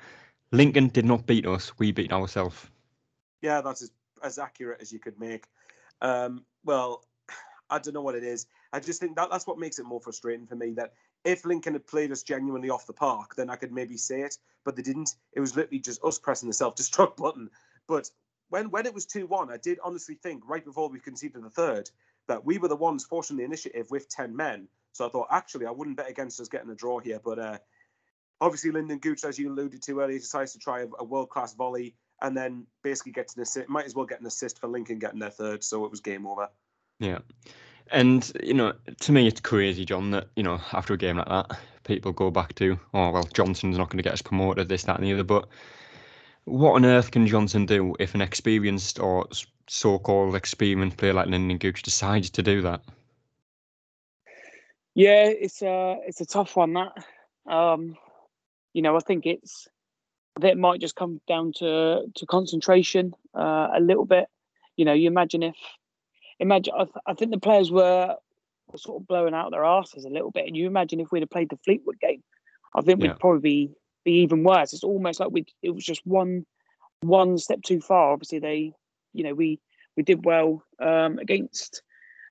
Lincoln 0.50 0.88
did 0.88 1.04
not 1.04 1.26
beat 1.26 1.46
us; 1.46 1.72
we 1.78 1.92
beat 1.92 2.12
ourselves. 2.12 2.68
Yeah, 3.42 3.60
that's 3.60 3.82
as, 3.82 3.92
as 4.22 4.38
accurate 4.38 4.80
as 4.80 4.92
you 4.92 4.98
could 4.98 5.18
make. 5.20 5.46
Um, 6.02 6.44
well, 6.64 7.04
I 7.70 7.78
don't 7.78 7.94
know 7.94 8.02
what 8.02 8.16
it 8.16 8.24
is. 8.24 8.46
I 8.72 8.80
just 8.80 9.00
think 9.00 9.16
that 9.16 9.30
that's 9.30 9.46
what 9.46 9.58
makes 9.58 9.78
it 9.78 9.86
more 9.86 10.00
frustrating 10.00 10.46
for 10.46 10.56
me. 10.56 10.72
That 10.72 10.94
if 11.24 11.44
Lincoln 11.44 11.74
had 11.74 11.86
played 11.86 12.10
us 12.10 12.22
genuinely 12.22 12.70
off 12.70 12.86
the 12.86 12.92
park, 12.92 13.36
then 13.36 13.50
I 13.50 13.56
could 13.56 13.72
maybe 13.72 13.96
say 13.96 14.22
it, 14.22 14.36
but 14.64 14.74
they 14.74 14.82
didn't. 14.82 15.14
It 15.32 15.40
was 15.40 15.54
literally 15.54 15.78
just 15.78 16.02
us 16.02 16.18
pressing 16.18 16.48
the 16.48 16.54
self-destruct 16.54 17.16
button. 17.18 17.50
But 17.86 18.10
when 18.48 18.70
when 18.70 18.86
it 18.86 18.94
was 18.94 19.06
two 19.06 19.26
one, 19.26 19.50
I 19.50 19.56
did 19.56 19.78
honestly 19.82 20.14
think 20.14 20.42
right 20.48 20.64
before 20.64 20.88
we 20.88 21.00
conceded 21.00 21.42
the 21.42 21.50
third 21.50 21.90
that 22.28 22.44
we 22.44 22.58
were 22.58 22.68
the 22.68 22.76
ones 22.76 23.04
forcing 23.04 23.36
the 23.36 23.44
initiative 23.44 23.90
with 23.90 24.08
ten 24.08 24.36
men. 24.36 24.68
So 24.92 25.06
I 25.06 25.10
thought 25.10 25.28
actually 25.30 25.66
I 25.66 25.70
wouldn't 25.70 25.96
bet 25.96 26.10
against 26.10 26.40
us 26.40 26.48
getting 26.48 26.70
a 26.70 26.74
draw 26.74 26.98
here, 26.98 27.20
but 27.24 27.38
uh, 27.38 27.58
obviously 28.40 28.70
Lynden 28.70 29.00
Gooch, 29.00 29.24
as 29.24 29.38
you 29.38 29.50
alluded 29.52 29.82
to 29.82 30.00
earlier, 30.00 30.18
decides 30.18 30.52
to 30.52 30.58
try 30.58 30.80
a, 30.80 30.86
a 30.98 31.04
world 31.04 31.30
class 31.30 31.54
volley 31.54 31.94
and 32.20 32.36
then 32.36 32.66
basically 32.82 33.12
gets 33.12 33.36
an 33.36 33.42
assist. 33.42 33.68
Might 33.68 33.86
as 33.86 33.94
well 33.94 34.06
get 34.06 34.20
an 34.20 34.26
assist 34.26 34.58
for 34.58 34.66
Lincoln 34.66 34.98
getting 34.98 35.20
their 35.20 35.30
third, 35.30 35.62
so 35.62 35.84
it 35.84 35.90
was 35.90 36.00
game 36.00 36.26
over. 36.26 36.48
Yeah. 36.98 37.18
And 37.90 38.30
you 38.42 38.54
know, 38.54 38.74
to 39.00 39.12
me, 39.12 39.26
it's 39.26 39.40
crazy, 39.40 39.84
John, 39.84 40.10
that 40.10 40.28
you 40.36 40.42
know 40.42 40.60
after 40.72 40.94
a 40.94 40.98
game 40.98 41.16
like 41.16 41.28
that, 41.28 41.58
people 41.84 42.12
go 42.12 42.30
back 42.30 42.54
to, 42.56 42.78
oh 42.92 43.10
well, 43.10 43.28
Johnson's 43.32 43.78
not 43.78 43.88
going 43.88 43.98
to 43.98 44.02
get 44.02 44.12
us 44.12 44.22
promoted, 44.22 44.68
this, 44.68 44.84
that, 44.84 44.98
and 44.98 45.06
the 45.06 45.14
other. 45.14 45.24
But 45.24 45.48
what 46.48 46.74
on 46.74 46.84
earth 46.84 47.10
can 47.10 47.26
Johnson 47.26 47.66
do 47.66 47.94
if 47.98 48.14
an 48.14 48.20
experienced 48.20 48.98
or 48.98 49.26
so-called 49.66 50.34
experienced 50.34 50.96
player 50.96 51.12
like 51.12 51.28
Lynden 51.28 51.58
Gooch 51.58 51.82
decides 51.82 52.30
to 52.30 52.42
do 52.42 52.62
that? 52.62 52.80
Yeah, 54.94 55.26
it's 55.26 55.62
a 55.62 55.98
it's 56.06 56.20
a 56.20 56.26
tough 56.26 56.56
one. 56.56 56.72
That 56.72 56.92
um, 57.46 57.96
you 58.72 58.82
know, 58.82 58.96
I 58.96 59.00
think 59.00 59.26
it's 59.26 59.68
that 60.40 60.58
might 60.58 60.80
just 60.80 60.96
come 60.96 61.20
down 61.28 61.52
to 61.58 62.02
to 62.14 62.26
concentration 62.26 63.14
uh, 63.34 63.68
a 63.74 63.80
little 63.80 64.06
bit. 64.06 64.26
You 64.76 64.84
know, 64.84 64.92
you 64.92 65.08
imagine 65.08 65.42
if 65.42 65.56
imagine 66.40 66.74
I, 66.76 66.84
th- 66.84 67.04
I 67.06 67.14
think 67.14 67.30
the 67.30 67.38
players 67.38 67.70
were, 67.70 68.16
sort 68.76 69.02
of 69.02 69.06
blowing 69.06 69.34
out 69.34 69.50
their 69.50 69.64
asses 69.64 70.04
a 70.04 70.10
little 70.10 70.30
bit, 70.30 70.46
and 70.46 70.56
you 70.56 70.66
imagine 70.66 71.00
if 71.00 71.12
we'd 71.12 71.22
have 71.22 71.30
played 71.30 71.50
the 71.50 71.58
Fleetwood 71.64 72.00
game, 72.00 72.22
I 72.74 72.82
think 72.82 73.00
we'd 73.00 73.18
probably 73.18 73.40
be 73.40 73.70
be 74.04 74.22
even 74.22 74.44
worse. 74.44 74.72
It's 74.72 74.84
almost 74.84 75.20
like 75.20 75.30
we 75.30 75.46
it 75.62 75.70
was 75.70 75.84
just 75.84 76.06
one 76.06 76.46
one 77.00 77.38
step 77.38 77.62
too 77.62 77.80
far. 77.80 78.12
Obviously, 78.12 78.38
they 78.38 78.72
you 79.12 79.24
know 79.24 79.34
we 79.34 79.60
we 79.96 80.02
did 80.02 80.24
well 80.24 80.62
um, 80.80 81.18
against 81.18 81.82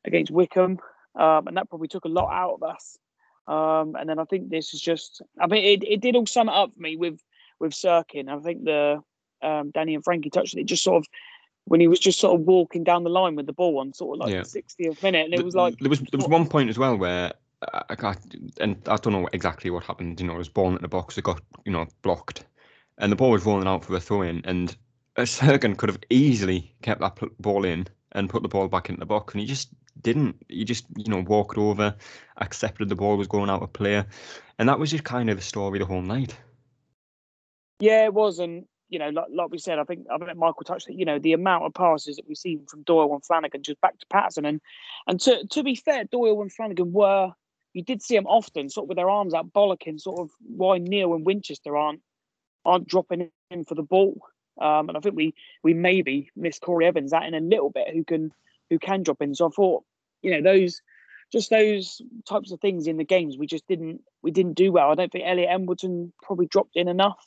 against 0.05 0.31
Wycombe, 0.31 0.79
um, 1.15 1.47
and 1.47 1.57
that 1.57 1.69
probably 1.69 1.87
took 1.87 2.05
a 2.05 2.09
lot 2.09 2.31
out 2.31 2.55
of 2.55 2.63
us. 2.63 2.97
Um, 3.47 3.95
and 3.95 4.09
then 4.09 4.19
I 4.19 4.25
think 4.25 4.49
this 4.49 4.73
is 4.73 4.81
just 4.81 5.21
I 5.39 5.47
mean 5.47 5.63
it, 5.63 5.83
it 5.87 6.01
did 6.01 6.15
all 6.15 6.25
sum 6.25 6.49
it 6.49 6.55
up 6.55 6.73
for 6.73 6.81
me 6.81 6.95
with 6.95 7.19
with 7.59 7.73
Cirkin. 7.73 8.29
I 8.29 8.39
think 8.39 8.63
the 8.63 9.01
um, 9.41 9.71
Danny 9.71 9.95
and 9.95 10.03
Frankie 10.03 10.29
touched 10.29 10.55
it. 10.55 10.65
Just 10.65 10.83
sort 10.83 10.97
of 10.97 11.07
when 11.65 11.81
he 11.81 11.87
was 11.87 11.99
just 11.99 12.19
sort 12.19 12.39
of 12.39 12.47
walking 12.47 12.83
down 12.83 13.03
the 13.03 13.09
line 13.09 13.35
with 13.35 13.45
the 13.45 13.53
ball 13.53 13.79
on 13.79 13.93
sort 13.93 14.15
of 14.15 14.21
like 14.21 14.33
yeah. 14.33 14.41
the 14.41 14.61
60th 14.61 15.03
minute, 15.03 15.25
and 15.25 15.33
it 15.33 15.43
was 15.43 15.55
like 15.55 15.77
there 15.79 15.89
was 15.89 15.99
there 15.99 16.17
was 16.17 16.27
one 16.27 16.47
point 16.47 16.69
as 16.69 16.77
well 16.77 16.95
where 16.97 17.33
I 17.61 17.95
got, 17.95 18.19
and 18.61 18.77
I 18.87 18.97
don't 18.97 19.13
know 19.13 19.27
exactly 19.33 19.71
what 19.71 19.83
happened. 19.83 20.19
You 20.19 20.27
know, 20.27 20.35
it 20.35 20.37
was 20.37 20.49
born 20.49 20.75
in 20.75 20.81
the 20.81 20.87
box, 20.87 21.17
it 21.17 21.23
got 21.23 21.41
you 21.65 21.71
know 21.71 21.87
blocked, 22.03 22.45
and 22.97 23.11
the 23.11 23.15
ball 23.15 23.31
was 23.31 23.45
rolling 23.45 23.67
out 23.67 23.83
for 23.83 23.95
a 23.95 23.99
throw 23.99 24.21
in, 24.21 24.41
and 24.45 24.75
Cirkin 25.17 25.75
could 25.75 25.89
have 25.89 25.99
easily 26.09 26.73
kept 26.83 27.01
that 27.01 27.17
ball 27.39 27.65
in 27.65 27.87
and 28.11 28.29
put 28.29 28.43
the 28.43 28.49
ball 28.49 28.67
back 28.67 28.89
into 28.89 28.99
the 28.99 29.05
box, 29.05 29.33
and 29.33 29.41
he 29.41 29.47
just 29.47 29.69
didn't. 30.01 30.35
He 30.49 30.65
just 30.65 30.85
you 30.95 31.11
know 31.11 31.21
walked 31.21 31.57
over, 31.57 31.95
accepted 32.37 32.89
the 32.89 32.95
ball 32.95 33.17
was 33.17 33.27
going 33.27 33.49
out 33.49 33.63
of 33.63 33.73
play, 33.73 34.03
and 34.59 34.69
that 34.69 34.79
was 34.79 34.91
just 34.91 35.03
kind 35.03 35.29
of 35.29 35.37
the 35.37 35.43
story 35.43 35.79
the 35.79 35.85
whole 35.85 36.03
night. 36.03 36.37
Yeah, 37.79 38.05
it 38.05 38.13
was, 38.13 38.37
and 38.37 38.65
you 38.89 38.99
know, 38.99 39.09
like, 39.09 39.27
like 39.33 39.49
we 39.49 39.57
said, 39.57 39.79
I 39.79 39.83
think 39.83 40.05
I 40.11 40.17
think 40.19 40.37
Michael 40.37 40.63
touched 40.63 40.89
it. 40.89 40.95
You 40.95 41.05
know, 41.05 41.17
the 41.17 41.33
amount 41.33 41.65
of 41.65 41.73
passes 41.73 42.17
that 42.17 42.27
we've 42.27 42.37
seen 42.37 42.67
from 42.67 42.83
Doyle 42.83 43.13
and 43.13 43.25
Flanagan 43.25 43.63
just 43.63 43.81
back 43.81 43.97
to 43.97 44.05
Patterson, 44.11 44.45
and 44.45 44.61
and 45.07 45.19
to 45.21 45.43
to 45.47 45.63
be 45.63 45.73
fair, 45.73 46.03
Doyle 46.03 46.41
and 46.41 46.53
Flanagan 46.53 46.93
were 46.93 47.33
you 47.73 47.83
did 47.83 48.01
see 48.01 48.15
them 48.15 48.27
often, 48.27 48.69
sort 48.69 48.85
of 48.85 48.89
with 48.89 48.97
their 48.97 49.09
arms 49.09 49.33
out, 49.33 49.53
bollocking, 49.53 49.99
sort 49.99 50.19
of 50.19 50.31
why 50.39 50.77
Neil 50.77 51.13
and 51.13 51.25
Winchester 51.25 51.75
aren't 51.77 52.01
aren't 52.65 52.87
dropping 52.87 53.29
in 53.49 53.63
for 53.63 53.75
the 53.75 53.83
ball. 53.83 54.19
Um, 54.59 54.89
and 54.89 54.97
I 54.97 55.01
think 55.01 55.15
we 55.15 55.33
we 55.63 55.73
maybe 55.73 56.29
missed 56.35 56.61
Corry 56.61 56.85
Evans 56.85 57.13
out 57.13 57.25
in 57.25 57.33
a 57.33 57.39
little 57.39 57.69
bit, 57.69 57.93
who 57.93 58.03
can 58.03 58.31
who 58.69 58.79
can 58.79 59.03
drop 59.03 59.21
in. 59.21 59.35
So 59.35 59.47
I 59.47 59.49
thought, 59.49 59.83
you 60.21 60.31
know, 60.31 60.41
those 60.41 60.81
just 61.31 61.49
those 61.49 62.01
types 62.27 62.51
of 62.51 62.59
things 62.59 62.87
in 62.87 62.97
the 62.97 63.03
games 63.03 63.37
we 63.37 63.47
just 63.47 63.67
didn't 63.67 64.01
we 64.21 64.31
didn't 64.31 64.53
do 64.53 64.71
well. 64.71 64.91
I 64.91 64.95
don't 64.95 65.11
think 65.11 65.25
Elliot 65.25 65.49
Embleton 65.51 66.13
probably 66.21 66.47
dropped 66.47 66.75
in 66.75 66.87
enough. 66.87 67.23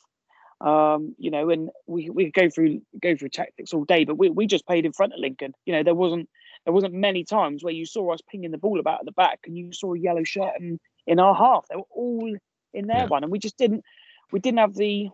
Um, 0.59 1.15
you 1.17 1.31
know, 1.31 1.49
and 1.49 1.69
we 1.87 2.09
we 2.09 2.29
go 2.31 2.49
through 2.49 2.81
go 3.01 3.15
through 3.15 3.29
tactics 3.29 3.73
all 3.73 3.85
day, 3.85 4.03
but 4.05 4.17
we, 4.17 4.29
we 4.29 4.45
just 4.45 4.67
played 4.67 4.85
in 4.85 4.93
front 4.93 5.13
of 5.13 5.19
Lincoln. 5.19 5.53
You 5.65 5.73
know, 5.73 5.83
there 5.83 5.95
wasn't 5.95 6.29
there 6.65 6.73
wasn't 6.73 6.93
many 6.93 7.23
times 7.23 7.63
where 7.63 7.73
you 7.73 7.85
saw 7.85 8.13
us 8.13 8.21
pinging 8.29 8.51
the 8.51 8.57
ball 8.57 8.79
about 8.79 8.99
at 8.99 9.05
the 9.05 9.11
back 9.11 9.39
and 9.45 9.57
you 9.57 9.73
saw 9.73 9.93
a 9.93 9.99
yellow 9.99 10.23
shirt 10.23 10.53
in, 10.59 10.79
in 11.07 11.19
our 11.19 11.33
half. 11.33 11.65
They 11.67 11.75
were 11.75 11.83
all 11.89 12.35
in 12.73 12.87
their 12.87 12.97
yeah. 12.97 13.05
one, 13.07 13.23
and 13.23 13.31
we 13.31 13.39
just 13.39 13.57
didn't 13.57 13.83
we 14.31 14.39
didn't 14.39 14.59
have 14.59 14.75
the 14.75 15.09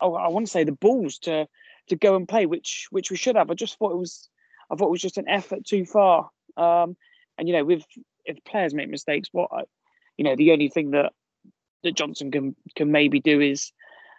oh 0.00 0.14
I 0.14 0.28
want 0.28 0.46
to 0.46 0.52
say 0.52 0.64
the 0.64 0.72
balls 0.72 1.18
to 1.20 1.46
to 1.88 1.96
go 1.96 2.16
and 2.16 2.28
play, 2.28 2.46
which 2.46 2.86
which 2.90 3.10
we 3.10 3.16
should 3.16 3.36
have. 3.36 3.50
I 3.50 3.54
just 3.54 3.78
thought 3.78 3.92
it 3.92 3.98
was 3.98 4.28
I 4.70 4.76
thought 4.76 4.88
it 4.88 4.92
was 4.92 5.02
just 5.02 5.18
an 5.18 5.28
effort 5.28 5.64
too 5.64 5.84
far. 5.84 6.30
Um, 6.56 6.96
and 7.38 7.48
you 7.48 7.54
know, 7.54 7.64
with 7.64 7.84
if 8.24 8.42
players 8.44 8.74
make 8.74 8.88
mistakes, 8.88 9.28
what 9.32 9.50
I, 9.52 9.62
you 10.16 10.24
know, 10.24 10.36
the 10.36 10.52
only 10.52 10.68
thing 10.68 10.92
that 10.92 11.12
that 11.82 11.96
Johnson 11.96 12.30
can 12.30 12.56
can 12.76 12.90
maybe 12.92 13.20
do 13.20 13.40
is, 13.40 13.72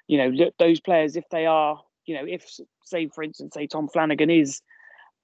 you 0.08 0.18
know, 0.18 0.30
look 0.30 0.54
those 0.58 0.80
players 0.80 1.16
if 1.16 1.26
they 1.30 1.46
are, 1.46 1.82
you 2.06 2.16
know, 2.16 2.26
if 2.28 2.46
say 2.84 3.08
for 3.08 3.24
instance, 3.24 3.54
say 3.54 3.68
Tom 3.68 3.88
Flanagan 3.88 4.30
is 4.30 4.62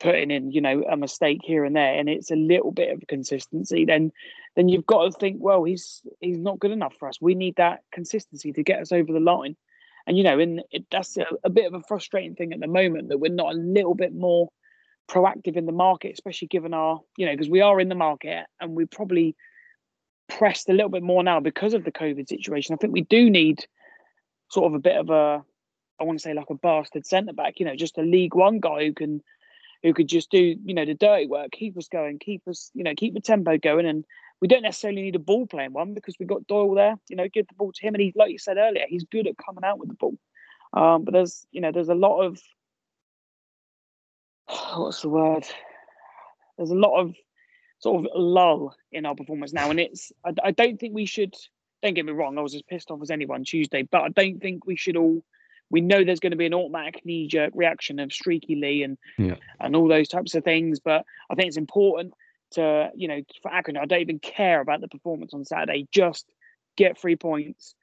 putting 0.01 0.31
in, 0.31 0.51
you 0.51 0.61
know, 0.61 0.83
a 0.89 0.97
mistake 0.97 1.39
here 1.43 1.63
and 1.63 1.75
there, 1.75 1.93
and 1.93 2.09
it's 2.09 2.31
a 2.31 2.35
little 2.35 2.71
bit 2.71 2.91
of 2.91 3.07
consistency, 3.07 3.85
then 3.85 4.11
then 4.55 4.67
you've 4.67 4.85
got 4.85 5.05
to 5.05 5.11
think, 5.11 5.37
well, 5.39 5.63
he's 5.63 6.01
he's 6.19 6.39
not 6.39 6.59
good 6.59 6.71
enough 6.71 6.95
for 6.99 7.07
us. 7.07 7.21
We 7.21 7.35
need 7.35 7.55
that 7.57 7.81
consistency 7.93 8.51
to 8.53 8.63
get 8.63 8.81
us 8.81 8.91
over 8.91 9.13
the 9.13 9.19
line. 9.19 9.55
And 10.07 10.17
you 10.17 10.23
know, 10.23 10.39
and 10.39 10.63
it, 10.71 10.85
that's 10.91 11.15
a, 11.17 11.25
a 11.43 11.49
bit 11.49 11.67
of 11.67 11.73
a 11.73 11.83
frustrating 11.87 12.35
thing 12.35 12.53
at 12.53 12.59
the 12.59 12.67
moment 12.67 13.09
that 13.09 13.19
we're 13.19 13.31
not 13.31 13.53
a 13.53 13.57
little 13.57 13.95
bit 13.95 14.13
more 14.13 14.49
proactive 15.09 15.57
in 15.57 15.65
the 15.65 15.71
market, 15.71 16.13
especially 16.13 16.47
given 16.47 16.73
our, 16.73 17.01
you 17.17 17.25
know, 17.25 17.33
because 17.33 17.49
we 17.49 17.61
are 17.61 17.79
in 17.79 17.89
the 17.89 17.95
market 17.95 18.45
and 18.59 18.75
we 18.75 18.85
probably 18.85 19.35
pressed 20.27 20.69
a 20.69 20.73
little 20.73 20.89
bit 20.89 21.03
more 21.03 21.23
now 21.23 21.39
because 21.39 21.73
of 21.73 21.83
the 21.83 21.91
COVID 21.91 22.27
situation. 22.27 22.73
I 22.73 22.77
think 22.77 22.93
we 22.93 23.01
do 23.01 23.29
need 23.29 23.65
sort 24.49 24.67
of 24.67 24.73
a 24.73 24.79
bit 24.79 24.97
of 24.97 25.09
a, 25.09 25.43
I 25.99 26.03
want 26.03 26.17
to 26.17 26.23
say 26.23 26.33
like 26.33 26.49
a 26.49 26.55
bastard 26.55 27.05
centre 27.05 27.33
back, 27.33 27.59
you 27.59 27.65
know, 27.65 27.75
just 27.75 27.97
a 27.97 28.01
League 28.01 28.33
One 28.33 28.59
guy 28.59 28.85
who 28.85 28.93
can, 28.93 29.21
who 29.83 29.93
could 29.93 30.07
just 30.07 30.29
do, 30.29 30.55
you 30.63 30.73
know, 30.73 30.85
the 30.85 30.93
dirty 30.93 31.27
work, 31.27 31.51
keep 31.51 31.77
us 31.77 31.87
going, 31.87 32.19
keep 32.19 32.47
us, 32.47 32.71
you 32.73 32.83
know, 32.83 32.93
keep 32.95 33.13
the 33.13 33.21
tempo 33.21 33.57
going. 33.57 33.85
And 33.85 34.05
we 34.39 34.47
don't 34.47 34.63
necessarily 34.63 35.01
need 35.01 35.15
a 35.15 35.19
ball 35.19 35.47
playing 35.47 35.73
one 35.73 35.93
because 35.93 36.15
we've 36.19 36.29
got 36.29 36.47
Doyle 36.47 36.75
there, 36.75 36.95
you 37.09 37.15
know, 37.15 37.27
give 37.27 37.47
the 37.47 37.55
ball 37.55 37.71
to 37.71 37.81
him. 37.81 37.95
And 37.95 38.01
he, 38.01 38.13
like 38.15 38.31
you 38.31 38.37
said 38.37 38.57
earlier, 38.57 38.85
he's 38.87 39.05
good 39.05 39.27
at 39.27 39.37
coming 39.37 39.63
out 39.63 39.79
with 39.79 39.89
the 39.89 39.95
ball. 39.95 40.17
Um, 40.73 41.03
but 41.03 41.13
there's, 41.13 41.45
you 41.51 41.61
know, 41.61 41.71
there's 41.71 41.89
a 41.89 41.95
lot 41.95 42.21
of, 42.21 42.39
what's 44.77 45.01
the 45.01 45.09
word? 45.09 45.45
There's 46.57 46.71
a 46.71 46.75
lot 46.75 46.99
of 46.99 47.15
sort 47.81 48.05
of 48.05 48.11
lull 48.15 48.75
in 48.91 49.05
our 49.05 49.15
performance 49.15 49.53
now, 49.53 49.69
and 49.69 49.79
it's. 49.79 50.11
I, 50.23 50.33
I, 50.43 50.51
don't 50.51 50.79
think 50.79 50.93
we 50.93 51.05
should. 51.05 51.33
Don't 51.81 51.95
get 51.95 52.05
me 52.05 52.11
wrong. 52.11 52.37
I 52.37 52.41
was 52.41 52.53
as 52.53 52.61
pissed 52.61 52.91
off 52.91 53.01
as 53.01 53.09
anyone 53.09 53.43
Tuesday, 53.43 53.81
but 53.81 54.01
I 54.01 54.09
don't 54.09 54.39
think 54.39 54.65
we 54.65 54.75
should 54.75 54.95
all. 54.95 55.23
We 55.71 55.81
know 55.81 56.03
there's 56.03 56.19
going 56.19 56.31
to 56.31 56.37
be 56.37 56.45
an 56.45 56.53
automatic 56.53 57.05
knee 57.05 57.27
jerk 57.27 57.53
reaction 57.55 57.99
of 57.99 58.11
Streaky 58.11 58.55
Lee 58.55 58.83
and 58.83 58.97
yeah. 59.17 59.35
and 59.59 59.75
all 59.75 59.87
those 59.87 60.09
types 60.09 60.35
of 60.35 60.43
things, 60.43 60.79
but 60.79 61.05
I 61.29 61.35
think 61.35 61.47
it's 61.47 61.57
important 61.57 62.13
to 62.51 62.89
you 62.95 63.07
know 63.07 63.21
for 63.41 63.51
Accrington. 63.51 63.79
I 63.79 63.85
don't 63.85 64.01
even 64.01 64.19
care 64.19 64.61
about 64.61 64.81
the 64.81 64.87
performance 64.87 65.33
on 65.33 65.45
Saturday. 65.45 65.87
Just 65.91 66.25
get 66.77 66.99
three 66.99 67.15
points, 67.15 67.75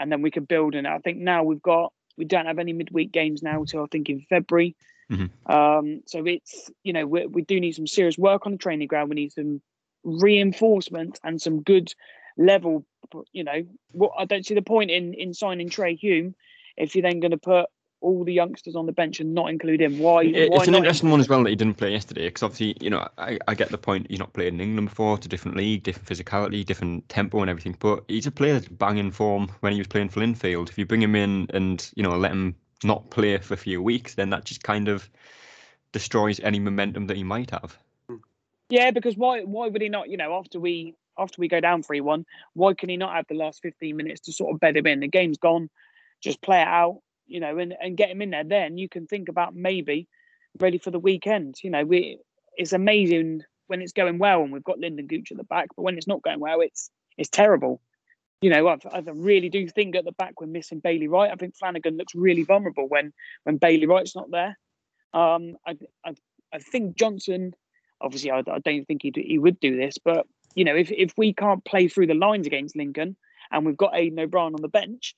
and 0.00 0.10
then 0.10 0.22
we 0.22 0.30
can 0.30 0.44
build. 0.44 0.74
And 0.74 0.86
I 0.86 0.98
think 0.98 1.18
now 1.18 1.44
we've 1.44 1.62
got 1.62 1.92
we 2.16 2.24
don't 2.24 2.46
have 2.46 2.58
any 2.58 2.72
midweek 2.72 3.12
games 3.12 3.42
now 3.42 3.60
until 3.60 3.84
I 3.84 3.86
think 3.90 4.08
in 4.08 4.24
February. 4.28 4.76
Mm-hmm. 5.10 5.52
Um, 5.52 6.02
so 6.06 6.24
it's 6.24 6.70
you 6.82 6.92
know 6.92 7.06
we, 7.06 7.26
we 7.26 7.42
do 7.42 7.60
need 7.60 7.74
some 7.74 7.86
serious 7.86 8.18
work 8.18 8.46
on 8.46 8.52
the 8.52 8.58
training 8.58 8.88
ground. 8.88 9.10
We 9.10 9.16
need 9.16 9.32
some 9.32 9.60
reinforcement 10.02 11.18
and 11.22 11.40
some 11.40 11.62
good 11.62 11.92
level. 12.36 12.86
You 13.32 13.44
know, 13.44 13.64
what 13.90 14.12
I 14.18 14.24
don't 14.24 14.46
see 14.46 14.54
the 14.54 14.62
point 14.62 14.90
in 14.90 15.14
in 15.14 15.34
signing 15.34 15.68
Trai 15.68 15.98
Hume 15.98 16.34
if 16.76 16.94
you're 16.94 17.02
then 17.02 17.20
going 17.20 17.30
to 17.30 17.36
put 17.36 17.66
all 18.04 18.22
the 18.22 18.32
youngsters 18.32 18.76
on 18.76 18.84
the 18.84 18.92
bench 18.92 19.18
and 19.18 19.34
not 19.34 19.48
include 19.48 19.80
him. 19.80 19.98
Why? 19.98 20.24
It's 20.24 20.54
why 20.54 20.64
an 20.64 20.74
interesting 20.74 21.10
one 21.10 21.20
as 21.20 21.28
well 21.28 21.42
that 21.42 21.48
he 21.48 21.56
didn't 21.56 21.78
play 21.78 21.90
yesterday 21.90 22.26
because 22.26 22.42
obviously, 22.42 22.76
you 22.80 22.90
know, 22.90 23.08
I, 23.16 23.38
I 23.48 23.54
get 23.54 23.70
the 23.70 23.78
point. 23.78 24.06
He's 24.10 24.18
not 24.18 24.34
played 24.34 24.52
in 24.52 24.60
England 24.60 24.90
before. 24.90 25.16
It's 25.16 25.26
a 25.26 25.28
different 25.28 25.56
league, 25.56 25.82
different 25.82 26.06
physicality, 26.06 26.64
different 26.64 27.08
tempo 27.08 27.40
and 27.40 27.48
everything. 27.48 27.76
But 27.78 28.04
he's 28.06 28.26
a 28.26 28.30
player 28.30 28.52
that's 28.52 28.68
banging 28.68 29.10
form 29.10 29.50
when 29.60 29.72
he 29.72 29.78
was 29.78 29.86
playing 29.86 30.10
for 30.10 30.20
Linfield. 30.20 30.68
If 30.68 30.78
you 30.78 30.84
bring 30.84 31.02
him 31.02 31.16
in 31.16 31.46
and 31.54 31.90
you 31.96 32.02
know 32.02 32.16
let 32.16 32.32
him 32.32 32.54
not 32.84 33.08
play 33.10 33.38
for 33.38 33.54
a 33.54 33.56
few 33.56 33.82
weeks, 33.82 34.14
then 34.14 34.30
that 34.30 34.44
just 34.44 34.62
kind 34.62 34.88
of 34.88 35.08
destroys 35.92 36.40
any 36.40 36.58
momentum 36.58 37.06
that 37.06 37.16
he 37.16 37.24
might 37.24 37.50
have. 37.50 37.78
Yeah, 38.68 38.90
because 38.90 39.16
why 39.16 39.42
why 39.42 39.68
would 39.68 39.80
he 39.80 39.88
not? 39.88 40.10
You 40.10 40.18
know, 40.18 40.34
after 40.34 40.60
we 40.60 40.94
after 41.18 41.40
we 41.40 41.48
go 41.48 41.60
down 41.60 41.82
three 41.82 42.02
one, 42.02 42.26
why 42.52 42.74
can 42.74 42.90
he 42.90 42.98
not 42.98 43.14
have 43.14 43.26
the 43.28 43.34
last 43.34 43.62
fifteen 43.62 43.96
minutes 43.96 44.20
to 44.22 44.32
sort 44.32 44.52
of 44.52 44.60
bed 44.60 44.76
him 44.76 44.86
in? 44.86 45.00
The 45.00 45.08
game's 45.08 45.38
gone, 45.38 45.70
just 46.24 46.42
play 46.42 46.60
it 46.60 46.68
out, 46.68 47.00
you 47.26 47.40
know, 47.40 47.58
and, 47.58 47.74
and 47.80 47.96
get 47.96 48.10
him 48.10 48.22
in 48.22 48.30
there. 48.30 48.44
Then 48.44 48.78
you 48.78 48.88
can 48.88 49.06
think 49.06 49.28
about 49.28 49.54
maybe 49.54 50.08
ready 50.58 50.78
for 50.78 50.90
the 50.90 50.98
weekend. 50.98 51.56
You 51.62 51.70
know, 51.70 51.84
we 51.84 52.18
it's 52.56 52.72
amazing 52.72 53.42
when 53.66 53.80
it's 53.80 53.92
going 53.92 54.18
well 54.18 54.42
and 54.42 54.52
we've 54.52 54.64
got 54.64 54.78
Lynden 54.78 55.08
Gooch 55.08 55.30
at 55.30 55.36
the 55.36 55.44
back, 55.44 55.68
but 55.76 55.82
when 55.82 55.96
it's 55.96 56.06
not 56.06 56.22
going 56.22 56.40
well, 56.40 56.60
it's 56.60 56.90
it's 57.16 57.30
terrible 57.30 57.80
you 58.44 58.50
know, 58.50 58.68
I, 58.68 58.76
I, 58.92 59.02
really 59.14 59.48
do 59.48 59.66
think 59.70 59.96
at 59.96 60.04
the 60.04 60.12
back 60.12 60.38
we're 60.38 60.46
missing 60.46 60.78
Bailey 60.78 61.08
Wright. 61.08 61.30
I 61.32 61.34
think 61.34 61.56
Flanagan 61.56 61.96
looks 61.96 62.14
really 62.14 62.42
vulnerable 62.42 62.86
when 62.86 63.10
when 63.44 63.56
Bailey 63.56 63.86
Wright's 63.86 64.14
not 64.14 64.30
there. 64.30 64.58
Um, 65.14 65.56
I, 65.66 65.78
I, 66.04 66.14
I 66.52 66.58
think 66.58 66.94
Johnson, 66.94 67.54
obviously, 68.02 68.30
I, 68.30 68.40
I 68.40 68.58
don't 68.58 68.84
think 68.84 69.00
he 69.00 69.12
he 69.16 69.38
would 69.38 69.58
do 69.60 69.78
this, 69.78 69.96
but 69.96 70.26
you 70.54 70.66
know, 70.66 70.76
if 70.76 70.92
if 70.92 71.14
we 71.16 71.32
can't 71.32 71.64
play 71.64 71.88
through 71.88 72.08
the 72.08 72.14
lines 72.14 72.46
against 72.46 72.76
Lincoln 72.76 73.16
and 73.50 73.64
we've 73.64 73.78
got 73.78 73.94
Aiden 73.94 74.20
O'Brien 74.20 74.54
on 74.54 74.60
the 74.60 74.68
bench, 74.68 75.14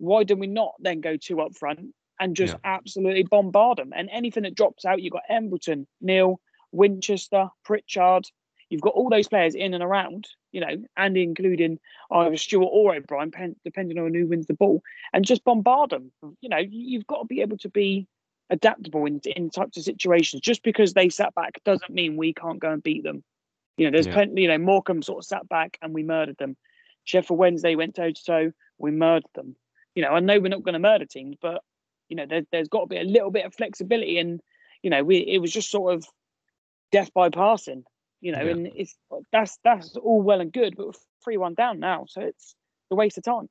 why 0.00 0.24
do 0.24 0.36
we 0.36 0.46
not 0.46 0.74
then 0.80 1.00
go 1.00 1.16
two 1.16 1.40
up 1.40 1.56
front 1.56 1.94
and 2.18 2.36
just 2.36 2.54
yeah. 2.54 2.76
absolutely 2.76 3.22
bombard 3.22 3.78
them? 3.78 3.92
And 3.94 4.08
anything 4.10 4.42
that 4.42 4.54
drops 4.54 4.84
out, 4.84 5.02
you've 5.02 5.12
got 5.12 5.22
Embleton, 5.28 5.86
Neil, 6.00 6.40
Winchester, 6.72 7.48
Pritchard. 7.64 8.26
You've 8.68 8.82
got 8.82 8.94
all 8.94 9.10
those 9.10 9.28
players 9.28 9.54
in 9.54 9.74
and 9.74 9.82
around 9.82 10.28
you 10.52 10.60
know, 10.60 10.82
and 10.96 11.16
including 11.16 11.78
either 12.10 12.36
Stewart 12.36 12.68
or 12.70 12.94
O'Brien, 12.94 13.32
depending 13.64 13.98
on 13.98 14.14
who 14.14 14.26
wins 14.26 14.46
the 14.46 14.54
ball, 14.54 14.82
and 15.12 15.24
just 15.24 15.44
bombard 15.44 15.90
them. 15.90 16.10
You 16.40 16.48
know, 16.48 16.58
you've 16.58 17.06
got 17.06 17.20
to 17.20 17.26
be 17.26 17.40
able 17.40 17.58
to 17.58 17.68
be 17.68 18.06
adaptable 18.50 19.06
in, 19.06 19.20
in 19.36 19.50
types 19.50 19.76
of 19.76 19.84
situations. 19.84 20.42
Just 20.42 20.62
because 20.62 20.92
they 20.92 21.08
sat 21.08 21.34
back 21.34 21.60
doesn't 21.64 21.90
mean 21.90 22.16
we 22.16 22.34
can't 22.34 22.58
go 22.58 22.72
and 22.72 22.82
beat 22.82 23.04
them. 23.04 23.22
You 23.76 23.86
know, 23.86 23.92
there's 23.92 24.06
yeah. 24.06 24.14
plenty, 24.14 24.42
you 24.42 24.48
know, 24.48 24.58
Morecambe 24.58 25.02
sort 25.02 25.18
of 25.18 25.26
sat 25.26 25.48
back 25.48 25.78
and 25.80 25.94
we 25.94 26.02
murdered 26.02 26.36
them. 26.38 26.56
Sheffield 27.04 27.38
Wednesday 27.38 27.76
went 27.76 27.94
toe 27.94 28.10
to 28.10 28.24
toe, 28.24 28.52
we 28.78 28.90
murdered 28.90 29.30
them. 29.34 29.56
You 30.00 30.06
know, 30.06 30.14
I 30.14 30.20
know 30.20 30.40
we're 30.40 30.48
not 30.48 30.62
going 30.62 30.72
to 30.72 30.78
murder 30.78 31.04
teams, 31.04 31.36
but, 31.40 31.62
you 32.08 32.16
know, 32.16 32.24
there, 32.26 32.42
there's 32.50 32.68
got 32.68 32.80
to 32.80 32.86
be 32.86 32.96
a 32.96 33.04
little 33.04 33.30
bit 33.30 33.44
of 33.44 33.54
flexibility. 33.54 34.18
And, 34.18 34.40
you 34.82 34.88
know, 34.90 35.04
we 35.04 35.18
it 35.18 35.38
was 35.38 35.52
just 35.52 35.70
sort 35.70 35.94
of 35.94 36.06
death 36.90 37.12
by 37.12 37.28
passing 37.28 37.84
you 38.20 38.32
know, 38.32 38.42
yeah. 38.42 38.50
and 38.50 38.66
it's 38.74 38.96
that's 39.32 39.58
that's 39.64 39.96
all 39.96 40.20
well 40.20 40.40
and 40.40 40.52
good, 40.52 40.76
but 40.76 40.86
we're 40.86 40.92
three 41.24 41.36
one 41.36 41.54
down 41.54 41.80
now, 41.80 42.04
so 42.08 42.20
it's 42.20 42.54
a 42.90 42.94
waste 42.94 43.18
of 43.18 43.24
time. 43.24 43.48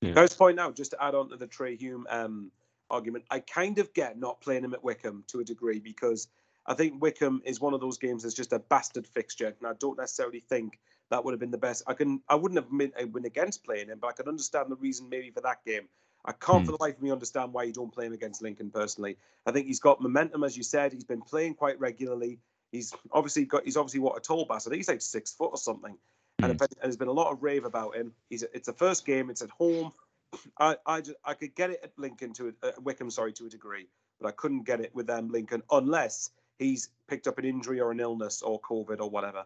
Yeah. 0.00 0.10
Can 0.10 0.18
I 0.18 0.22
just 0.22 0.38
point 0.38 0.58
out, 0.58 0.74
just 0.74 0.92
to 0.92 1.02
add 1.02 1.14
on 1.14 1.28
to 1.30 1.36
the 1.36 1.46
Trai 1.46 1.78
Hume 1.78 2.06
um, 2.10 2.50
argument, 2.90 3.24
I 3.30 3.40
kind 3.40 3.78
of 3.78 3.92
get 3.94 4.18
not 4.18 4.40
playing 4.40 4.64
him 4.64 4.74
at 4.74 4.82
Wycombe 4.82 5.24
to 5.28 5.40
a 5.40 5.44
degree 5.44 5.80
because 5.80 6.28
I 6.66 6.74
think 6.74 7.00
Wycombe 7.00 7.42
is 7.44 7.60
one 7.60 7.74
of 7.74 7.80
those 7.80 7.98
games 7.98 8.22
that's 8.22 8.34
just 8.34 8.52
a 8.52 8.58
bastard 8.58 9.06
fixture, 9.06 9.54
and 9.58 9.68
I 9.68 9.74
don't 9.78 9.98
necessarily 9.98 10.40
think 10.40 10.78
that 11.10 11.24
would 11.24 11.32
have 11.32 11.40
been 11.40 11.50
the 11.50 11.58
best. 11.58 11.82
I 11.86 11.94
can 11.94 12.20
I 12.28 12.34
wouldn't 12.34 12.58
have 12.58 12.70
been, 12.70 13.12
been 13.12 13.24
against 13.24 13.64
playing 13.64 13.88
him, 13.88 13.98
but 14.00 14.08
I 14.08 14.12
could 14.12 14.28
understand 14.28 14.70
the 14.70 14.76
reason 14.76 15.08
maybe 15.08 15.30
for 15.30 15.40
that 15.42 15.64
game. 15.64 15.88
I 16.24 16.32
can't 16.32 16.60
hmm. 16.60 16.66
for 16.66 16.72
the 16.72 16.82
life 16.82 16.96
of 16.96 17.02
me 17.02 17.10
understand 17.10 17.52
why 17.52 17.64
you 17.64 17.72
don't 17.72 17.92
play 17.92 18.06
him 18.06 18.12
against 18.12 18.42
Lincoln 18.42 18.70
personally. 18.70 19.16
I 19.46 19.52
think 19.52 19.66
he's 19.66 19.80
got 19.80 20.00
momentum, 20.00 20.42
as 20.42 20.56
you 20.56 20.62
said. 20.62 20.92
He's 20.92 21.04
been 21.04 21.22
playing 21.22 21.54
quite 21.54 21.78
regularly. 21.78 22.40
He's 22.72 22.92
obviously 23.12 23.44
got. 23.44 23.64
He's 23.64 23.76
obviously 23.76 24.00
what 24.00 24.16
a 24.16 24.20
tall 24.20 24.44
bastard. 24.44 24.74
He's 24.74 24.88
like 24.88 25.00
six 25.00 25.32
foot 25.32 25.50
or 25.52 25.58
something. 25.58 25.96
Mm. 26.42 26.50
And, 26.50 26.60
there's 26.82 26.96
been 26.96 27.08
a 27.08 27.12
lot 27.12 27.32
of 27.32 27.42
rave 27.42 27.64
about 27.64 27.96
him. 27.96 28.12
He's. 28.28 28.42
It's 28.42 28.66
the 28.66 28.72
first 28.72 29.06
game. 29.06 29.30
It's 29.30 29.42
at 29.42 29.50
home. 29.50 29.92
I 30.58 30.76
I, 30.84 31.00
just, 31.00 31.16
I 31.24 31.34
could 31.34 31.54
get 31.54 31.70
it 31.70 31.80
at 31.84 31.92
Lincoln 31.96 32.32
to 32.34 32.52
uh, 32.62 32.72
Wycombe, 32.82 33.10
sorry, 33.10 33.32
to 33.34 33.46
a 33.46 33.48
degree, 33.48 33.86
but 34.20 34.26
I 34.26 34.32
couldn't 34.32 34.64
get 34.64 34.80
it 34.80 34.92
with 34.94 35.06
them 35.06 35.28
Lincoln 35.28 35.62
unless 35.70 36.30
he's 36.58 36.88
picked 37.08 37.28
up 37.28 37.38
an 37.38 37.44
injury 37.44 37.80
or 37.80 37.92
an 37.92 38.00
illness 38.00 38.42
or 38.42 38.60
COVID 38.60 39.00
or 39.00 39.08
whatever. 39.08 39.44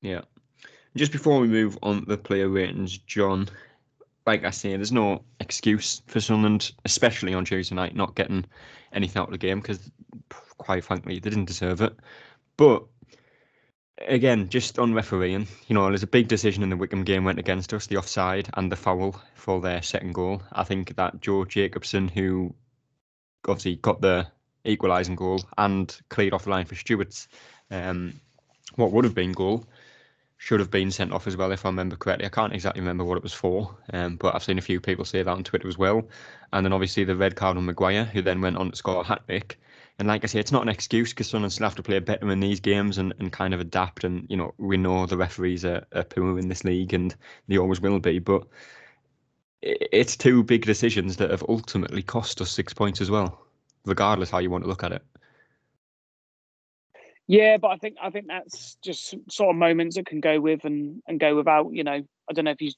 Yeah. 0.00 0.22
Just 0.96 1.12
before 1.12 1.40
we 1.40 1.48
move 1.48 1.78
on 1.82 2.04
the 2.06 2.16
player 2.16 2.48
ratings, 2.48 2.98
John, 2.98 3.48
like 4.26 4.44
I 4.44 4.50
say, 4.50 4.74
there's 4.76 4.92
no 4.92 5.22
excuse 5.38 6.02
for 6.06 6.20
Sunderland, 6.20 6.72
especially 6.84 7.34
on 7.34 7.44
Tuesday 7.44 7.74
night, 7.74 7.94
not 7.94 8.16
getting 8.16 8.44
anything 8.92 9.20
out 9.20 9.28
of 9.28 9.32
the 9.32 9.38
game 9.38 9.60
because, 9.60 9.90
quite 10.58 10.84
frankly, 10.84 11.14
they 11.14 11.30
didn't 11.30 11.44
deserve 11.46 11.80
it. 11.80 11.94
But 12.56 12.84
again, 14.06 14.48
just 14.48 14.78
on 14.78 14.94
refereeing, 14.94 15.46
you 15.68 15.74
know, 15.74 15.88
there's 15.88 16.02
a 16.02 16.08
big 16.08 16.28
decision 16.28 16.62
in 16.62 16.70
the 16.70 16.76
Wycombe 16.76 17.04
game 17.04 17.24
went 17.24 17.38
against 17.38 17.72
us, 17.72 17.86
the 17.86 17.96
offside 17.96 18.48
and 18.54 18.70
the 18.70 18.76
foul 18.76 19.20
for 19.34 19.60
their 19.60 19.82
second 19.82 20.14
goal. 20.14 20.42
I 20.52 20.64
think 20.64 20.96
that 20.96 21.20
Joe 21.20 21.44
Jacobson, 21.44 22.08
who 22.08 22.54
obviously 23.46 23.76
got 23.76 24.00
the 24.00 24.26
equalising 24.64 25.16
goal 25.16 25.40
and 25.56 25.94
cleared 26.08 26.34
off 26.34 26.44
the 26.44 26.50
line 26.50 26.66
for 26.66 26.74
Stewart's, 26.74 27.28
um, 27.70 28.20
what 28.76 28.92
would 28.92 29.04
have 29.04 29.14
been 29.14 29.32
goal, 29.32 29.66
should 30.40 30.58
have 30.60 30.70
been 30.70 30.90
sent 30.90 31.12
off 31.12 31.26
as 31.26 31.36
well, 31.36 31.52
if 31.52 31.66
I 31.66 31.68
remember 31.68 31.96
correctly. 31.96 32.26
I 32.26 32.30
can't 32.30 32.54
exactly 32.54 32.80
remember 32.80 33.04
what 33.04 33.18
it 33.18 33.22
was 33.22 33.34
for, 33.34 33.76
um, 33.92 34.16
but 34.16 34.34
I've 34.34 34.42
seen 34.42 34.58
a 34.58 34.62
few 34.62 34.80
people 34.80 35.04
say 35.04 35.22
that 35.22 35.30
on 35.30 35.44
Twitter 35.44 35.68
as 35.68 35.78
well. 35.78 36.08
And 36.52 36.64
then 36.64 36.72
obviously 36.72 37.04
the 37.04 37.14
red 37.14 37.36
card 37.36 37.58
on 37.58 37.66
Maguire, 37.66 38.06
who 38.06 38.22
then 38.22 38.40
went 38.40 38.56
on 38.56 38.70
to 38.70 38.76
score 38.76 39.02
a 39.02 39.04
hat 39.04 39.22
trick. 39.28 39.60
And 39.98 40.08
like 40.08 40.24
I 40.24 40.28
say, 40.28 40.40
it's 40.40 40.52
not 40.52 40.62
an 40.62 40.70
excuse 40.70 41.10
because 41.10 41.28
Sunderland 41.28 41.52
still 41.52 41.66
have 41.66 41.76
to 41.76 41.82
play 41.82 41.98
better 41.98 42.30
in 42.32 42.40
these 42.40 42.60
games 42.60 42.96
and, 42.98 43.12
and 43.18 43.30
kind 43.30 43.52
of 43.54 43.60
adapt. 43.60 44.02
And, 44.04 44.26
you 44.30 44.36
know, 44.36 44.54
we 44.58 44.78
know 44.78 45.04
the 45.06 45.18
referees 45.18 45.64
are, 45.64 45.86
are 45.94 46.04
poor 46.04 46.38
in 46.38 46.48
this 46.48 46.64
league 46.64 46.94
and 46.94 47.14
they 47.48 47.58
always 47.58 47.80
will 47.82 48.00
be. 48.00 48.18
But 48.18 48.46
it's 49.62 50.16
two 50.16 50.42
big 50.42 50.64
decisions 50.64 51.16
that 51.18 51.30
have 51.30 51.44
ultimately 51.48 52.02
cost 52.02 52.40
us 52.40 52.50
six 52.50 52.72
points 52.72 53.00
as 53.02 53.10
well. 53.10 53.46
regardless 53.84 54.30
how 54.30 54.38
you 54.38 54.50
want 54.50 54.64
to 54.64 54.68
look 54.68 54.84
at 54.84 54.92
it. 54.92 55.02
Yeah, 57.30 57.58
but 57.58 57.68
I 57.68 57.76
think 57.76 57.96
I 58.02 58.10
think 58.10 58.26
that's 58.26 58.76
just 58.82 59.14
sort 59.30 59.50
of 59.50 59.56
moments 59.56 59.94
that 59.94 60.04
can 60.04 60.18
go 60.20 60.40
with 60.40 60.64
and 60.64 61.00
and 61.06 61.20
go 61.20 61.36
without. 61.36 61.72
You 61.72 61.84
know, 61.84 62.02
I 62.28 62.32
don't 62.32 62.44
know 62.44 62.50
if 62.50 62.60
you 62.60 62.72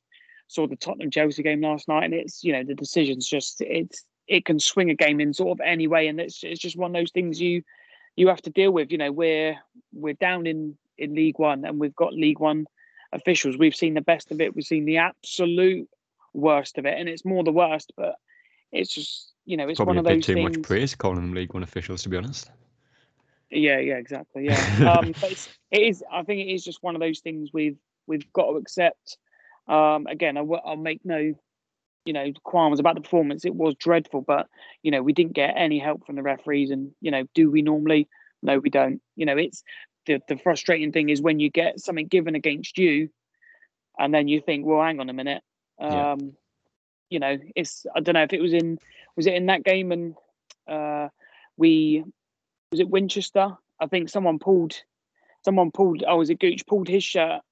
saw 0.49 0.67
the 0.67 0.77
Tottenham 0.77 1.11
Chelsea 1.11 1.43
game 1.43 1.63
last 1.63 1.89
night, 1.89 2.05
and 2.05 2.13
it's 2.13 2.45
you 2.45 2.53
know 2.53 2.63
the 2.63 2.75
decisions 2.75 3.27
just 3.27 3.63
it's 3.63 4.05
it 4.29 4.45
can 4.45 4.61
swing 4.61 4.91
a 4.91 4.95
game 4.95 5.23
in 5.23 5.33
sort 5.33 5.59
of 5.59 5.65
any 5.65 5.87
way, 5.87 6.07
and 6.07 6.21
it's 6.21 6.45
it's 6.45 6.61
just 6.61 6.77
one 6.77 6.95
of 6.95 7.01
those 7.01 7.11
things 7.13 7.41
you 7.41 7.63
you 8.15 8.29
have 8.29 8.43
to 8.43 8.51
deal 8.51 8.71
with. 8.71 8.93
You 8.93 8.99
know, 8.99 9.11
we're 9.11 9.57
we're 9.95 10.13
down 10.13 10.47
in 10.47 10.77
in 10.99 11.15
League 11.15 11.39
One, 11.39 11.65
and 11.65 11.81
we've 11.81 11.97
got 11.97 12.13
League 12.13 12.41
One 12.41 12.67
officials. 13.15 13.57
We've 13.57 13.75
seen 13.75 13.95
the 13.95 14.03
best 14.03 14.31
of 14.33 14.43
it. 14.43 14.55
We've 14.55 14.67
seen 14.67 14.85
the 14.85 14.99
absolute 14.99 15.89
worst 16.35 16.77
of 16.77 16.85
it, 16.85 16.99
and 16.99 17.09
it's 17.09 17.25
more 17.25 17.43
the 17.43 17.53
worst. 17.53 17.95
But 17.97 18.17
it's 18.71 18.95
just 18.95 19.33
you 19.47 19.57
know, 19.57 19.67
it's 19.67 19.79
Probably 19.79 19.97
one 19.97 20.05
a 20.05 20.11
of 20.11 20.15
bit 20.17 20.25
too 20.25 20.35
things. 20.35 20.59
much 20.59 20.63
praise 20.67 20.95
calling 20.95 21.17
them 21.17 21.33
League 21.33 21.55
One 21.55 21.63
officials, 21.63 22.03
to 22.03 22.11
be 22.11 22.19
honest. 22.19 22.51
Yeah, 23.53 23.79
yeah, 23.79 23.97
exactly. 23.97 24.47
Yeah, 24.47 24.57
um, 24.99 25.13
but 25.21 25.33
it's, 25.33 25.49
it 25.71 25.83
is. 25.83 26.05
I 26.11 26.23
think 26.23 26.41
it 26.41 26.53
is 26.53 26.65
just 26.65 26.83
one 26.83 26.95
of 26.95 27.01
those 27.01 27.21
things 27.21 27.51
we've 27.53 27.79
we've 28.07 28.31
got 28.33 28.51
to 28.51 28.57
accept. 28.57 29.19
Um, 29.69 30.07
again, 30.07 30.37
I, 30.37 30.41
will 30.41 30.61
I'll 30.65 30.77
make 30.77 31.01
no, 31.05 31.35
you 32.05 32.13
know, 32.13 32.33
qualms 32.43 32.81
about 32.81 32.95
the 32.95 33.01
performance. 33.01 33.45
It 33.45 33.55
was 33.55 33.75
dreadful, 33.77 34.23
but 34.23 34.49
you 34.83 34.91
know, 34.91 35.03
we 35.03 35.13
didn't 35.13 35.35
get 35.35 35.55
any 35.57 35.79
help 35.79 36.07
from 36.07 36.17
the 36.17 36.23
referees. 36.23 36.71
And 36.71 36.93
you 37.01 37.11
know, 37.11 37.25
do 37.35 37.51
we 37.51 37.63
normally? 37.63 38.09
No, 38.43 38.59
we 38.59 38.71
don't. 38.71 39.01
You 39.17 39.27
know, 39.27 39.37
it's 39.37 39.63
the 40.07 40.21
the 40.29 40.39
frustrating 40.39 40.93
thing 40.93 41.11
is 41.11 41.21
when 41.21 41.39
you 41.39 41.51
get 41.51 41.81
something 41.81 42.07
given 42.07 42.35
against 42.35 42.79
you, 42.79 43.11
and 43.99 44.15
then 44.15 44.29
you 44.29 44.41
think, 44.41 44.65
well, 44.65 44.83
hang 44.83 45.01
on 45.01 45.11
a 45.11 45.15
minute. 45.15 45.43
Um, 45.79 45.91
Yeah. 45.91 46.17
You 47.11 47.19
know, 47.19 47.39
it's 47.55 47.85
I 47.95 48.01
don't 48.01 48.15
know 48.15 48.23
if 48.23 48.33
it 48.33 48.41
was 48.41 48.55
in 48.55 48.79
was 49.17 49.27
it 49.27 49.35
in 49.35 49.47
that 49.47 49.65
game 49.65 49.93
and 49.93 50.15
uh, 50.67 51.09
we 51.59 52.05
was 52.73 52.81
it 52.81 52.89
Winchester? 52.91 53.57
I 53.79 53.87
think 53.87 54.09
someone 54.09 54.39
pulled, 54.41 54.75
someone 55.45 55.71
pulled. 55.71 56.03
Oh, 56.07 56.17
was 56.17 56.31
it 56.31 56.41
Gooch 56.41 56.67
pulled 56.67 56.89
his 56.89 57.05
shirt, 57.05 57.43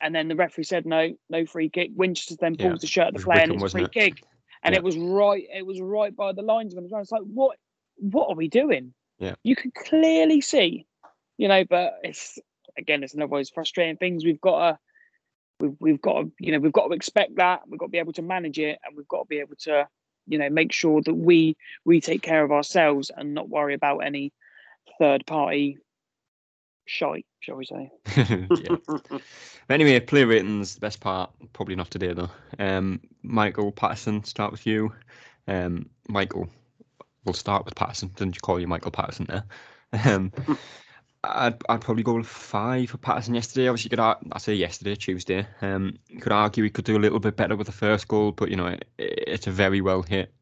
and 0.00 0.14
then 0.14 0.28
the 0.28 0.36
referee 0.36 0.64
said 0.64 0.86
no, 0.86 1.14
no 1.28 1.46
free 1.46 1.70
kick. 1.70 1.90
Winchester 1.96 2.36
then 2.38 2.54
Yeah, 2.58 2.68
pulls 2.68 2.82
the 2.82 2.86
shirt 2.86 3.08
of 3.08 3.14
the 3.14 3.20
player 3.22 3.42
and 3.42 3.60
it's 3.60 3.72
free 3.72 3.84
it? 3.84 3.92
kick, 3.92 4.22
and 4.62 4.74
Yeah. 4.74 4.78
it 4.78 4.84
was 4.84 4.96
right. 4.96 5.44
It 5.52 5.66
was 5.66 5.80
right 5.80 6.14
by 6.14 6.32
the 6.32 6.42
linesman 6.42 6.84
as 6.84 6.92
well. 6.92 7.00
It's 7.00 7.10
like 7.10 7.22
what, 7.22 7.56
what 7.96 8.28
are 8.28 8.36
we 8.36 8.48
doing? 8.48 8.94
Yeah. 9.18 9.34
you 9.42 9.56
can 9.56 9.72
clearly 9.72 10.40
see, 10.40 10.86
you 11.38 11.48
know. 11.48 11.64
But 11.64 11.94
it's 12.04 12.38
again, 12.76 13.02
it's 13.02 13.14
another 13.14 13.28
one 13.28 13.38
of 13.38 13.40
those 13.40 13.50
frustrating 13.50 13.96
things. 13.96 14.24
We've 14.24 14.40
got 14.40 14.58
to, 14.70 14.78
we've 15.60 15.76
we've 15.80 16.02
got 16.02 16.20
to, 16.22 16.32
you 16.38 16.52
know, 16.52 16.58
we've 16.60 16.72
got 16.72 16.88
to 16.88 16.92
expect 16.94 17.36
that. 17.36 17.62
We've 17.66 17.80
got 17.80 17.86
to 17.86 17.90
be 17.90 17.98
able 17.98 18.12
to 18.12 18.22
manage 18.22 18.58
it, 18.58 18.78
and 18.84 18.96
we've 18.96 19.08
got 19.08 19.22
to 19.22 19.28
be 19.28 19.40
able 19.40 19.56
to, 19.60 19.88
you 20.26 20.38
know, 20.38 20.50
make 20.50 20.72
sure 20.72 21.00
that 21.02 21.14
we 21.14 21.56
we 21.84 22.00
take 22.00 22.22
care 22.22 22.44
of 22.44 22.52
ourselves 22.52 23.10
and 23.16 23.32
not 23.34 23.48
worry 23.48 23.74
about 23.74 23.98
any 24.00 24.32
third 24.98 25.26
party 25.26 25.78
shite, 26.86 27.26
shall 27.40 27.56
we 27.56 27.66
say? 27.66 27.90
yeah. 28.16 29.18
Anyway, 29.70 30.00
play 30.00 30.24
ratings, 30.24 30.74
the 30.74 30.80
best 30.80 31.00
part, 31.00 31.30
probably 31.52 31.76
not 31.76 31.90
today 31.90 32.12
though. 32.12 32.30
Um, 32.58 33.00
Michael 33.22 33.70
Patterson, 33.72 34.24
start 34.24 34.52
with 34.52 34.66
you. 34.66 34.92
Um, 35.46 35.88
Michael, 36.08 36.48
we'll 37.24 37.34
start 37.34 37.64
with 37.64 37.74
Patterson. 37.74 38.10
Didn't 38.16 38.36
you 38.36 38.40
call 38.40 38.58
you 38.58 38.66
Michael 38.66 38.90
Patterson 38.90 39.26
there? 39.28 39.44
Um, 40.04 40.32
I'd, 41.24 41.62
I'd 41.68 41.80
probably 41.80 42.02
go 42.02 42.14
with 42.14 42.26
five 42.26 42.90
for 42.90 42.98
Patterson 42.98 43.34
yesterday. 43.34 43.68
Obviously, 43.68 43.90
could 43.90 44.00
ar- 44.00 44.20
I 44.32 44.38
say 44.38 44.54
yesterday, 44.54 44.94
Tuesday. 44.94 45.46
Um, 45.60 45.96
could 46.20 46.32
argue 46.32 46.64
he 46.64 46.70
could 46.70 46.84
do 46.84 46.96
a 46.96 47.00
little 47.00 47.18
bit 47.18 47.36
better 47.36 47.56
with 47.56 47.66
the 47.66 47.72
first 47.72 48.08
goal, 48.08 48.32
but 48.32 48.50
you 48.50 48.56
know, 48.56 48.66
it, 48.66 48.86
it's 48.98 49.46
a 49.46 49.50
very 49.50 49.80
well 49.80 50.02
hit 50.02 50.32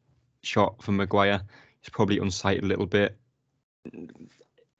shot 0.43 0.81
from 0.81 0.97
Maguire. 0.97 1.41
He's 1.81 1.89
probably 1.89 2.19
unsighted 2.19 2.63
a 2.63 2.67
little 2.67 2.85
bit. 2.85 3.17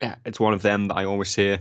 It's 0.02 0.40
one 0.40 0.54
of 0.54 0.62
them 0.62 0.88
that 0.88 0.96
I 0.96 1.06
always 1.06 1.30
say 1.30 1.60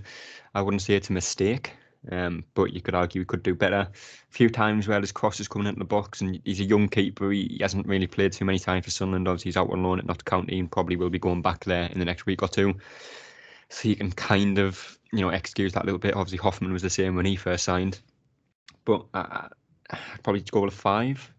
I 0.55 0.63
wouldn't 0.63 0.83
say 0.83 0.95
it's 0.95 1.11
a 1.11 1.13
mistake, 1.13 1.73
um, 2.11 2.45
but 2.55 2.73
you 2.73 2.81
could 2.81 2.95
argue 2.95 3.21
he 3.21 3.25
could 3.27 3.43
do 3.43 3.55
better. 3.55 3.89
A 3.91 3.93
few 4.31 4.49
times 4.49 4.89
where 4.89 5.01
his 5.01 5.13
cross 5.13 5.41
is 5.41 5.49
coming 5.49 5.69
into 5.69 5.79
the 5.79 5.85
box, 5.85 6.21
and 6.21 6.41
he's 6.45 6.61
a 6.61 6.65
young 6.65 6.89
keeper. 6.89 7.31
He, 7.31 7.59
hasn't 7.61 7.87
really 7.87 8.07
played 8.07 8.33
too 8.33 8.45
many 8.45 8.59
times 8.59 8.85
for 8.85 8.91
Sunderland. 8.91 9.29
Obviously, 9.29 9.51
he's 9.51 9.57
out 9.57 9.71
on 9.71 9.83
loan 9.83 9.99
at 9.99 10.07
Notts 10.07 10.23
County 10.23 10.59
and 10.59 10.71
probably 10.71 10.97
will 10.97 11.11
be 11.11 11.19
going 11.19 11.43
back 11.43 11.65
there 11.65 11.85
in 11.87 11.99
the 11.99 12.05
next 12.05 12.27
week 12.27 12.43
or 12.43 12.49
two. 12.49 12.75
So 13.69 13.89
you 13.89 13.97
can 13.97 14.13
kind 14.13 14.59
of, 14.59 14.99
you 15.13 15.21
know, 15.21 15.31
excuse 15.31 15.73
that 15.73 15.85
little 15.85 15.99
bit. 15.99 16.15
Obviously, 16.15 16.39
Hoffmann 16.39 16.73
was 16.73 16.83
the 16.83 16.91
same 16.91 17.17
when 17.17 17.27
he 17.27 17.37
first 17.37 17.65
signed, 17.65 18.01
but 18.85 19.05
uh, 19.13 19.49
I'd 19.91 20.23
probably 20.23 20.43
go 20.43 20.63
with 20.63 20.73
a 20.73 20.77
five. 20.77 21.33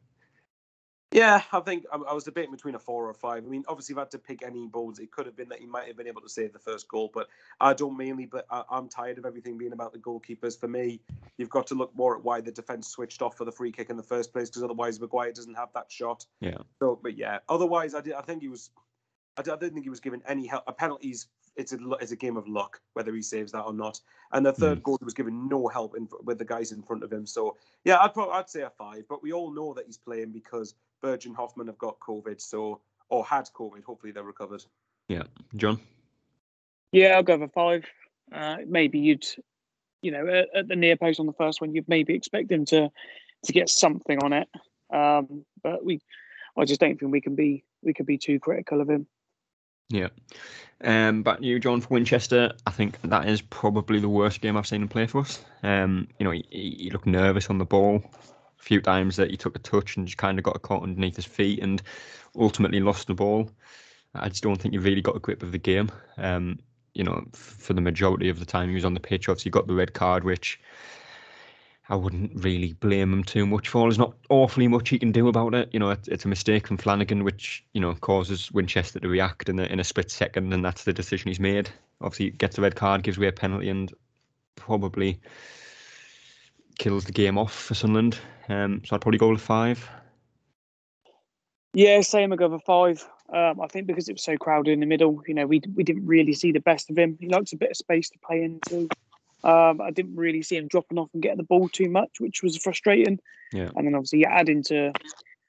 Yeah, 1.12 1.41
I 1.53 1.62
think 1.62 1.86
I, 1.91 1.95
I 1.95 2.14
was 2.14 2.26
debating 2.26 2.51
between 2.51 2.76
a 2.76 2.80
four 2.80 3.05
or 3.05 3.12
a 3.12 3.14
five. 3.14 3.45
I 3.45 3.47
mean, 3.47 3.64
obviously, 3.70 3.93
if 3.93 3.97
I 3.97 4.01
had 4.01 4.12
to 4.12 4.20
pick 4.20 4.43
any 4.43 4.68
balls, 4.68 4.99
it 4.99 5.10
could 5.10 5.26
have 5.26 5.38
been 5.38 5.47
that 5.49 5.60
he 5.60 5.66
might 5.66 5.88
have 5.88 5.95
been 5.95 6.08
able 6.08 6.22
to 6.22 6.30
save 6.30 6.51
the 6.51 6.60
first 6.60 6.89
goal, 6.89 7.10
but 7.14 7.28
I 7.62 7.74
don't 7.74 7.97
mainly. 7.97 8.26
But 8.26 8.45
I, 8.51 8.64
I'm 8.70 8.89
tired 8.89 9.18
of 9.18 9.26
everything 9.26 9.58
being 9.58 9.72
about 9.72 9.93
the 9.93 9.99
goalkeepers. 9.99 10.60
For 10.60 10.68
me, 10.68 10.99
you've 11.38 11.49
got 11.49 11.66
to 11.68 11.76
look 11.76 11.95
more 11.95 12.18
at 12.18 12.24
why 12.24 12.41
the 12.41 12.51
defense 12.51 12.89
switched 12.89 13.22
off 13.22 13.38
for 13.38 13.45
the 13.45 13.51
free 13.53 13.72
kick 13.72 13.89
in 13.89 13.95
the 13.95 14.03
first 14.03 14.34
place, 14.34 14.49
because 14.49 14.64
otherwise 14.64 14.99
Maguire 14.99 15.32
doesn't 15.32 15.55
have 15.55 15.70
that 15.76 15.89
shot. 15.89 16.26
Yeah. 16.41 16.58
So, 16.80 16.99
but 17.01 17.18
yeah, 17.18 17.39
otherwise, 17.47 17.95
I 17.95 18.01
did. 18.01 18.14
I 18.14 18.22
think 18.22 18.41
he 18.41 18.49
was. 18.49 18.70
I 19.38 19.43
didn't 19.43 19.74
think 19.74 19.86
he 19.86 19.89
was 19.89 20.01
given 20.01 20.22
any 20.28 20.45
help. 20.45 20.66
A 20.68 20.74
penalties. 20.74 21.28
It's 21.55 21.74
a 21.74 21.78
it's 22.01 22.12
a 22.12 22.16
game 22.16 22.38
of 22.38 22.47
luck 22.47 22.80
whether 22.93 23.16
he 23.16 23.22
saves 23.22 23.51
that 23.53 23.64
or 23.64 23.74
not. 23.74 23.99
And 24.34 24.45
the 24.45 24.53
third 24.53 24.80
mm. 24.80 24.84
goal, 24.84 24.97
he 24.99 25.05
was 25.05 25.16
given 25.16 25.47
no 25.47 25.68
help 25.68 25.95
in, 25.97 26.08
with 26.24 26.38
the 26.38 26.45
guys 26.45 26.72
in 26.72 26.84
front 26.84 27.01
of 27.01 27.12
him. 27.12 27.26
So 27.26 27.55
yeah, 27.84 27.97
I'd 27.99 28.14
probably 28.14 28.34
I'd 28.34 28.49
say 28.49 28.62
a 28.62 28.70
five. 28.70 29.05
But 29.10 29.24
we 29.24 29.32
all 29.32 29.51
know 29.51 29.74
that 29.74 29.86
he's 29.88 29.97
playing 29.97 30.34
because 30.34 30.76
Burge 31.02 31.26
and 31.26 31.36
Hoffmann 31.36 31.68
have 31.68 31.78
got 31.78 32.00
COVID, 32.00 32.41
so 32.41 32.82
or 33.10 33.26
had 33.26 33.50
COVID. 33.56 33.84
Hopefully 33.84 34.12
they're 34.12 34.24
recovered. 34.24 34.64
Yeah, 35.08 35.24
John. 35.56 35.80
Yeah, 36.91 37.16
I'll 37.16 37.24
go 37.24 37.38
for 37.38 37.48
five. 37.50 37.86
Uh, 38.32 38.58
maybe 38.68 39.00
you'd, 39.00 39.26
you 40.02 40.12
know, 40.12 40.28
at, 40.28 40.48
at 40.54 40.68
the 40.68 40.76
near 40.76 40.98
post 40.98 41.20
on 41.20 41.26
the 41.26 41.34
first 41.34 41.62
one, 41.62 41.74
you'd 41.74 41.88
maybe 41.88 42.14
expect 42.14 42.52
him 42.52 42.66
to 42.66 42.89
to 43.45 43.54
get 43.54 43.70
something 43.70 44.22
on 44.24 44.34
it. 44.34 44.48
Um, 44.91 45.45
but 45.64 45.86
we, 45.86 46.02
I 46.58 46.66
just 46.66 46.80
don't 46.80 47.00
think 47.00 47.12
we 47.12 47.22
can 47.22 47.36
be 47.36 47.64
we 47.82 47.93
can 47.93 48.06
be 48.06 48.18
too 48.18 48.39
critical 48.39 48.82
of 48.82 48.89
him. 48.89 49.08
Yeah. 49.89 50.10
Um, 50.84 51.24
back 51.24 51.39
to 51.39 51.45
you, 51.45 51.60
John, 51.60 51.82
for 51.82 51.93
Winchester. 51.93 52.52
I 52.66 52.72
think 52.72 53.02
that 53.04 53.28
is 53.28 53.41
probably 53.41 54.00
the 54.00 54.10
worst 54.10 54.41
game 54.41 54.58
I've 54.58 54.68
seen 54.68 54.82
him 54.82 54.89
play 54.89 55.08
for 55.08 55.22
us. 55.22 55.43
Um, 55.64 56.08
you 56.20 56.26
know, 56.26 56.32
he, 56.32 56.45
he 56.50 56.78
he 56.80 56.89
looked 56.89 57.08
nervous 57.08 57.50
on 57.50 57.58
the 57.58 57.66
ball. 57.66 58.04
A 58.60 58.64
few 58.64 58.82
times 58.82 59.16
that 59.18 59.32
he 59.32 59.38
took 59.38 59.55
a 59.55 59.60
touch 59.60 59.97
and 59.97 60.08
just 60.08 60.18
kind 60.18 60.38
of 60.38 60.43
got 60.43 60.62
caught 60.62 60.84
underneath 60.84 61.16
his 61.16 61.26
feet 61.26 61.60
and 61.62 61.82
ultimately 62.36 62.80
lost 62.80 63.08
the 63.08 63.14
ball. 63.14 63.49
I 64.14 64.30
just 64.30 64.43
don't 64.43 64.60
think 64.60 64.74
he 64.74 64.80
really 64.80 65.01
got 65.01 65.16
a 65.16 65.20
grip 65.20 65.43
of 65.43 65.51
the 65.51 65.58
game. 65.58 65.91
Um, 66.18 66.60
you 66.93 67.03
know, 67.03 67.24
for 67.34 67.74
the 67.74 67.82
majority 67.82 68.30
of 68.30 68.39
the 68.39 68.45
time 68.45 68.70
he 68.70 68.76
was 68.76 68.86
on 68.86 68.93
the 68.93 68.99
pitch, 68.99 69.30
obviously 69.30 69.49
he 69.49 69.51
got 69.51 69.68
the 69.68 69.76
red 69.76 69.93
card, 69.93 70.24
which 70.24 70.60
I 71.89 71.95
wouldn't 71.95 72.43
really 72.43 72.74
blame 72.74 73.14
him 73.14 73.24
too 73.24 73.45
much 73.45 73.70
for. 73.70 73.84
There's 73.84 73.97
not 73.97 74.16
awfully 74.30 74.68
much 74.68 74.89
he 74.89 74.99
can 74.99 75.12
do 75.12 75.28
about 75.28 75.53
it. 75.53 75.70
You 75.72 75.80
know, 75.80 75.91
it's, 75.91 76.26
a 76.26 76.28
mistake 76.28 76.68
from 76.68 76.78
Flanagan, 76.78 77.24
which 77.24 77.64
you 77.74 77.80
know 77.80 77.93
causes 77.95 78.51
Winchester 78.51 78.99
to 78.99 79.08
react 79.08 79.47
in 79.47 79.60
a, 79.60 79.64
in 79.64 79.80
a 79.80 79.84
split 79.84 80.12
second, 80.12 80.53
and 80.53 80.66
that's 80.66 80.84
the 80.84 80.93
decision 80.93 81.30
he's 81.30 81.39
made. 81.39 81.70
Obviously, 82.01 82.32
gets 82.32 82.58
a 82.58 82.62
red 82.62 82.76
card, 82.76 83.03
gives 83.03 83.18
away 83.18 83.28
a 83.28 83.32
penalty, 83.32 83.70
and 83.70 83.93
probably 84.55 85.22
kills 86.78 87.06
the 87.06 87.12
game 87.12 87.38
off 87.38 87.54
for 87.54 87.74
Sunderland. 87.74 88.18
Um, 88.50 88.82
so 88.86 88.96
I'd 88.96 89.02
probably 89.02 89.20
go 89.20 89.30
with 89.30 89.42
five. 89.42 89.90
Yeah, 91.74 92.02
same. 92.02 92.34
I 92.34 92.36
go 92.36 92.50
for 92.50 92.60
five. 92.60 93.08
Um, 93.32 93.60
I 93.62 93.68
think 93.68 93.88
because 93.88 94.08
it 94.08 94.14
was 94.14 94.24
so 94.24 94.38
crowded 94.38 94.72
in 94.72 94.80
the 94.80 94.86
middle, 94.86 95.22
you 95.28 95.34
know, 95.34 95.46
we 95.46 95.62
we 95.76 95.84
didn't 95.84 96.06
really 96.06 96.34
see 96.34 96.52
the 96.52 96.60
best 96.60 96.90
of 96.90 96.98
him. 96.98 97.18
He 97.20 97.28
likes 97.28 97.54
a 97.54 97.58
bit 97.58 97.72
of 97.72 97.78
space 97.78 98.10
to 98.10 98.20
play 98.20 98.44
into. 98.44 98.90
Um, 99.44 99.82
I 99.82 99.92
didn't 99.92 100.16
really 100.16 100.42
see 100.42 100.58
him 100.58 100.68
dropping 100.68 100.98
off 100.98 101.10
and 101.14 101.22
getting 101.22 101.38
the 101.38 101.44
ball 101.44 101.70
too 101.70 101.90
much, 101.90 102.20
which 102.20 102.42
was 102.42 102.58
frustrating. 102.58 103.20
Yeah. 103.54 103.70
And 103.76 103.86
then 103.86 103.96
obviously 103.96 104.20
you 104.20 104.26
add 104.26 104.50
into, 104.50 104.94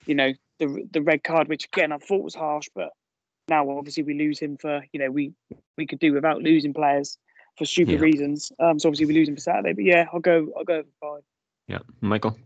you 0.06 0.14
know, 0.14 0.32
the 0.58 0.86
the 0.90 1.02
red 1.02 1.22
card, 1.24 1.48
which 1.48 1.66
again 1.72 1.92
I 1.92 1.98
thought 1.98 2.24
was 2.24 2.34
harsh, 2.34 2.68
but 2.74 2.90
now 3.48 3.70
obviously 3.70 4.02
we 4.02 4.14
lose 4.14 4.38
him 4.38 4.56
for, 4.56 4.84
you 4.92 5.00
know, 5.00 5.10
we 5.10 5.32
we 5.76 5.86
could 5.86 5.98
do 5.98 6.12
without 6.12 6.42
losing 6.42 6.74
players 6.74 7.16
for 7.58 7.64
stupid 7.66 7.94
Yeah. 7.94 8.00
reasons. 8.00 8.52
Um, 8.60 8.78
so 8.78 8.88
obviously 8.88 9.06
we're 9.06 9.18
losing 9.18 9.34
for 9.34 9.40
Saturday. 9.40 9.72
But 9.72 9.84
yeah, 9.84 10.06
I'll 10.12 10.20
go 10.20 10.52
I'll 10.56 10.64
go 10.64 10.82
for 10.82 11.16
five. 11.16 11.22
Yeah, 11.66 11.78
Michael. 12.00 12.38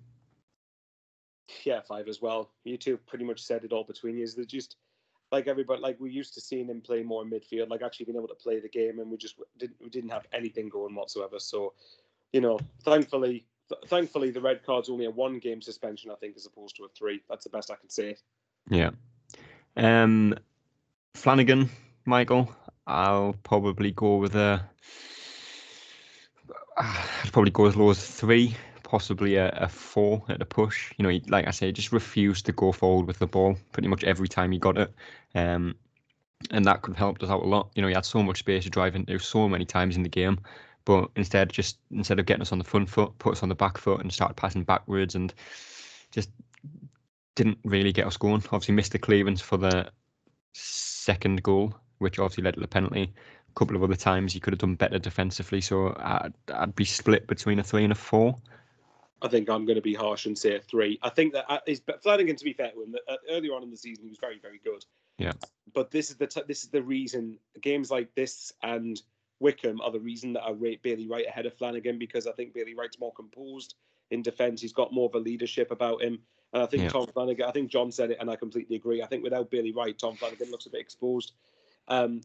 Yeah, 1.65 1.81
five 1.83 2.09
as 2.09 2.21
well. 2.23 2.51
You 2.65 2.77
two 2.77 2.97
pretty 2.97 3.25
much 3.25 3.43
said 3.43 3.65
it 3.65 3.73
all 3.73 3.85
between 3.85 4.17
you. 4.17 4.27
They're 4.27 4.45
just 4.45 4.77
like 5.31 5.47
everybody, 5.47 5.81
like 5.81 5.99
we 6.01 6.11
used 6.11 6.35
to 6.35 6.41
seeing 6.41 6.67
him 6.67 6.81
play 6.81 7.03
more 7.03 7.23
in 7.23 7.31
midfield, 7.31 7.69
like 7.71 7.83
actually 7.83 8.07
being 8.07 8.17
able 8.17 8.29
to 8.29 8.35
play 8.35 8.61
the 8.61 8.69
game, 8.69 8.99
and 8.99 9.11
we 9.11 9.17
just 9.17 9.37
didn't 9.59 9.77
we 9.83 9.91
didn't 9.91 10.11
have 10.11 10.27
anything 10.33 10.69
going 10.69 10.95
whatsoever. 10.95 11.39
So, 11.39 11.75
you 12.33 12.41
know, 12.41 12.59
thankfully, 12.85 13.47
th- 13.69 13.81
thankfully 13.89 14.31
the 14.31 14.41
red 14.41 14.65
card's 14.65 14.89
only 14.89 15.05
a 15.07 15.11
one 15.11 15.39
game 15.39 15.61
suspension, 15.63 16.11
I 16.11 16.15
think, 16.17 16.37
as 16.37 16.47
opposed 16.47 16.77
to 16.77 16.85
a 16.85 16.89
three. 16.89 17.23
That's 17.29 17.45
the 17.45 17.51
best 17.51 17.71
I 17.71 17.77
can 17.77 17.91
say. 17.91 18.17
Yeah. 18.69 18.91
Um, 19.77 20.35
Flanagan, 21.15 21.71
Michael. 22.05 22.55
I'll 22.87 23.35
probably 23.43 23.93
go 23.93 24.17
with 24.17 24.35
a. 24.35 24.65
I'd 26.79 27.33
probably 27.33 27.51
go 27.51 27.67
as 27.67 27.77
low 27.77 27.91
as 27.91 28.05
three, 28.05 28.57
possibly 28.83 29.37
a, 29.37 29.51
a 29.51 29.69
four 29.69 30.23
at 30.29 30.41
a 30.41 30.47
push. 30.47 30.93
You 30.97 31.03
know, 31.03 31.09
he, 31.11 31.23
like 31.29 31.47
I 31.47 31.51
say, 31.51 31.71
just 31.71 31.93
refused 31.93 32.47
to 32.47 32.53
go 32.53 32.73
forward 32.73 33.07
with 33.07 33.19
the 33.19 33.27
ball 33.27 33.57
pretty 33.73 33.89
much 33.89 34.05
every 34.05 34.29
time 34.29 34.53
he 34.53 34.59
got 34.59 34.79
it. 34.79 34.93
Um, 35.35 35.77
and 36.51 36.65
that 36.65 36.83
could 36.83 36.95
have 36.95 36.99
helped 36.99 37.23
us 37.23 37.31
out 37.31 37.43
a 37.43 37.47
lot. 37.47 37.71
You 37.75 37.83
know, 37.83 37.89
he 37.89 37.95
had 37.95 38.05
so 38.05 38.23
much 38.23 38.41
space 38.41 38.65
to 38.65 38.71
drive 38.71 38.97
into 38.97 39.19
so 39.19 39.49
many 39.49 39.65
times 39.65 39.97
in 39.97 40.03
the 40.03 40.09
game, 40.09 40.41
but 40.85 41.09
instead, 41.17 41.51
just 41.51 41.79
instead 41.91 42.19
of 42.19 42.27
getting 42.27 42.43
us 42.43 42.53
on 42.53 42.59
the 42.59 42.65
front 42.65 42.89
foot, 42.89 43.17
put 43.19 43.33
us 43.33 43.43
on 43.43 43.49
the 43.49 43.55
back 43.55 43.79
foot 43.79 44.01
and 44.01 44.13
started 44.13 44.35
passing 44.35 44.65
backwards 44.65 45.15
and 45.15 45.33
just 46.11 46.31
didn't 47.35 47.59
really 47.65 47.93
get 47.93 48.07
us 48.07 48.17
going. 48.17 48.43
Obviously, 48.51 48.75
missed 48.75 48.93
the 48.93 48.99
clearance 48.99 49.41
for 49.41 49.57
the 49.57 49.89
second 50.53 51.43
goal, 51.43 51.75
which 52.03 52.19
obviously 52.19 52.45
led 52.45 52.55
to 52.55 52.61
the 52.61 52.69
penalty. 52.69 53.13
A 53.49 53.59
couple 53.59 53.77
of 53.77 53.83
other 53.83 53.97
times 53.97 54.33
he 54.33 54.41
could 54.41 54.53
have 54.53 54.61
done 54.61 54.75
better 54.75 54.99
defensively, 54.99 55.61
so 55.61 55.95
I'd, 55.99 56.33
I'd 56.53 56.75
be 56.75 56.85
split 56.85 57.27
between 57.27 57.59
a 57.59 57.63
three 57.63 57.85
and 57.85 57.93
a 57.93 57.97
four. 57.97 58.37
I 59.23 59.29
think 59.29 59.49
I'm 59.49 59.65
going 59.65 59.77
to 59.77 59.83
be 59.83 59.95
harsh 59.95 60.27
and 60.27 60.37
say 60.37 60.57
a 60.57 60.61
three. 60.61 60.99
I 61.03 61.09
think 61.09 61.33
that 61.35 61.47
uh, 61.49 61.61
Flanagan. 62.03 62.37
To 62.37 62.45
be 62.45 62.53
fair 62.53 62.73
to 62.73 62.83
him, 62.83 62.97
uh, 63.09 63.17
earlier 63.31 63.53
on 63.55 63.63
in 63.63 63.71
the 63.71 63.77
season 63.77 64.05
he 64.05 64.11
was 64.11 64.19
very, 64.19 64.39
very 64.41 64.61
good. 64.65 64.85
Yeah. 65.19 65.33
But 65.73 65.91
this 65.91 66.11
is 66.11 66.17
the 66.17 66.27
t- 66.27 66.43
this 66.49 66.65
is 66.65 66.71
the 66.71 66.83
reason 66.83 67.39
games 67.61 67.91
like 67.91 68.15
this 68.15 68.53
and 68.63 69.01
Wycombe 69.41 69.81
are 69.81 69.93
the 69.93 70.01
reason 70.01 70.33
that 70.33 70.43
I 70.43 70.51
rate 70.51 70.83
Bailey 70.83 71.07
Wright 71.09 71.27
ahead 71.27 71.47
of 71.47 71.55
Flanagan 71.55 71.99
because 71.99 72.27
I 72.27 72.33
think 72.33 72.55
Bailey 72.55 72.75
Wright's 72.75 72.99
more 72.99 73.13
composed 73.13 73.75
in 74.11 74.23
defence. 74.23 74.61
He's 74.61 74.73
got 74.73 74.93
more 74.93 75.09
of 75.09 75.15
a 75.15 75.19
leadership 75.19 75.71
about 75.71 76.03
him, 76.03 76.19
and 76.53 76.63
I 76.63 76.67
think 76.67 76.85
Yeah. 76.85 76.89
Tom 76.91 77.07
Flanagan. 77.07 77.47
I 77.47 77.53
think 77.53 77.71
John 77.71 77.93
said 77.93 78.11
it, 78.11 78.19
and 78.21 78.31
I 78.31 78.37
completely 78.37 78.77
agree. 78.77 79.03
I 79.03 79.07
think 79.07 79.23
without 79.23 79.51
Bailey 79.51 79.73
Wright, 79.73 79.99
Tom 79.99 80.17
Flanagan 80.17 80.51
looks 80.51 80.67
a 80.67 80.71
bit 80.71 80.81
exposed. 80.81 81.33
Um, 81.89 82.23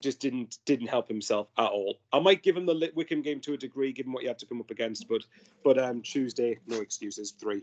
just 0.00 0.20
didn't 0.20 0.58
didn't 0.64 0.86
help 0.86 1.08
himself 1.08 1.48
at 1.58 1.70
all. 1.70 1.98
I 2.12 2.20
might 2.20 2.42
give 2.42 2.56
him 2.56 2.66
the 2.66 2.74
Lit- 2.74 2.94
Wycombe 2.94 3.22
game 3.22 3.40
to 3.40 3.54
a 3.54 3.56
degree, 3.56 3.92
given 3.92 4.12
what 4.12 4.22
he 4.22 4.28
had 4.28 4.38
to 4.38 4.46
come 4.46 4.60
up 4.60 4.70
against, 4.70 5.08
but 5.08 5.22
but 5.64 5.78
um, 5.78 6.02
Tuesday, 6.02 6.58
no 6.66 6.80
excuses, 6.80 7.32
three. 7.32 7.62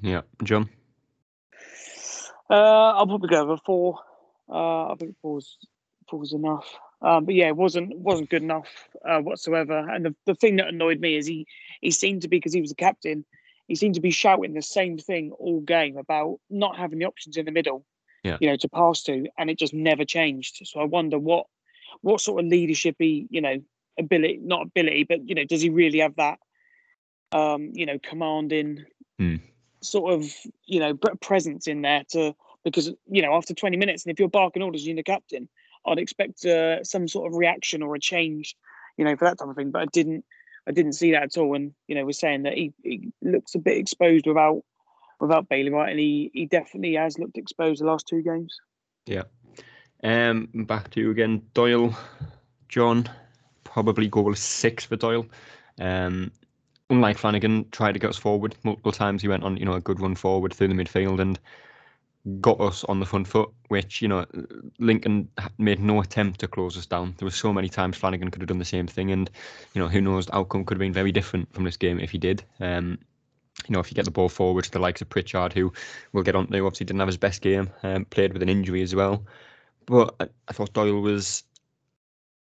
Yeah, 0.00 0.22
John. 0.42 0.68
Uh, 2.48 2.54
I'll 2.54 3.06
probably 3.06 3.28
go 3.28 3.42
over 3.42 3.56
four. 3.64 3.98
Uh, 4.48 4.92
I 4.92 4.94
think 4.98 5.16
four's 5.20 5.58
four's 6.08 6.32
enough. 6.32 6.66
Um, 7.02 7.24
but 7.26 7.34
yeah, 7.34 7.48
it 7.48 7.56
wasn't 7.56 7.96
wasn't 7.98 8.30
good 8.30 8.42
enough 8.42 8.68
uh, 9.06 9.20
whatsoever. 9.20 9.78
And 9.78 10.06
the, 10.06 10.14
the 10.26 10.34
thing 10.34 10.56
that 10.56 10.68
annoyed 10.68 11.00
me 11.00 11.16
is 11.16 11.26
he 11.26 11.46
he 11.80 11.90
seemed 11.90 12.22
to 12.22 12.28
be 12.28 12.38
because 12.38 12.54
he 12.54 12.60
was 12.60 12.70
the 12.70 12.76
captain. 12.76 13.24
He 13.68 13.74
seemed 13.76 13.94
to 13.94 14.00
be 14.00 14.10
shouting 14.10 14.52
the 14.52 14.62
same 14.62 14.98
thing 14.98 15.32
all 15.32 15.60
game 15.60 15.96
about 15.96 16.38
not 16.50 16.76
having 16.76 16.98
the 16.98 17.06
options 17.06 17.38
in 17.38 17.46
the 17.46 17.50
middle, 17.50 17.84
Yeah. 18.24 18.38
you 18.40 18.48
know, 18.48 18.56
to 18.56 18.68
pass 18.68 19.02
to, 19.04 19.26
and 19.38 19.50
it 19.50 19.58
just 19.58 19.74
never 19.74 20.04
changed. 20.04 20.62
So 20.64 20.80
I 20.80 20.84
wonder 20.84 21.18
what 21.18 21.46
what 22.00 22.20
sort 22.20 22.42
of 22.42 22.50
leadership 22.50 22.96
he, 22.98 23.26
you 23.30 23.40
know, 23.40 23.62
ability 23.98 24.40
not 24.42 24.62
ability, 24.62 25.04
but 25.04 25.28
you 25.28 25.34
know, 25.34 25.44
does 25.44 25.62
he 25.62 25.70
really 25.70 26.00
have 26.00 26.16
that, 26.16 26.38
um, 27.32 27.70
you 27.74 27.86
know, 27.86 27.98
commanding 28.02 28.84
Hmm. 29.18 29.36
sort 29.80 30.12
of 30.12 30.28
you 30.64 30.80
know 30.80 30.94
presence 31.20 31.68
in 31.68 31.82
there 31.82 32.02
to 32.10 32.34
because 32.64 32.92
you 33.06 33.22
know 33.22 33.34
after 33.34 33.54
20 33.54 33.76
minutes 33.76 34.04
and 34.04 34.12
if 34.12 34.18
you're 34.18 34.28
barking 34.28 34.62
orders 34.62 34.84
you're 34.84 34.96
the 34.96 35.04
captain 35.04 35.48
i'd 35.86 35.98
expect 35.98 36.44
uh, 36.44 36.82
some 36.82 37.06
sort 37.06 37.30
of 37.30 37.38
reaction 37.38 37.80
or 37.80 37.94
a 37.94 38.00
change 38.00 38.56
you 38.96 39.04
know 39.04 39.14
for 39.14 39.26
that 39.26 39.38
type 39.38 39.48
of 39.48 39.54
thing 39.54 39.70
but 39.70 39.82
i 39.82 39.86
didn't 39.92 40.24
i 40.66 40.72
didn't 40.72 40.94
see 40.94 41.12
that 41.12 41.22
at 41.22 41.36
all 41.36 41.54
and 41.54 41.74
you 41.86 41.94
know 41.94 42.04
we're 42.04 42.12
saying 42.12 42.42
that 42.42 42.54
he, 42.54 42.72
he 42.82 43.12
looks 43.22 43.54
a 43.54 43.60
bit 43.60 43.76
exposed 43.76 44.26
without 44.26 44.62
without 45.26 45.48
Bailey 45.48 45.70
Wright 45.70 45.90
and 45.90 45.98
he 45.98 46.30
he 46.32 46.46
definitely 46.46 46.94
has 46.94 47.18
looked 47.18 47.38
exposed 47.38 47.80
the 47.80 47.86
last 47.86 48.06
two 48.06 48.22
games 48.22 48.58
Yeah. 49.06 49.24
Um, 50.04 50.50
back 50.52 50.90
to 50.90 51.00
you 51.00 51.10
again, 51.10 51.42
Doyle, 51.54 51.96
John. 52.68 53.08
Probably 53.64 54.06
goal 54.06 54.34
six 54.34 54.84
for 54.84 54.96
Doyle. 54.96 55.26
Um, 55.80 56.30
unlike 56.90 57.16
Flanagan, 57.16 57.68
tried 57.70 57.92
to 57.92 57.98
get 57.98 58.10
us 58.10 58.18
forward 58.18 58.54
multiple 58.62 58.92
times. 58.92 59.22
He 59.22 59.28
went 59.28 59.44
on, 59.44 59.56
you 59.56 59.64
know, 59.64 59.72
a 59.72 59.80
good 59.80 60.00
run 60.00 60.14
forward 60.14 60.52
through 60.52 60.68
the 60.68 60.74
midfield 60.74 61.20
and 61.20 61.40
got 62.40 62.60
us 62.60 62.84
on 62.84 63.00
the 63.00 63.06
front 63.06 63.26
foot. 63.26 63.50
Which 63.68 64.02
you 64.02 64.08
know, 64.08 64.26
Lincoln 64.78 65.28
made 65.58 65.80
no 65.80 66.00
attempt 66.00 66.40
to 66.40 66.48
close 66.48 66.76
us 66.76 66.86
down. 66.86 67.14
There 67.16 67.26
were 67.26 67.30
so 67.30 67.52
many 67.52 67.70
times 67.70 67.96
Flanagan 67.96 68.30
could 68.30 68.42
have 68.42 68.48
done 68.48 68.58
the 68.58 68.64
same 68.64 68.86
thing, 68.86 69.10
and 69.10 69.30
you 69.72 69.80
know, 69.80 69.88
who 69.88 70.02
knows, 70.02 70.26
the 70.26 70.36
outcome 70.36 70.66
could 70.66 70.76
have 70.76 70.80
been 70.80 70.92
very 70.92 71.12
different 71.12 71.52
from 71.54 71.64
this 71.64 71.78
game 71.78 71.98
if 71.98 72.10
he 72.10 72.18
did. 72.18 72.44
Um, 72.60 72.98
you 73.68 73.72
know, 73.72 73.80
if 73.80 73.90
you 73.90 73.94
get 73.94 74.04
the 74.04 74.10
ball 74.10 74.28
forward 74.28 74.64
to 74.64 74.70
the 74.70 74.78
likes 74.78 75.00
of 75.00 75.08
Pritchard, 75.08 75.52
who 75.52 75.72
we'll 76.12 76.24
get 76.24 76.34
on 76.36 76.46
to, 76.48 76.66
obviously 76.66 76.86
didn't 76.86 77.00
have 77.00 77.08
his 77.08 77.16
best 77.16 77.40
game, 77.40 77.70
um, 77.82 78.04
played 78.06 78.32
with 78.32 78.42
an 78.42 78.48
injury 78.48 78.82
as 78.82 78.94
well. 78.94 79.24
But 79.86 80.14
I, 80.20 80.28
I 80.48 80.52
thought 80.52 80.72
Doyle 80.72 81.00
was 81.00 81.44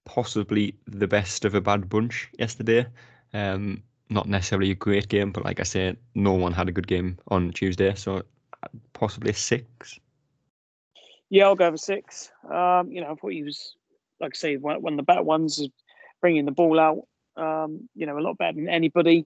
possibly 0.06 0.76
the 0.86 1.08
best 1.08 1.46
of 1.46 1.56
a 1.56 1.62
bad 1.62 1.90
bunch 1.90 2.30
yesterday. 2.38 2.86
Um, 3.34 3.84
not 4.10 4.28
necessarily 4.28 4.72
a 4.72 4.76
great 4.76 5.08
game, 5.08 5.32
but 5.32 5.46
like 5.46 5.60
I 5.60 5.64
said, 5.64 5.98
no 6.14 6.34
one 6.34 6.52
had 6.52 6.70
a 6.70 6.74
good 6.74 6.88
game 6.88 7.18
on 7.30 7.52
Tuesday, 7.52 7.96
so 7.96 8.18
uh, 8.18 8.68
possibly 8.94 9.32
a 9.32 9.34
six. 9.34 10.00
yeah 11.34 11.46
i'll 11.46 11.56
go 11.56 11.72
for 11.72 11.78
six 11.78 12.32
um 12.52 12.92
you 12.92 13.02
know 13.02 13.12
i 13.12 13.16
thought 13.16 13.32
he 13.32 13.42
was 13.42 13.76
like 14.20 14.34
i 14.36 14.38
say 14.38 14.56
one, 14.58 14.82
one 14.84 14.94
of 14.94 14.98
the 14.98 15.04
better 15.04 15.24
ones 15.24 15.68
bringing 16.22 16.46
the 16.46 16.52
ball 16.52 16.80
out 16.80 17.08
um 17.38 17.90
you 17.96 18.06
know 18.06 18.18
a 18.18 18.22
lot 18.22 18.38
better 18.38 18.54
than 18.54 18.70
anybody 18.70 19.26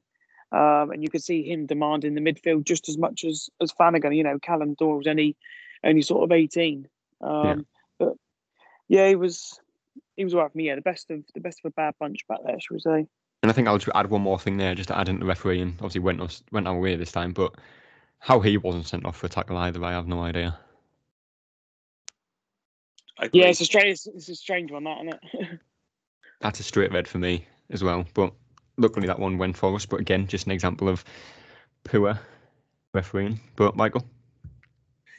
um, 0.51 0.91
and 0.91 1.03
you 1.03 1.09
could 1.09 1.23
see 1.23 1.43
him 1.43 1.65
demanding 1.65 2.15
the 2.15 2.21
midfield 2.21 2.65
just 2.65 2.89
as 2.89 2.97
much 2.97 3.23
as 3.23 3.49
as 3.61 3.71
Flanagan. 3.71 4.13
You 4.13 4.23
know, 4.23 4.39
Callum 4.39 4.75
Doyle 4.75 4.97
was 4.97 5.07
only 5.07 5.35
only 5.83 6.01
sort 6.01 6.23
of 6.23 6.31
eighteen, 6.31 6.87
um, 7.21 7.65
but 7.99 8.13
yeah, 8.87 9.07
he 9.07 9.15
was 9.15 9.59
he 10.15 10.23
was 10.23 10.33
all 10.33 10.41
right 10.41 10.51
for 10.51 10.57
me. 10.57 10.67
Yeah, 10.67 10.75
the 10.75 10.81
best 10.81 11.11
of 11.11 11.23
the 11.33 11.41
best 11.41 11.59
of 11.63 11.69
a 11.69 11.73
bad 11.73 11.95
bunch 11.99 12.27
back 12.27 12.39
there, 12.45 12.59
shall 12.59 12.75
we 12.75 12.79
say? 12.79 13.07
And 13.43 13.51
I 13.51 13.53
think 13.53 13.67
I'll 13.67 13.77
just 13.77 13.91
add 13.93 14.09
one 14.09 14.21
more 14.21 14.39
thing 14.39 14.57
there, 14.57 14.73
just 14.73 14.89
to 14.89 14.97
add 14.97 15.09
into 15.09 15.19
the 15.19 15.27
referee, 15.27 15.61
and 15.61 15.73
obviously 15.73 16.01
went 16.01 16.21
us 16.21 16.43
went 16.51 16.67
our 16.67 16.79
way 16.79 16.95
this 16.95 17.11
time, 17.11 17.33
but 17.33 17.53
how 18.19 18.39
he 18.39 18.57
wasn't 18.57 18.87
sent 18.87 19.05
off 19.05 19.17
for 19.17 19.27
a 19.27 19.29
tackle 19.29 19.57
either, 19.57 19.83
I 19.83 19.91
have 19.91 20.07
no 20.07 20.21
idea. 20.21 20.57
Yeah, 23.33 23.47
it's 23.47 23.61
a 23.61 23.65
strange 23.65 23.91
it's, 23.91 24.07
it's 24.07 24.29
a 24.29 24.35
strange 24.35 24.71
one, 24.71 24.83
that 24.83 24.97
isn't 24.99 25.19
it? 25.33 25.59
That's 26.41 26.59
a 26.59 26.63
straight 26.63 26.91
red 26.91 27.07
for 27.07 27.17
me 27.17 27.47
as 27.69 27.83
well. 27.83 28.05
But 28.13 28.33
luckily 28.77 29.07
that 29.07 29.19
one 29.19 29.37
went 29.37 29.57
for 29.57 29.75
us. 29.75 29.85
But 29.85 29.99
again, 29.99 30.27
just 30.27 30.45
an 30.45 30.51
example 30.51 30.89
of 30.89 31.03
poor 31.83 32.19
refereeing. 32.93 33.39
But 33.55 33.75
Michael, 33.75 34.03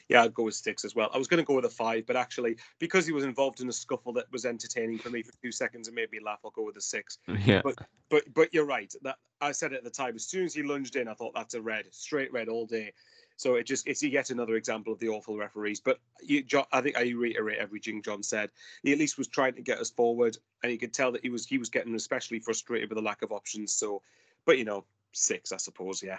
Yeah, 0.07 0.23
I'd 0.23 0.33
go 0.33 0.43
with 0.43 0.55
six 0.55 0.83
as 0.83 0.95
well. 0.95 1.09
I 1.13 1.17
was 1.17 1.27
going 1.27 1.37
to 1.37 1.45
go 1.45 1.53
with 1.55 1.65
a 1.65 1.69
five, 1.69 2.05
but 2.07 2.15
actually, 2.15 2.57
because 2.79 3.05
he 3.05 3.13
was 3.13 3.23
involved 3.23 3.61
in 3.61 3.69
a 3.69 3.73
scuffle 3.73 4.13
that 4.13 4.31
was 4.31 4.45
entertaining 4.45 4.97
for 4.97 5.09
me 5.09 5.21
for 5.21 5.31
two 5.43 5.51
seconds 5.51 5.87
and 5.87 5.95
made 5.95 6.11
me 6.11 6.19
laugh, 6.23 6.39
I'll 6.43 6.51
go 6.51 6.63
with 6.63 6.77
a 6.77 6.81
six. 6.81 7.19
yeah, 7.45 7.61
But 8.09 8.23
but 8.33 8.51
you're 8.53 8.65
right. 8.65 8.91
That 9.03 9.17
I 9.39 9.51
said 9.51 9.71
it 9.71 9.77
at 9.77 9.83
the 9.83 9.89
time. 9.91 10.15
As 10.15 10.25
soon 10.25 10.45
as 10.45 10.53
he 10.53 10.63
lunged 10.63 10.95
in, 10.95 11.07
I 11.07 11.13
thought 11.13 11.33
that's 11.35 11.53
a 11.53 11.61
red, 11.61 11.85
straight 11.91 12.33
red 12.33 12.49
all 12.49 12.65
day. 12.65 12.91
So 13.39 13.55
it 13.55 13.63
just 13.63 13.87
it's 13.87 14.03
yet 14.03 14.31
another 14.31 14.55
example 14.55 14.91
of 14.91 14.99
the 14.99 15.07
awful 15.07 15.37
referees. 15.37 15.79
But 15.79 15.97
you, 16.21 16.43
John, 16.43 16.65
I 16.73 16.81
think 16.81 16.97
I 16.97 17.03
reiterate 17.03 17.57
everything 17.57 18.01
John 18.01 18.21
said. 18.21 18.49
He 18.83 18.91
at 18.91 18.99
least 18.99 19.17
was 19.17 19.29
trying 19.29 19.53
to 19.53 19.61
get 19.61 19.77
us 19.77 19.89
forward, 19.89 20.37
and 20.61 20.73
you 20.73 20.77
could 20.77 20.93
tell 20.93 21.13
that 21.13 21.21
he 21.21 21.29
was 21.29 21.45
he 21.45 21.57
was 21.57 21.69
getting 21.69 21.95
especially 21.95 22.39
frustrated 22.39 22.89
with 22.89 22.97
the 22.97 23.01
lack 23.01 23.21
of 23.21 23.31
options. 23.31 23.71
So, 23.71 24.01
but 24.45 24.57
you 24.57 24.65
know, 24.65 24.83
six, 25.13 25.53
I 25.53 25.57
suppose. 25.57 26.03
Yeah. 26.03 26.17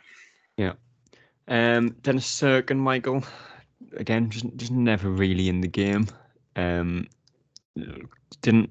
Yeah. 0.57 0.73
Um, 1.47 1.91
Dennis 2.01 2.25
Cirkin 2.27 2.79
Michael, 2.79 3.23
again, 3.99 4.31
just 4.31 4.47
just 4.57 4.73
never 4.73 5.11
really 5.11 5.51
in 5.51 5.61
the 5.61 5.69
game. 5.69 6.07
Um, 6.57 7.07
didn't 8.41 8.71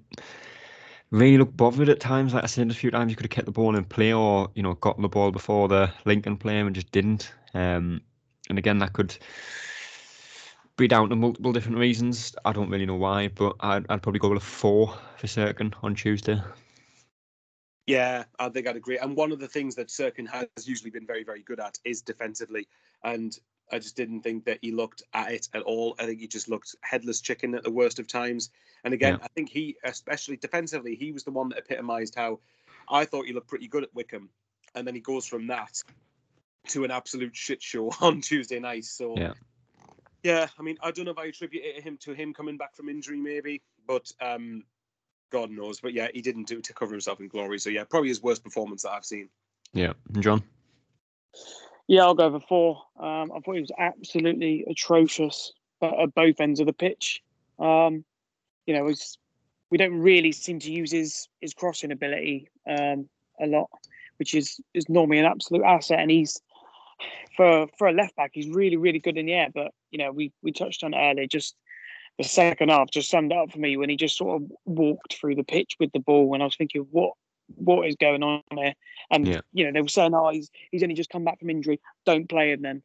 really 1.11 1.37
look 1.37 1.55
bothered 1.55 1.89
at 1.89 1.99
times. 1.99 2.33
Like 2.33 2.45
I 2.45 2.47
said 2.47 2.71
a 2.71 2.73
few 2.73 2.89
times, 2.89 3.11
you 3.11 3.15
could 3.15 3.25
have 3.25 3.29
kept 3.29 3.45
the 3.45 3.51
ball 3.51 3.75
in 3.75 3.85
play 3.85 4.11
or 4.11 4.49
you 4.55 4.63
know 4.63 4.73
gotten 4.73 5.03
the 5.03 5.07
ball 5.07 5.29
before 5.29 5.67
the 5.67 5.91
Lincoln 6.05 6.35
play 6.35 6.59
and 6.59 6.73
just 6.73 6.91
didn't. 6.91 7.31
Um, 7.53 8.01
and 8.49 8.57
again, 8.57 8.79
that 8.79 8.93
could 8.93 9.15
be 10.77 10.87
down 10.87 11.09
to 11.09 11.15
multiple 11.15 11.53
different 11.53 11.77
reasons. 11.77 12.35
I 12.45 12.53
don't 12.53 12.69
really 12.69 12.85
know 12.85 12.95
why, 12.95 13.27
but 13.27 13.55
I'd, 13.59 13.85
I'd 13.89 14.01
probably 14.01 14.19
go 14.19 14.29
with 14.29 14.41
a 14.41 14.45
four 14.45 14.97
for 15.17 15.27
Cirkin 15.27 15.73
on 15.83 15.93
Tuesday. 15.95 16.41
Yeah, 17.85 18.23
I 18.37 18.49
think 18.49 18.67
I'd 18.67 18.75
agree. 18.75 18.97
And 18.97 19.15
one 19.15 19.31
of 19.31 19.39
the 19.39 19.47
things 19.47 19.75
that 19.75 19.87
Cirkin 19.87 20.27
has 20.27 20.47
usually 20.67 20.91
been 20.91 21.07
very, 21.07 21.23
very 21.23 21.41
good 21.41 21.59
at 21.59 21.77
is 21.83 22.01
defensively. 22.01 22.67
And 23.03 23.37
I 23.71 23.79
just 23.79 23.95
didn't 23.95 24.21
think 24.21 24.45
that 24.45 24.59
he 24.61 24.71
looked 24.71 25.03
at 25.13 25.31
it 25.31 25.49
at 25.53 25.63
all. 25.63 25.95
I 25.99 26.05
think 26.05 26.19
he 26.19 26.27
just 26.27 26.49
looked 26.49 26.75
headless 26.81 27.19
chicken 27.19 27.55
at 27.55 27.63
the 27.63 27.71
worst 27.71 27.99
of 27.99 28.07
times. 28.07 28.51
And 28.83 28.93
again, 28.93 29.13
Yeah. 29.13 29.25
I 29.25 29.27
think 29.29 29.49
he, 29.49 29.75
especially 29.83 30.37
defensively, 30.37 30.95
he 30.95 31.11
was 31.11 31.23
the 31.23 31.31
one 31.31 31.49
that 31.49 31.57
epitomised 31.57 32.15
how 32.15 32.39
I 32.89 33.05
thought 33.05 33.25
he 33.25 33.33
looked 33.33 33.47
pretty 33.47 33.67
good 33.67 33.83
at 33.83 33.93
Wycombe. 33.93 34.29
And 34.75 34.85
then 34.85 34.95
he 34.95 35.01
goes 35.01 35.25
from 35.25 35.47
that 35.47 35.81
to 36.67 36.83
an 36.83 36.91
absolute 36.91 37.35
shit 37.35 37.61
show 37.61 37.91
on 38.01 38.21
Tuesday 38.21 38.59
night. 38.59 38.85
So, 38.85 39.15
Yeah. 39.17 39.33
yeah, 40.23 40.47
I 40.57 40.61
mean, 40.61 40.77
I 40.81 40.91
don't 40.91 41.05
know 41.05 41.11
if 41.11 41.17
I 41.17 41.25
attribute 41.25 41.63
it 41.63 41.75
to 41.77 41.81
him 41.81 41.97
to 42.01 42.13
him 42.13 42.33
coming 42.33 42.57
back 42.57 42.75
from 42.75 42.89
injury, 42.89 43.17
maybe, 43.19 43.61
but 43.87 44.11
um, 44.21 44.63
God 45.31 45.51
knows. 45.51 45.79
But 45.79 45.93
yeah, 45.93 46.07
he 46.13 46.21
didn't 46.21 46.47
do 46.47 46.57
it 46.57 46.65
to 46.65 46.73
cover 46.73 46.91
himself 46.91 47.19
in 47.19 47.27
glory. 47.27 47.59
So 47.59 47.69
yeah, 47.69 47.83
probably 47.83 48.09
his 48.09 48.21
worst 48.21 48.43
performance 48.43 48.83
that 48.83 48.91
I've 48.91 49.05
seen. 49.05 49.29
Yeah, 49.73 49.93
and 50.13 50.23
John. 50.23 50.43
Yeah, 51.87 52.03
I'll 52.03 52.13
go 52.13 52.25
over 52.25 52.39
four. 52.39 52.83
Um, 52.99 53.31
I 53.31 53.39
thought 53.39 53.55
he 53.55 53.61
was 53.61 53.71
absolutely 53.77 54.63
atrocious 54.69 55.53
at, 55.81 55.99
at 55.99 56.13
both 56.13 56.39
ends 56.39 56.59
of 56.59 56.67
the 56.67 56.73
pitch. 56.73 57.23
Um, 57.57 58.05
you 58.65 58.75
know, 58.75 58.87
it's, 58.87 59.17
we 59.71 59.77
don't 59.77 59.99
really 59.99 60.31
seem 60.31 60.59
to 60.59 60.71
use 60.71 60.91
his 60.91 61.27
his 61.41 61.53
crossing 61.53 61.91
ability 61.91 62.47
um, 62.69 63.09
a 63.41 63.47
lot, 63.47 63.69
which 64.17 64.33
is 64.35 64.59
is 64.73 64.87
normally 64.89 65.19
an 65.19 65.25
absolute 65.25 65.63
asset. 65.63 65.99
And 65.99 66.11
he's 66.11 66.41
for 67.35 67.67
for 67.77 67.87
a 67.87 67.93
left 67.93 68.15
back, 68.15 68.31
he's 68.33 68.49
really 68.49 68.77
really 68.77 68.99
good 68.99 69.17
in 69.17 69.25
the 69.25 69.33
air. 69.33 69.49
But 69.53 69.71
you 69.91 69.97
know, 69.97 70.11
we 70.11 70.31
we 70.41 70.51
touched 70.51 70.83
on 70.83 70.93
it 70.93 70.97
earlier. 70.97 71.27
Just 71.27 71.55
the 72.17 72.23
second 72.23 72.69
half 72.69 72.91
just 72.91 73.09
summed 73.09 73.31
it 73.31 73.37
up 73.37 73.51
for 73.51 73.59
me 73.59 73.77
when 73.77 73.89
he 73.89 73.95
just 73.95 74.17
sort 74.17 74.41
of 74.41 74.51
walked 74.65 75.15
through 75.15 75.35
the 75.35 75.43
pitch 75.43 75.75
with 75.79 75.91
the 75.93 75.99
ball, 75.99 76.33
and 76.33 76.43
I 76.43 76.45
was 76.45 76.55
thinking, 76.55 76.85
what 76.91 77.13
what 77.55 77.87
is 77.87 77.95
going 77.95 78.23
on 78.23 78.41
there? 78.55 78.75
And 79.09 79.27
Yeah. 79.27 79.41
you 79.53 79.65
know, 79.65 79.71
they 79.71 79.81
were 79.81 79.87
saying, 79.87 80.13
"Oh, 80.13 80.29
he's 80.29 80.49
he's 80.71 80.83
only 80.83 80.95
just 80.95 81.09
come 81.09 81.23
back 81.23 81.39
from 81.39 81.49
injury. 81.49 81.79
Don't 82.05 82.29
play 82.29 82.51
him 82.51 82.61
then." 82.61 82.83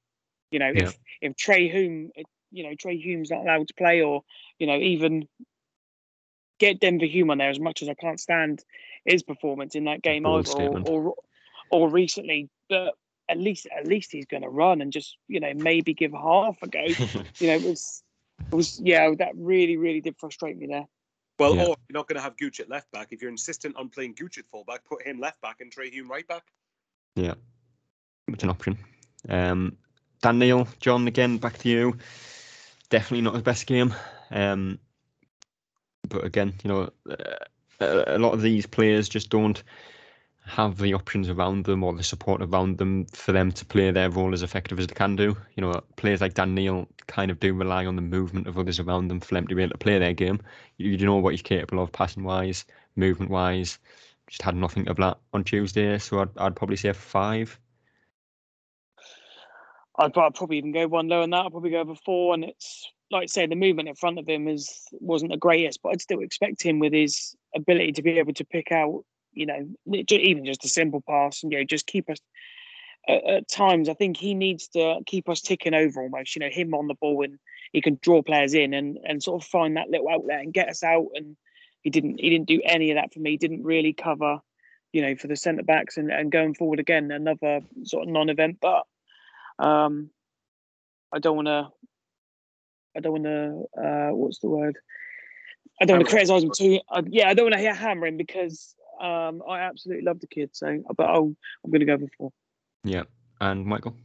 You 0.50 0.58
know, 0.58 0.72
Yeah. 0.74 0.88
if 0.88 0.98
if 1.20 1.34
Trai 1.34 1.70
Hume, 1.70 2.10
you 2.50 2.64
know, 2.64 2.70
Trai 2.70 3.00
Hume's 3.00 3.30
not 3.30 3.42
allowed 3.42 3.68
to 3.68 3.74
play, 3.74 4.02
or 4.02 4.22
you 4.58 4.66
know, 4.66 4.76
even 4.76 5.28
get 6.58 6.80
Denver 6.80 7.06
Hume 7.06 7.30
on 7.30 7.38
there 7.38 7.50
as 7.50 7.60
much 7.60 7.82
as 7.82 7.88
I 7.88 7.94
can't 7.94 8.20
stand 8.20 8.64
his 9.04 9.22
performance 9.22 9.74
in 9.74 9.84
that 9.84 10.02
game 10.02 10.24
either, 10.26 10.52
or, 10.52 10.80
or 10.86 11.14
or 11.70 11.90
recently, 11.90 12.48
but 12.68 12.94
at 13.28 13.38
least 13.38 13.66
at 13.76 13.86
least 13.86 14.12
he's 14.12 14.26
going 14.26 14.42
to 14.42 14.48
run 14.48 14.80
and 14.80 14.92
just 14.92 15.16
you 15.28 15.40
know 15.40 15.52
maybe 15.54 15.94
give 15.94 16.12
half 16.12 16.56
a 16.62 16.68
go. 16.68 16.80
you 17.38 17.46
know, 17.46 17.54
it 17.54 17.62
was 17.62 18.02
it 18.50 18.54
was 18.54 18.80
yeah 18.80 19.10
that 19.18 19.32
really 19.36 19.76
really 19.76 20.00
did 20.00 20.16
frustrate 20.18 20.56
me 20.56 20.66
there. 20.66 20.86
Well, 21.38 21.56
Yeah. 21.56 21.62
or 21.62 21.76
you're 21.88 21.94
not 21.98 22.06
going 22.06 22.16
to 22.16 22.22
have 22.22 22.36
Gooch 22.36 22.60
at 22.60 22.68
left 22.68 22.90
back. 22.92 23.08
If 23.10 23.20
you're 23.20 23.30
insistent 23.30 23.76
on 23.76 23.88
playing 23.88 24.14
Gooch 24.14 24.38
at 24.38 24.46
fullback, 24.46 24.84
put 24.84 25.02
him 25.02 25.18
left 25.18 25.40
back 25.40 25.60
and 25.60 25.74
Trai 25.74 25.90
Hume 25.90 26.08
right 26.08 26.26
back. 26.28 26.44
Yeah, 27.16 27.34
it's 28.28 28.44
an 28.44 28.50
option. 28.50 28.78
Um, 29.28 29.76
Dan 30.22 30.38
Neil, 30.38 30.68
John, 30.80 31.08
again, 31.08 31.38
back 31.38 31.58
to 31.58 31.68
you. 31.68 31.96
Definitely 32.88 33.22
not 33.22 33.34
his 33.34 33.42
best 33.42 33.66
game. 33.66 33.94
Um, 34.30 34.78
but 36.08 36.24
again, 36.24 36.54
you 36.62 36.68
know, 36.68 36.90
uh, 37.10 37.16
a, 37.80 38.16
a 38.16 38.18
lot 38.18 38.34
of 38.34 38.42
these 38.42 38.66
players 38.66 39.08
just 39.08 39.30
don't 39.30 39.62
have 40.47 40.78
the 40.78 40.92
options 40.92 41.28
around 41.28 41.64
them 41.64 41.82
or 41.82 41.95
the 41.95 42.03
support 42.03 42.42
around 42.42 42.76
them 42.76 43.07
for 43.07 43.32
them 43.32 43.51
to 43.51 43.64
play 43.64 43.90
their 43.90 44.11
role 44.11 44.34
as 44.34 44.42
effective 44.42 44.78
as 44.78 44.86
they 44.86 44.95
can 44.95 45.16
do. 45.16 45.36
You 45.57 45.62
know, 45.62 45.80
players 45.97 46.20
like 46.20 46.34
Dan 46.34 46.55
Neil 46.55 46.86
kind 47.07 47.30
of 47.30 47.40
do 47.40 47.55
rely 47.55 47.86
on 47.86 47.97
the 47.97 48.03
movement 48.03 48.47
of 48.47 48.59
others 48.59 48.78
around 48.78 49.09
them 49.09 49.20
for 49.20 49.34
them 49.34 49.47
to 49.47 49.55
be 49.55 49.62
able 49.62 49.72
to 49.72 49.78
play 49.78 49.99
their 49.99 50.12
game. 50.12 50.40
You, 50.76 50.90
you 50.90 51.07
know 51.07 51.16
what 51.16 51.32
he's 51.32 51.42
capable 51.42 51.82
of 51.82 51.92
passing 51.92 52.24
wise, 52.24 52.64
movement 52.97 53.30
wise. 53.30 53.78
Just 54.28 54.42
had 54.42 54.57
nothing 54.57 54.86
of 54.88 54.97
that 54.99 55.18
on 55.32 55.45
Tuesday, 55.45 55.99
so 55.99 56.20
I'd, 56.20 56.36
I'd 56.38 56.57
probably 56.57 56.76
say 56.76 56.90
a 56.90 56.95
five. 56.95 57.59
I'd, 59.99 60.16
I'd 60.16 60.34
probably 60.34 60.59
even 60.59 60.72
go 60.72 60.86
one 60.88 61.09
lower 61.09 61.22
than 61.22 61.30
that. 61.30 61.47
I'd 61.47 61.53
probably 61.53 61.70
go 61.70 61.80
over 61.80 61.95
four. 61.95 62.34
And 62.34 62.45
it's 62.45 62.86
like 63.11 63.24
I 63.24 63.26
say, 63.26 63.47
the 63.47 63.55
movement 63.55 63.88
in 63.88 63.95
front 63.95 64.18
of 64.18 64.28
him 64.28 64.49
is 64.49 64.86
wasn't 64.92 65.30
the 65.30 65.38
greatest, 65.38 65.80
but 65.82 65.90
I'd 65.90 66.03
still 66.03 66.20
expect 66.20 66.62
him 66.62 66.80
with 66.80 66.92
his 66.92 67.34
ability 67.55 67.92
to 67.92 68.03
be 68.03 68.18
able 68.18 68.34
to 68.34 68.45
pick 68.45 68.72
out, 68.72 69.05
you 69.35 69.47
know, 69.47 69.68
even 70.11 70.45
just 70.45 70.64
a 70.64 70.68
simple 70.68 71.03
pass 71.09 71.43
and 71.43 71.53
you 71.53 71.59
know 71.59 71.64
just 71.64 71.87
keep 71.87 72.09
us. 72.11 72.18
At, 73.07 73.24
at 73.24 73.49
times, 73.49 73.89
I 73.89 73.95
think 73.95 74.16
he 74.16 74.35
needs 74.35 74.68
to 74.68 75.01
keep 75.07 75.28
us 75.28 75.41
ticking 75.41 75.74
over 75.74 76.03
almost. 76.03 76.35
You 76.35 76.41
know, 76.41 76.49
him 76.51 76.74
on 76.74 76.89
the 76.89 76.95
ball 76.95 77.22
and 77.22 77.39
he 77.72 77.82
can 77.82 77.99
draw 78.03 78.22
players 78.22 78.55
in 78.55 78.74
and 78.74 78.99
and 79.05 79.22
sort 79.22 79.43
of 79.43 79.49
find 79.49 79.76
that 79.76 79.91
little 79.91 80.09
outlet 80.09 80.41
and 80.41 80.55
get 80.55 80.68
us 80.68 80.82
out. 80.82 81.09
And 81.14 81.37
he 81.82 81.91
didn't 81.91 82.18
he 82.20 82.30
didn't 82.30 82.49
do 82.49 82.61
any 82.64 82.91
of 82.91 82.97
that 82.97 83.12
for 83.12 83.20
me. 83.20 83.32
He 83.32 83.37
didn't 83.37 83.64
really 83.64 83.93
cover, 83.93 84.39
you 84.93 85.03
know, 85.03 85.16
for 85.16 85.26
the 85.26 85.37
centre 85.37 85.62
backs 85.62 85.97
and 85.97 86.11
and 86.11 86.32
going 86.32 86.55
forward 86.55 86.80
again 86.80 87.11
another 87.11 87.61
sort 87.85 88.07
of 88.07 88.12
non-event, 88.12 88.59
but. 88.61 88.85
Um, 89.57 90.11
I 91.14 91.20
don't 91.20 91.37
want 91.37 91.47
to. 91.47 91.68
I 92.97 93.01
don't 93.01 93.12
want 93.12 93.24
to. 93.24 93.80
Uh, 93.80 94.14
what's 94.14 94.41
the 94.41 94.49
word? 94.49 94.76
I 95.80 95.85
don't 95.85 95.99
want 95.99 96.07
to 96.07 96.11
criticize 96.11 96.43
him 96.43 96.51
too. 96.55 96.80
Uh, 96.89 97.03
yeah, 97.07 97.28
I 97.28 97.35
don't 97.35 97.47
want 97.47 97.55
to 97.55 97.61
hear 97.61 97.74
hammering 97.74 98.16
because 98.16 98.74
um, 99.01 99.42
I 99.49 99.61
absolutely 99.61 100.05
love 100.05 100.20
the 100.20 100.26
kid. 100.26 100.51
So, 100.53 100.82
but 100.97 101.09
I'll, 101.09 101.34
I'm 101.64 101.70
going 101.70 101.80
to 101.80 101.86
go 101.86 101.99
for 101.99 102.09
four. 102.16 102.32
Yeah. 102.84 103.05
And 103.40 103.64
Michael? 103.64 103.97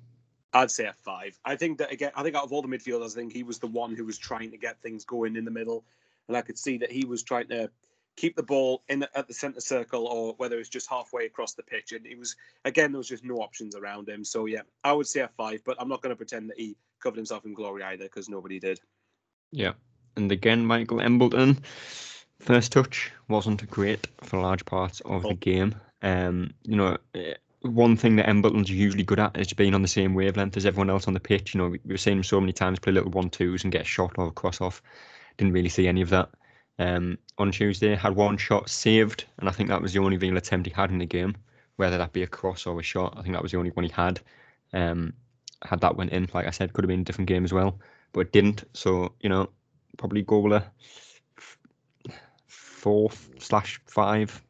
I'd 0.53 0.71
say 0.71 0.85
a 0.85 0.93
five. 0.93 1.37
I 1.45 1.55
think 1.55 1.77
that 1.77 1.91
again, 1.91 2.11
I 2.15 2.23
think 2.23 2.35
out 2.35 2.43
of 2.43 2.51
all 2.51 2.63
the 2.63 2.67
midfielders, 2.67 3.11
I 3.11 3.19
think 3.19 3.31
he 3.31 3.43
was 3.43 3.59
the 3.59 3.67
one 3.67 3.95
who 3.95 4.05
was 4.05 4.17
trying 4.17 4.49
to 4.51 4.57
get 4.57 4.81
things 4.81 5.05
going 5.05 5.35
in 5.35 5.45
the 5.45 5.51
middle, 5.51 5.85
and 6.27 6.35
I 6.35 6.41
could 6.41 6.57
see 6.57 6.77
that 6.79 6.91
he 6.91 7.05
was 7.05 7.21
trying 7.21 7.47
to 7.49 7.69
keep 8.17 8.35
the 8.35 8.43
ball 8.43 8.81
in 8.89 8.99
the, 8.99 9.17
at 9.17 9.27
the 9.27 9.33
centre 9.33 9.61
circle, 9.61 10.07
or 10.07 10.33
whether 10.37 10.57
it's 10.57 10.67
just 10.67 10.89
halfway 10.89 11.27
across 11.27 11.53
the 11.53 11.61
pitch. 11.61 11.91
And 11.91 12.05
it 12.07 12.17
was 12.17 12.35
again, 12.65 12.91
there 12.91 12.97
was 12.97 13.07
just 13.07 13.23
no 13.23 13.35
options 13.35 13.75
around 13.75 14.09
him. 14.09 14.25
So 14.25 14.47
yeah, 14.47 14.61
I 14.83 14.91
would 14.91 15.05
say 15.05 15.19
a 15.19 15.27
five, 15.27 15.61
but 15.65 15.77
I'm 15.79 15.87
not 15.87 16.01
going 16.01 16.11
to 16.11 16.17
pretend 16.17 16.49
that 16.49 16.57
he 16.57 16.75
covered 16.99 17.17
himself 17.17 17.45
in 17.45 17.53
glory 17.53 17.83
either, 17.83 18.05
because 18.05 18.27
nobody 18.27 18.59
did. 18.59 18.79
Yeah. 19.51 19.73
And 20.15 20.31
again, 20.31 20.65
Michael 20.65 20.99
Embleton, 20.99 21.63
first 22.39 22.71
touch 22.71 23.11
wasn't 23.27 23.69
great 23.69 24.07
for 24.21 24.39
large 24.41 24.65
parts 24.65 25.01
of 25.01 25.23
the 25.23 25.29
Oh. 25.29 25.33
game. 25.35 25.75
Um, 26.01 26.51
you 26.63 26.75
know, 26.75 26.97
eh, 27.13 27.33
one 27.61 27.97
thing 27.97 28.15
that 28.15 28.29
Embleton's 28.29 28.69
usually 28.69 29.03
good 29.03 29.19
at 29.19 29.37
is 29.37 29.51
being 29.53 29.75
on 29.75 29.81
the 29.81 29.87
same 29.87 30.13
wavelength 30.13 30.55
as 30.55 30.65
everyone 30.65 30.89
else 30.89 31.07
on 31.07 31.13
the 31.13 31.19
pitch. 31.19 31.53
You 31.53 31.59
know, 31.59 31.69
we- 31.69 31.79
we've 31.85 31.99
seen 31.99 32.17
him 32.17 32.23
so 32.23 32.39
many 32.39 32.53
times 32.53 32.79
play 32.79 32.93
little 32.93 33.11
one 33.11 33.29
twos 33.29 33.63
and 33.63 33.71
get 33.71 33.81
a 33.81 33.85
shot 33.85 34.13
or 34.17 34.27
a 34.27 34.31
cross 34.31 34.61
off. 34.61 34.81
Didn't 35.37 35.53
really 35.53 35.69
see 35.69 35.87
any 35.87 36.01
of 36.01 36.09
that. 36.09 36.29
Um, 36.79 37.17
on 37.37 37.51
Tuesday, 37.51 37.95
had 37.95 38.15
one 38.15 38.37
shot 38.37 38.69
saved, 38.69 39.25
and 39.39 39.49
I 39.49 39.51
think 39.51 39.67
that 39.67 39.81
was 39.81 39.91
the 39.91 39.99
only 39.99 40.15
real 40.17 40.37
attempt 40.37 40.67
he 40.67 40.73
had 40.73 40.91
in 40.91 40.99
the 40.99 41.05
game, 41.05 41.35
whether 41.75 41.97
that 41.97 42.13
be 42.13 42.23
a 42.23 42.27
cross 42.27 42.65
or 42.65 42.79
a 42.79 42.83
shot. 42.83 43.15
I 43.17 43.21
think 43.21 43.33
that 43.33 43.43
was 43.43 43.51
the 43.51 43.57
only 43.57 43.71
one 43.71 43.83
he 43.83 43.91
had. 43.91 44.21
Um, 44.71 45.11
had 45.63 45.81
that 45.81 45.97
went 45.97 46.13
in, 46.13 46.29
like 46.33 46.47
I 46.47 46.51
said, 46.51 46.71
could 46.71 46.85
have 46.85 46.89
been 46.89 47.01
a 47.01 47.03
different 47.03 47.27
game 47.27 47.43
as 47.43 47.51
well, 47.51 47.77
but 48.13 48.21
it 48.21 48.31
didn't. 48.31 48.63
So 48.73 49.11
you 49.19 49.27
know, 49.27 49.49
probably 49.97 50.21
Gola 50.21 50.63
four 52.79 53.09
slash 53.39 53.81
five. 53.85 54.41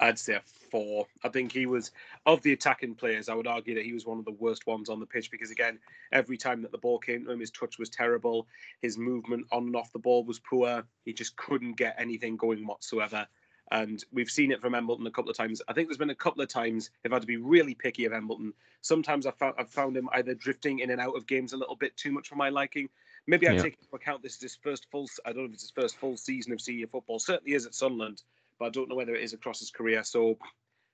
I'd 0.00 0.18
say 0.18 0.34
a 0.34 0.42
four. 0.70 1.06
I 1.24 1.28
think 1.28 1.52
he 1.52 1.66
was 1.66 1.92
of 2.26 2.42
the 2.42 2.52
attacking 2.52 2.94
players. 2.94 3.28
I 3.28 3.34
would 3.34 3.46
argue 3.46 3.74
that 3.76 3.84
he 3.84 3.92
was 3.92 4.06
one 4.06 4.18
of 4.18 4.24
the 4.24 4.32
worst 4.32 4.66
ones 4.66 4.88
on 4.88 5.00
the 5.00 5.06
pitch 5.06 5.30
because 5.30 5.50
again, 5.50 5.78
every 6.12 6.36
time 6.36 6.62
that 6.62 6.72
the 6.72 6.78
ball 6.78 6.98
came 6.98 7.24
to 7.24 7.30
him, 7.30 7.40
his 7.40 7.50
touch 7.50 7.78
was 7.78 7.88
terrible. 7.88 8.46
His 8.82 8.98
movement 8.98 9.46
on 9.50 9.66
and 9.66 9.76
off 9.76 9.92
the 9.92 9.98
ball 9.98 10.24
was 10.24 10.38
poor. 10.40 10.84
He 11.04 11.12
just 11.12 11.36
couldn't 11.36 11.76
get 11.76 11.96
anything 11.98 12.36
going 12.36 12.66
whatsoever. 12.66 13.26
And 13.70 14.02
we've 14.12 14.30
seen 14.30 14.50
it 14.50 14.60
from 14.60 14.74
Embleton 14.74 15.06
a 15.06 15.10
couple 15.10 15.30
of 15.30 15.36
times. 15.36 15.60
I 15.68 15.72
think 15.74 15.88
there's 15.88 15.98
been 15.98 16.10
a 16.10 16.14
couple 16.14 16.42
of 16.42 16.48
times, 16.48 16.90
if 17.04 17.12
I 17.12 17.16
had 17.16 17.22
to 17.22 17.26
be 17.26 17.36
really 17.36 17.74
picky 17.74 18.06
of 18.06 18.12
Embleton, 18.12 18.54
sometimes 18.80 19.26
I've 19.26 19.36
found, 19.36 19.54
I've 19.58 19.68
found 19.68 19.96
him 19.96 20.08
either 20.12 20.34
drifting 20.34 20.78
in 20.78 20.90
and 20.90 21.00
out 21.00 21.16
of 21.16 21.26
games 21.26 21.52
a 21.52 21.56
little 21.58 21.76
bit 21.76 21.96
too 21.96 22.10
much 22.10 22.28
for 22.28 22.36
my 22.36 22.48
liking. 22.48 22.88
Maybe 23.28 23.46
I 23.46 23.52
Yeah. 23.52 23.62
take 23.62 23.76
into 23.78 23.94
account 23.94 24.22
this 24.22 24.36
is 24.36 24.40
his 24.40 24.56
first 24.56 24.86
full. 24.90 25.06
I 25.26 25.32
don't 25.32 25.42
know 25.42 25.48
if 25.48 25.52
it's 25.52 25.62
his 25.62 25.70
first 25.70 25.98
full 25.98 26.16
season 26.16 26.50
of 26.54 26.62
senior 26.62 26.86
football. 26.86 27.18
Certainly 27.18 27.52
is 27.52 27.66
at 27.66 27.74
Sunderland, 27.74 28.22
but 28.58 28.64
I 28.64 28.68
don't 28.70 28.88
know 28.88 28.96
whether 28.96 29.14
it 29.14 29.22
is 29.22 29.34
across 29.34 29.60
his 29.60 29.70
career. 29.70 30.02
So, 30.02 30.38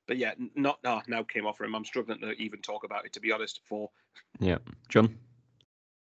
but 0.09 0.17
yeah, 0.17 0.35
not 0.57 0.83
no, 0.83 1.01
now 1.07 1.23
came 1.23 1.47
off 1.47 1.59
for 1.59 1.65
him. 1.65 1.77
I'm 1.77 1.85
struggling 1.85 2.19
to 2.23 2.33
even 2.33 2.61
talk 2.61 2.83
about 2.83 3.07
it 3.07 3.13
to 3.13 3.21
be 3.21 3.31
honest. 3.31 3.61
For 3.65 3.89
Yeah, 4.41 4.59
John. 4.89 5.17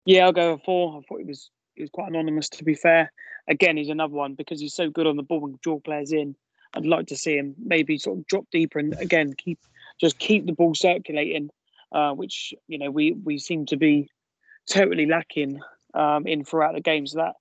Yeah, 0.05 0.27
I'll 0.27 0.33
go 0.33 0.57
for 0.59 0.65
four. 0.65 0.99
I 0.99 1.03
thought 1.03 1.19
he 1.19 1.25
was 1.25 1.51
he 1.75 1.83
was 1.83 1.91
quite 1.91 2.11
anonymous. 2.11 2.49
To 2.51 2.65
be 2.65 2.75
fair, 2.75 3.13
again, 3.49 3.77
he's 3.77 3.89
another 3.89 4.15
one 4.15 4.35
because 4.35 4.61
he's 4.61 4.75
so 4.75 4.91
good 4.91 5.09
on 5.09 5.17
the 5.17 5.25
ball 5.25 5.45
and 5.45 5.61
draw 5.63 5.81
players 5.81 6.13
in. 6.13 6.37
I'd 6.75 6.87
like 6.87 7.09
to 7.09 7.17
see 7.17 7.37
him 7.37 7.57
maybe 7.59 7.99
sort 7.99 8.19
of 8.19 8.27
drop 8.29 8.47
deeper 8.53 8.79
and 8.79 8.95
again 9.01 9.35
keep 9.37 9.59
just 10.01 10.21
keep 10.21 10.47
the 10.47 10.53
ball 10.53 10.77
circulating, 10.77 11.51
uh, 11.91 12.13
which 12.13 12.55
you 12.69 12.79
know 12.79 12.93
we 12.93 13.13
we 13.13 13.39
seem 13.39 13.67
to 13.67 13.77
be 13.77 14.11
totally 14.69 15.07
lacking 15.07 15.61
um, 15.95 16.27
in 16.27 16.45
throughout 16.45 16.75
the 16.75 16.81
games. 16.81 17.13
That 17.13 17.35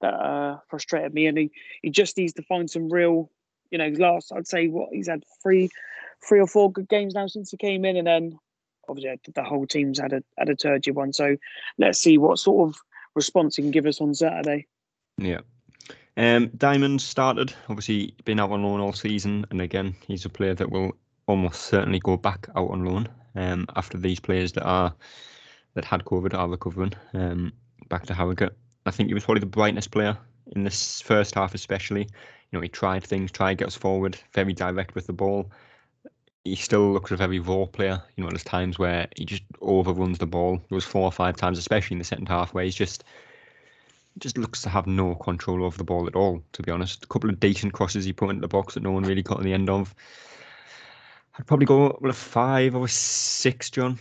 that 0.00 0.14
uh, 0.14 0.58
frustrated 0.68 1.14
me, 1.14 1.26
and 1.26 1.38
he, 1.38 1.50
he 1.82 1.90
just 1.90 2.16
needs 2.16 2.32
to 2.34 2.42
find 2.42 2.70
some 2.70 2.88
real, 2.88 3.30
you 3.70 3.78
know, 3.78 3.88
last 3.98 4.32
I'd 4.32 4.46
say 4.46 4.68
what 4.68 4.90
he's 4.92 5.08
had 5.08 5.24
three 5.42 5.70
three 6.26 6.40
or 6.40 6.46
four 6.46 6.70
good 6.70 6.88
games 6.88 7.14
now 7.14 7.26
since 7.26 7.50
he 7.50 7.56
came 7.56 7.84
in, 7.84 7.96
and 7.96 8.06
then 8.06 8.38
obviously 8.88 9.18
the 9.34 9.42
whole 9.42 9.66
team's 9.66 9.98
had 9.98 10.12
a 10.12 10.22
had 10.38 10.48
a 10.48 10.56
turgid 10.56 10.94
one. 10.94 11.12
So 11.12 11.36
let's 11.78 12.00
see 12.00 12.18
what 12.18 12.38
sort 12.38 12.68
of 12.68 12.80
response 13.14 13.56
he 13.56 13.62
can 13.62 13.70
give 13.70 13.86
us 13.86 14.00
on 14.00 14.14
Saturday. 14.14 14.66
Yeah. 15.18 15.40
Um, 16.16 16.48
Diamond 16.56 17.00
started, 17.00 17.54
obviously 17.68 18.14
been 18.24 18.40
out 18.40 18.50
on 18.50 18.62
loan 18.62 18.80
all 18.80 18.92
season, 18.92 19.46
and 19.50 19.60
again, 19.60 19.94
he's 20.06 20.24
a 20.24 20.28
player 20.28 20.54
that 20.54 20.70
will 20.70 20.92
almost 21.26 21.62
certainly 21.62 22.00
go 22.00 22.16
back 22.16 22.48
out 22.56 22.70
on 22.70 22.84
loan 22.84 23.08
um, 23.36 23.66
after 23.76 23.96
these 23.96 24.20
players 24.20 24.52
that 24.52 24.64
are 24.64 24.92
that 25.74 25.84
had 25.84 26.04
COVID 26.04 26.34
are 26.34 26.48
recovering 26.48 26.92
um, 27.14 27.52
back 27.90 28.06
to 28.06 28.14
Harrogate. 28.14 28.56
I 28.86 28.90
think 28.90 29.08
he 29.08 29.14
was 29.14 29.24
probably 29.24 29.40
the 29.40 29.46
brightest 29.46 29.90
player 29.90 30.16
in 30.52 30.64
this 30.64 31.02
first 31.02 31.34
half, 31.34 31.54
especially. 31.54 32.02
You 32.02 32.52
know, 32.52 32.60
he 32.60 32.68
tried 32.68 33.04
things, 33.04 33.30
tried 33.30 33.52
to 33.52 33.56
get 33.56 33.68
us 33.68 33.76
forward, 33.76 34.18
very 34.32 34.54
direct 34.54 34.94
with 34.94 35.06
the 35.06 35.12
ball. 35.12 35.50
He 36.44 36.56
still 36.56 36.92
looks 36.92 37.10
a 37.10 37.16
very 37.16 37.38
raw 37.38 37.66
player. 37.66 38.02
You 38.16 38.24
know, 38.24 38.30
there's 38.30 38.44
times 38.44 38.78
where 38.78 39.06
he 39.16 39.26
just 39.26 39.42
overruns 39.60 40.18
the 40.18 40.26
ball. 40.26 40.56
There 40.56 40.76
was 40.76 40.84
four 40.84 41.02
or 41.02 41.12
five 41.12 41.36
times, 41.36 41.58
especially 41.58 41.96
in 41.96 41.98
the 41.98 42.04
second 42.04 42.28
half, 42.28 42.54
where 42.54 42.64
he's 42.64 42.74
just 42.74 43.04
just 44.18 44.36
looks 44.36 44.60
to 44.62 44.68
have 44.68 44.86
no 44.86 45.14
control 45.14 45.64
over 45.64 45.78
the 45.78 45.84
ball 45.84 46.06
at 46.06 46.16
all, 46.16 46.42
to 46.52 46.62
be 46.62 46.72
honest. 46.72 47.04
A 47.04 47.06
couple 47.06 47.30
of 47.30 47.38
decent 47.38 47.72
crosses 47.72 48.04
he 48.04 48.12
put 48.12 48.30
into 48.30 48.40
the 48.40 48.48
box 48.48 48.74
that 48.74 48.82
no 48.82 48.90
one 48.90 49.04
really 49.04 49.22
got 49.22 49.38
in 49.38 49.44
the 49.44 49.52
end 49.52 49.70
of. 49.70 49.94
I'd 51.38 51.46
probably 51.46 51.66
go 51.66 51.96
with 52.00 52.10
a 52.10 52.18
five 52.18 52.74
or 52.74 52.86
a 52.86 52.88
six, 52.88 53.70
John. 53.70 53.98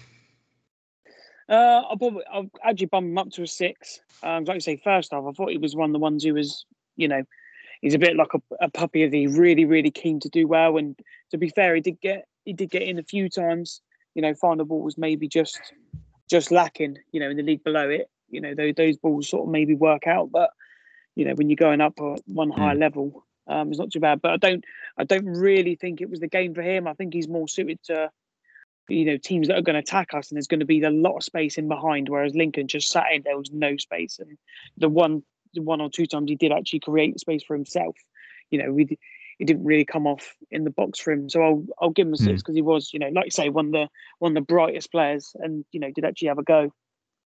Uh, 1.49 1.81
I'll 1.89 1.97
probably 1.97 2.23
I'll 2.31 2.49
actually 2.63 2.87
bump 2.87 3.07
him 3.07 3.17
up 3.17 3.29
to 3.31 3.43
a 3.43 3.47
six. 3.47 4.01
Um, 4.21 4.45
like 4.45 4.55
I 4.55 4.59
say, 4.59 4.81
first 4.83 5.11
half, 5.11 5.23
I 5.27 5.31
thought 5.31 5.49
he 5.51 5.57
was 5.57 5.75
one 5.75 5.89
of 5.89 5.93
the 5.93 5.99
ones 5.99 6.23
who 6.23 6.33
was, 6.35 6.65
you 6.95 7.07
know, 7.07 7.23
he's 7.81 7.95
a 7.95 7.99
bit 7.99 8.15
like 8.15 8.33
a, 8.33 8.41
a 8.61 8.69
puppy 8.69 9.03
of 9.03 9.11
the 9.11 9.27
really 9.27 9.65
really 9.65 9.91
keen 9.91 10.19
to 10.19 10.29
do 10.29 10.47
well. 10.47 10.77
And 10.77 10.97
to 11.31 11.37
be 11.37 11.49
fair, 11.49 11.75
he 11.75 11.81
did 11.81 11.99
get 12.01 12.25
he 12.45 12.53
did 12.53 12.69
get 12.69 12.83
in 12.83 12.99
a 12.99 13.03
few 13.03 13.29
times. 13.29 13.81
You 14.15 14.21
know, 14.21 14.33
final 14.35 14.65
ball 14.65 14.81
was 14.81 14.97
maybe 14.97 15.27
just 15.27 15.59
just 16.29 16.51
lacking. 16.51 16.97
You 17.11 17.19
know, 17.19 17.29
in 17.29 17.37
the 17.37 17.43
league 17.43 17.63
below 17.63 17.89
it, 17.89 18.09
you 18.29 18.41
know, 18.41 18.53
those 18.53 18.75
those 18.75 18.97
balls 18.97 19.29
sort 19.29 19.47
of 19.47 19.51
maybe 19.51 19.73
work 19.73 20.05
out. 20.05 20.31
But 20.31 20.51
you 21.15 21.25
know, 21.25 21.33
when 21.33 21.49
you're 21.49 21.55
going 21.55 21.81
up 21.81 21.99
one 22.27 22.49
higher 22.49 22.75
Mm. 22.75 22.79
level, 22.79 23.25
um, 23.47 23.69
it's 23.69 23.79
not 23.79 23.91
too 23.91 23.99
bad. 23.99 24.21
But 24.21 24.31
I 24.31 24.37
don't, 24.37 24.63
I 24.97 25.03
don't 25.03 25.25
really 25.25 25.75
think 25.75 25.99
it 25.99 26.09
was 26.09 26.19
the 26.19 26.27
game 26.27 26.53
for 26.53 26.61
him. 26.61 26.87
I 26.87 26.93
think 26.93 27.13
he's 27.13 27.27
more 27.27 27.47
suited 27.47 27.81
to, 27.85 28.09
you 28.89 29.05
know, 29.05 29.17
teams 29.17 29.47
that 29.47 29.57
are 29.57 29.61
going 29.61 29.75
to 29.75 29.79
attack 29.79 30.13
us, 30.13 30.29
and 30.29 30.37
there's 30.37 30.47
going 30.47 30.59
to 30.59 30.65
be 30.65 30.81
a 30.81 30.89
lot 30.89 31.17
of 31.17 31.23
space 31.23 31.57
in 31.57 31.67
behind. 31.67 32.09
Whereas 32.09 32.35
Lincoln 32.35 32.67
just 32.67 32.89
sat 32.89 33.05
in, 33.13 33.23
there 33.23 33.37
was 33.37 33.51
no 33.51 33.77
space, 33.77 34.19
and 34.19 34.37
the 34.77 34.89
one, 34.89 35.23
the 35.53 35.61
one 35.61 35.81
or 35.81 35.89
two 35.89 36.05
times 36.05 36.29
he 36.29 36.35
did 36.35 36.51
actually 36.51 36.81
create 36.81 37.19
space 37.19 37.43
for 37.43 37.55
himself. 37.55 37.95
You 38.49 38.63
know, 38.63 38.71
we, 38.71 38.97
he 39.37 39.45
didn't 39.45 39.63
really 39.63 39.85
come 39.85 40.05
off 40.05 40.35
in 40.51 40.63
the 40.63 40.69
box 40.69 40.99
for 40.99 41.11
him. 41.11 41.29
So 41.29 41.41
I'll, 41.41 41.65
I'll 41.81 41.89
give 41.91 42.07
him 42.07 42.13
a 42.13 42.17
hmm. 42.17 42.25
six 42.25 42.41
because 42.41 42.55
he 42.55 42.61
was, 42.61 42.91
you 42.93 42.99
know, 42.99 43.09
like 43.09 43.25
you 43.25 43.31
say, 43.31 43.49
one 43.49 43.67
of 43.67 43.71
the 43.71 43.87
one 44.19 44.31
of 44.31 44.35
the 44.35 44.53
brightest 44.53 44.91
players, 44.91 45.35
and 45.35 45.65
you 45.71 45.79
know, 45.79 45.91
did 45.91 46.05
actually 46.05 46.27
have 46.27 46.39
a 46.39 46.43
go. 46.43 46.71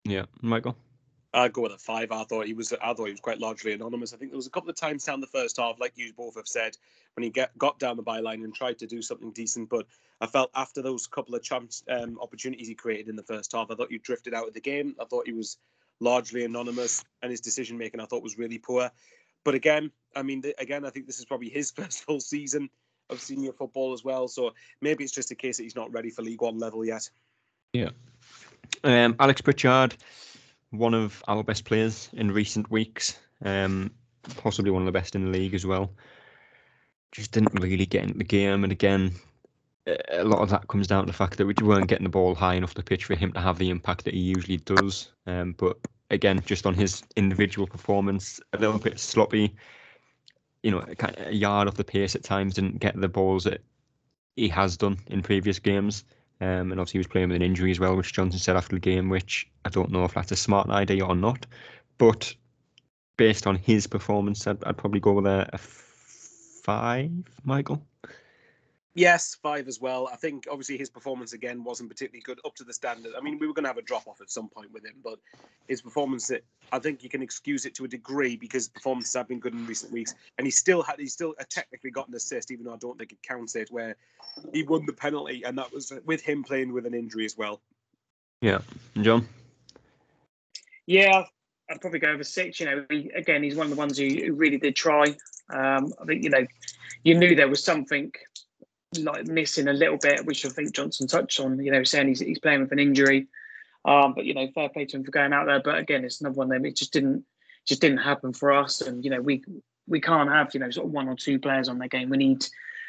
Yeah, 0.05 0.25
Michael. 0.41 0.77
I'd 1.35 1.53
go 1.53 1.63
with 1.63 1.73
a 1.73 1.79
five. 1.79 2.13
I 2.13 2.25
thought 2.25 2.47
he 2.47 2.53
was. 2.53 2.73
I 2.73 2.93
thought 2.93 3.07
he 3.07 3.13
was 3.13 3.21
quite 3.21 3.41
largely 3.41 3.73
anonymous. 3.73 4.13
I 4.13 4.17
think 4.19 4.33
there 4.33 4.37
was 4.37 4.47
a 4.47 4.51
couple 4.51 4.69
of 4.69 4.77
times 4.77 5.05
down 5.05 5.21
the 5.21 5.27
first 5.27 5.57
half, 5.57 5.81
like 5.81 5.93
you 5.97 6.13
both 6.13 6.37
have 6.37 6.47
said, 6.47 6.77
when 7.15 7.25
he 7.25 7.31
get, 7.31 7.57
got 7.57 7.79
down 7.79 7.97
the 7.97 8.03
byline 8.03 8.45
and 8.45 8.55
tried 8.55 8.79
to 8.81 8.87
do 8.87 9.01
something 9.01 9.33
decent. 9.33 9.71
But 9.71 9.87
I 10.21 10.27
felt 10.27 10.51
after 10.55 10.83
those 10.83 11.07
couple 11.07 11.35
of 11.35 11.43
chance 11.43 11.83
um, 11.89 12.19
opportunities 12.21 12.69
he 12.69 12.75
created 12.75 13.09
in 13.09 13.17
the 13.17 13.23
first 13.23 13.53
half, 13.53 13.71
I 13.71 13.75
thought 13.75 13.91
he 13.91 13.99
drifted 13.99 14.35
out 14.35 14.47
of 14.47 14.55
the 14.55 14.61
game. 14.61 14.95
I 15.01 15.07
thought 15.07 15.27
he 15.27 15.33
was 15.33 15.57
largely 16.01 16.45
anonymous, 16.45 17.03
and 17.23 17.31
his 17.31 17.41
decision 17.41 17.79
making 17.79 18.01
I 18.01 18.05
thought 18.05 18.23
was 18.23 18.37
really 18.37 18.59
poor. 18.59 18.91
But 19.45 19.55
again, 19.55 19.91
I 20.15 20.23
mean, 20.23 20.43
again, 20.59 20.85
I 20.85 20.91
think 20.91 21.07
this 21.07 21.19
is 21.19 21.25
probably 21.25 21.49
his 21.49 21.71
first 21.77 22.05
full 22.05 22.21
season 22.21 22.69
of 23.09 23.21
senior 23.21 23.53
football 23.53 23.93
as 23.93 24.05
well. 24.05 24.29
So 24.29 24.53
maybe 24.81 25.03
it's 25.05 25.13
just 25.13 25.31
a 25.31 25.35
case 25.35 25.57
that 25.57 25.63
he's 25.63 25.77
not 25.77 25.93
ready 25.93 26.11
for 26.11 26.23
League 26.23 26.43
One 26.43 26.59
level 26.59 26.85
yet. 26.85 27.09
Yeah. 27.73 27.91
Um, 28.85 29.17
Alex 29.19 29.41
Pritchard, 29.41 29.97
one 30.73 30.95
of 30.95 31.23
our 31.29 31.45
best 31.45 31.65
players 31.65 32.09
in 32.15 32.33
recent 32.33 32.71
weeks, 32.71 33.19
um, 33.45 33.91
possibly 34.37 34.71
one 34.71 34.83
of 34.83 34.87
the 34.87 34.93
best 34.93 35.15
in 35.15 35.25
the 35.25 35.31
league 35.31 35.55
as 35.55 35.65
well. 35.65 35.93
Just 37.13 37.31
didn't 37.33 37.61
really 37.61 37.87
get 37.87 38.03
into 38.03 38.19
the 38.19 38.25
game, 38.25 38.65
and 38.65 38.73
again, 38.73 39.13
a- 39.87 40.25
lot 40.25 40.41
of 40.41 40.51
that 40.51 40.69
comes 40.69 40.87
down 40.87 41.05
to 41.05 41.07
the 41.07 41.17
fact 41.17 41.39
that 41.39 41.47
we 41.47 41.55
weren't 41.63 41.89
getting 41.89 42.05
the 42.05 42.11
ball 42.11 42.35
high 42.35 42.55
enough 42.55 42.75
the 42.75 42.83
pitch 42.83 43.05
for 43.05 43.15
him 43.15 43.33
to 43.33 43.41
have 43.41 43.59
the 43.59 43.71
impact 43.71 44.05
that 44.05 44.15
he 44.15 44.21
usually 44.21 44.57
does. 44.59 45.13
Um, 45.27 45.55
but 45.59 45.77
again, 46.11 46.43
just 46.47 46.67
on 46.67 46.75
his 46.75 47.03
individual 47.17 47.67
performance, 47.67 48.41
a 48.53 48.59
little 48.59 48.79
bit 48.79 48.99
sloppy. 48.99 49.55
You 50.63 50.71
know, 50.71 50.85
a 51.19 51.33
yard 51.33 51.67
off 51.67 51.75
the 51.75 51.85
pace 51.85 52.15
at 52.15 52.23
times. 52.23 52.55
Didn't 52.55 52.79
get 52.79 52.99
the 52.99 53.09
balls 53.09 53.45
that 53.45 53.63
he 54.37 54.49
has 54.49 54.77
done 54.77 54.99
in 55.09 55.21
previous 55.23 55.59
games. 55.59 56.05
Um, 56.43 56.73
and 56.73 56.81
obviously 56.81 56.95
he 56.95 56.99
was 56.99 57.07
playing 57.07 57.29
with 57.29 57.37
an 57.37 57.43
injury 57.43 57.71
as 57.71 57.79
well, 57.79 57.95
which 57.95 58.13
Johnson 58.13 58.41
said 58.41 58.57
after 58.57 58.75
the 58.75 58.81
game, 58.81 59.09
which 59.09 59.49
I 59.65 59.69
don't 59.69 59.93
know 59.93 60.05
if 60.05 60.15
that's 60.15 60.33
a 60.33 60.37
smart 60.37 60.69
idea 60.71 61.07
or 61.07 61.15
not. 61.15 61.47
But 61.99 62.35
based 63.17 63.47
on 63.47 63.55
his 63.55 63.87
performance, 63.87 64.45
I'd, 64.49 64.63
I'd 64.65 64.77
probably 64.77 64.99
go 64.99 65.13
with 65.13 65.27
a, 65.27 65.49
a 65.53 65.59
five, 65.59 67.13
Michael. 67.45 67.81
Yes, 68.95 69.35
five 69.43 69.69
as 69.69 69.81
well. 69.81 70.11
I 70.13 70.17
think 70.17 70.47
obviously 70.51 70.77
his 70.77 70.91
performance 70.91 71.33
again 71.33 71.65
wasn't 71.65 71.89
particularly 71.89 72.21
good 72.21 72.41
up 72.45 72.55
to 72.57 72.65
the 72.65 72.75
standard. 72.75 73.13
I 73.17 73.23
mean, 73.23 73.39
we 73.39 73.47
were 73.47 73.55
going 73.55 73.65
to 73.65 73.71
have 73.71 73.79
a 73.79 73.83
drop 73.83 74.07
off 74.07 74.21
at 74.21 74.31
some 74.31 74.49
point 74.51 74.71
with 74.71 74.85
him, 74.85 74.97
but 75.03 75.19
his 75.67 75.81
performance, 75.81 76.31
I 76.73 76.79
think 76.79 77.03
you 77.03 77.09
can 77.09 77.23
excuse 77.23 77.65
it 77.65 77.75
to 77.77 77.87
a 77.87 77.89
degree 77.89 78.37
because 78.37 78.69
performances 78.69 79.15
have 79.15 79.29
been 79.29 79.41
good 79.41 79.55
in 79.55 79.67
recent 79.67 79.93
weeks, 79.93 80.15
and 80.37 80.47
he 80.47 80.51
still 80.51 80.83
had, 80.83 81.01
he 81.01 81.07
still 81.07 81.35
uh, 81.41 81.45
technically 81.49 81.91
got 81.91 82.09
an 82.09 82.15
assist, 82.15 82.51
even 82.51 82.67
though 82.67 82.75
I 82.75 82.79
don't 82.79 82.99
think 82.99 83.13
it 83.13 83.23
counts 83.23 83.57
it, 83.57 83.71
where 83.71 83.97
he 84.53 84.63
won 84.63 84.85
the 84.85 84.93
penalty, 84.93 85.43
and 85.43 85.57
that 85.57 85.73
was 85.73 85.91
with 86.05 86.21
him 86.21 86.45
playing 86.45 86.75
with 86.75 86.85
an 86.85 86.93
injury 86.93 87.25
as 87.25 87.37
well. 87.37 87.63
Yeah, 88.43 88.59
John. 89.01 89.27
Yeah, 90.85 91.25
I'd 91.71 91.81
probably 91.81 92.01
go 92.01 92.11
over 92.11 92.25
six. 92.25 92.61
You 92.61 92.67
know, 92.67 92.85
he, 92.91 93.11
again, 93.15 93.43
he's 93.43 93.55
one 93.55 93.67
of 93.67 93.71
the 93.71 93.77
ones 93.77 93.97
who, 93.97 94.07
who 94.07 94.35
really 94.35 94.59
did 94.59 94.77
try. 94.77 95.17
Um, 95.49 95.95
I 96.01 96.05
think 96.07 96.25
you 96.25 96.31
know, 96.31 96.47
you 97.05 97.15
knew 97.15 97.35
there 97.35 97.49
was 97.49 97.65
something 97.65 98.13
like 98.99 99.27
missing 99.27 99.69
a 99.69 99.73
little 99.73 99.99
bit, 99.99 100.25
which 100.27 100.45
I 100.45 100.49
think 100.49 100.75
Johnson 100.75 101.07
touched 101.07 101.41
on. 101.41 101.63
You 101.63 101.73
know, 101.73 101.85
saying 101.85 102.09
he's, 102.09 102.21
he's 102.21 102.39
playing 102.39 102.61
with 102.61 102.73
an 102.73 102.79
injury, 102.79 103.29
um, 103.85 104.15
but 104.15 104.25
you 104.25 104.35
know, 104.35 104.49
fair 104.55 104.69
play 104.69 104.85
to 104.87 104.97
him 104.97 105.05
for 105.05 105.11
going 105.11 105.33
out 105.33 105.47
there. 105.47 105.61
But 105.63 105.79
again, 105.79 106.05
it's 106.05 106.21
another 106.21 106.35
one 106.35 106.49
them. 106.49 106.65
It 106.65 106.77
just 106.77 106.93
didn't 106.93 107.25
just 107.65 107.81
didn't 107.81 107.99
happen 107.99 108.33
for 108.33 108.53
us, 108.53 108.81
and 108.81 109.05
you 109.05 109.11
know, 109.11 109.21
we 109.21 109.45
we 109.87 110.01
can't 110.01 110.31
have 110.31 110.55
you 110.55 110.61
know 110.61 110.71
sort 110.71 110.87
of 110.87 110.93
one 110.93 111.09
or 111.09 111.17
two 111.17 111.39
players 111.39 111.69
on 111.69 111.79
their 111.79 111.89
game. 111.89 112.11
We 112.11 112.19
need 112.19 112.47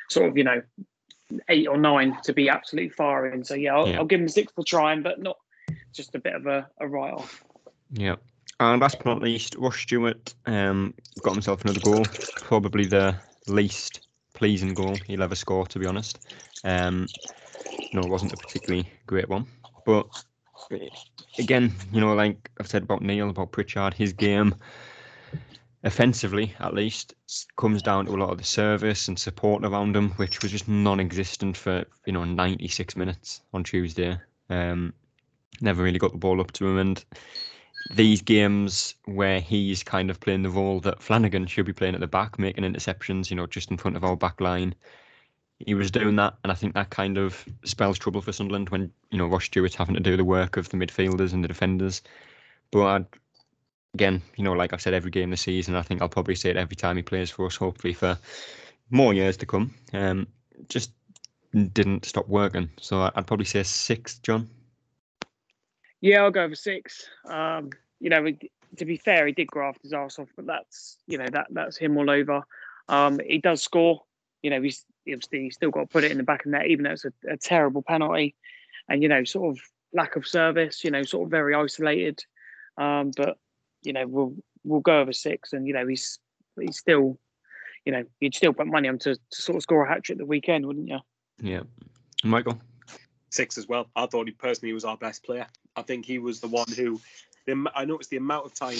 sort 0.09 0.27
of 0.27 0.37
you 0.37 0.43
know 0.43 0.61
eight 1.49 1.67
or 1.67 1.77
nine 1.77 2.17
to 2.23 2.33
be 2.33 2.49
absolutely 2.49 2.89
firing. 2.89 3.43
So 3.43 3.55
yeah, 3.55 3.75
I'll, 3.75 3.87
Yeah. 3.87 3.97
I'll 3.97 4.05
give 4.05 4.21
him 4.21 4.29
six 4.29 4.51
for 4.53 4.63
trying, 4.63 5.01
but 5.01 5.21
not 5.21 5.37
just 5.93 6.15
a 6.15 6.19
bit 6.19 6.35
of 6.35 6.45
a, 6.47 6.69
a 6.79 6.87
write 6.87 7.13
off. 7.13 7.43
Yeah. 7.91 8.15
And 8.59 8.81
last 8.81 8.97
but 8.99 9.05
not 9.05 9.21
least, 9.21 9.55
Ross 9.57 9.77
Stewart 9.77 10.33
um, 10.45 10.93
got 11.21 11.33
himself 11.33 11.63
another 11.63 11.79
goal. 11.79 12.05
Probably 12.35 12.85
the 12.85 13.15
least 13.47 14.07
pleasing 14.43 14.73
goal 14.73 14.99
he'll 15.07 15.23
ever 15.23 15.35
score, 15.35 15.65
to 15.65 15.79
be 15.79 15.85
honest. 15.85 16.19
Um, 16.65 17.07
no, 17.93 18.01
it 18.01 18.09
wasn't 18.09 18.33
a 18.33 18.37
particularly 18.37 18.85
great 19.07 19.29
one. 19.29 19.45
But 19.85 20.05
again, 21.39 21.73
you 21.93 22.01
know, 22.01 22.13
like 22.13 22.51
I've 22.59 22.67
said 22.67 22.83
about 22.83 23.01
Neil, 23.01 23.29
about 23.29 23.53
Pritchard, 23.53 23.93
his 23.93 24.11
game, 24.11 24.53
offensively 25.85 26.53
at 26.59 26.73
least, 26.73 27.13
comes 27.55 27.81
down 27.81 28.07
to 28.07 28.11
a 28.11 28.19
lot 28.19 28.31
of 28.31 28.37
the 28.37 28.43
service 28.43 29.07
and 29.07 29.17
support 29.17 29.63
around 29.63 29.95
him, 29.95 30.09
which 30.17 30.41
was 30.41 30.51
just 30.51 30.67
non 30.67 30.99
existent 30.99 31.55
for, 31.55 31.85
you 32.05 32.11
know, 32.11 32.25
96 32.25 32.97
minutes 32.97 33.39
on 33.53 33.63
Tuesday. 33.63 34.17
Um, 34.49 34.93
never 35.61 35.83
really 35.83 35.99
got 35.99 36.11
the 36.11 36.17
ball 36.17 36.41
up 36.41 36.51
to 36.51 36.67
him. 36.67 36.79
And 36.79 37.05
these 37.91 38.21
games 38.21 38.95
where 39.05 39.39
he's 39.39 39.83
kind 39.83 40.09
of 40.09 40.19
playing 40.19 40.43
the 40.43 40.49
role 40.49 40.79
that 40.81 41.01
Flanagan 41.01 41.45
should 41.47 41.65
be 41.65 41.73
playing 41.73 41.95
at 41.95 41.99
the 41.99 42.07
back, 42.07 42.39
making 42.39 42.63
interceptions, 42.63 43.29
you 43.29 43.35
know, 43.35 43.45
just 43.45 43.71
in 43.71 43.77
front 43.77 43.97
of 43.97 44.03
our 44.03 44.15
back 44.15 44.39
line. 44.39 44.73
He 45.59 45.73
was 45.73 45.91
doing 45.91 46.15
that, 46.17 46.35
and 46.43 46.51
I 46.51 46.55
think 46.55 46.73
that 46.73 46.89
kind 46.89 47.17
of 47.17 47.45
spells 47.63 47.97
trouble 47.99 48.21
for 48.21 48.31
Sunderland 48.33 48.69
when 48.69 48.91
you 49.11 49.17
know 49.17 49.27
Ross 49.27 49.45
Stewart's 49.45 49.75
having 49.75 49.95
to 49.95 50.01
do 50.01 50.17
the 50.17 50.25
work 50.25 50.57
of 50.57 50.69
the 50.69 50.77
midfielders 50.77 51.31
and 51.33 51.43
the 51.43 51.47
defenders. 51.47 52.01
But 52.71 52.85
I'd, 52.85 53.05
again, 53.93 54.21
you 54.35 54.43
know, 54.43 54.53
like 54.53 54.73
I've 54.73 54.81
said 54.81 54.93
every 54.93 55.11
game 55.11 55.29
this 55.29 55.41
season, 55.41 55.75
I 55.75 55.81
think 55.81 56.01
I'll 56.01 56.09
probably 56.09 56.35
say 56.35 56.49
it 56.49 56.57
every 56.57 56.75
time 56.75 56.97
he 56.97 57.03
plays 57.03 57.29
for 57.29 57.45
us, 57.45 57.55
hopefully 57.55 57.93
for 57.93 58.17
more 58.89 59.13
years 59.13 59.37
to 59.37 59.45
come. 59.45 59.73
Um, 59.93 60.27
just 60.67 60.91
didn't 61.53 62.05
stop 62.05 62.27
working, 62.27 62.69
so 62.81 63.09
I'd 63.15 63.27
probably 63.27 63.45
say 63.45 63.63
six, 63.63 64.17
John. 64.19 64.49
Yeah, 66.03 66.23
I'll 66.23 66.31
go 66.31 66.43
over 66.43 66.53
six. 66.53 67.07
Um, 67.29 67.69
you 68.01 68.09
know, 68.09 68.25
to 68.75 68.85
be 68.85 68.97
fair, 68.97 69.25
he 69.25 69.31
did 69.31 69.47
graft 69.47 69.83
his 69.83 69.93
arse 69.93 70.19
off, 70.19 70.27
but 70.35 70.45
that's 70.45 70.97
you 71.07 71.17
know 71.17 71.27
that 71.31 71.47
that's 71.51 71.77
him 71.77 71.95
all 71.95 72.09
over. 72.09 72.43
Um, 72.89 73.21
he 73.25 73.37
does 73.37 73.63
score. 73.63 74.01
You 74.41 74.49
know, 74.49 74.61
he's 74.61 74.83
obviously 75.07 75.43
he's 75.43 75.55
still 75.55 75.71
got 75.71 75.79
to 75.79 75.87
put 75.87 76.03
it 76.03 76.11
in 76.11 76.17
the 76.17 76.23
back 76.25 76.45
of 76.45 76.51
the 76.51 76.57
net, 76.57 76.67
even 76.67 76.83
though 76.83 76.91
it's 76.91 77.05
a, 77.05 77.13
a 77.29 77.37
terrible 77.37 77.81
penalty, 77.81 78.35
and 78.89 79.01
you 79.01 79.07
know, 79.07 79.23
sort 79.23 79.55
of 79.55 79.63
lack 79.93 80.17
of 80.17 80.27
service. 80.27 80.83
You 80.83 80.91
know, 80.91 81.03
sort 81.03 81.23
of 81.23 81.31
very 81.31 81.55
isolated. 81.55 82.19
Um, 82.77 83.11
but 83.15 83.37
you 83.83 83.93
know, 83.93 84.05
we'll 84.05 84.35
we'll 84.65 84.81
go 84.81 84.99
over 84.99 85.13
six, 85.13 85.53
and 85.53 85.65
you 85.65 85.73
know, 85.73 85.87
he's 85.87 86.19
he's 86.59 86.77
still, 86.77 87.17
you 87.85 87.93
know, 87.93 88.03
you'd 88.19 88.35
still 88.35 88.51
put 88.51 88.67
money 88.67 88.89
on 88.89 88.99
to, 88.99 89.15
to 89.15 89.41
sort 89.41 89.55
of 89.55 89.63
score 89.63 89.85
a 89.85 89.89
hat 89.89 90.03
trick 90.03 90.17
the 90.17 90.25
weekend, 90.25 90.65
wouldn't 90.65 90.89
you? 90.89 90.99
Yeah, 91.41 91.61
Michael. 92.25 92.61
Six 93.29 93.57
as 93.57 93.69
well. 93.69 93.87
I 93.95 94.05
thought 94.05 94.27
he 94.27 94.33
personally 94.33 94.73
was 94.73 94.83
our 94.83 94.97
best 94.97 95.23
player. 95.23 95.47
I 95.75 95.81
think 95.81 96.05
he 96.05 96.19
was 96.19 96.39
the 96.39 96.47
one 96.47 96.69
who, 96.75 96.99
the, 97.45 97.71
I 97.75 97.85
noticed 97.85 98.09
the 98.09 98.17
amount 98.17 98.45
of 98.45 98.53
time 98.53 98.77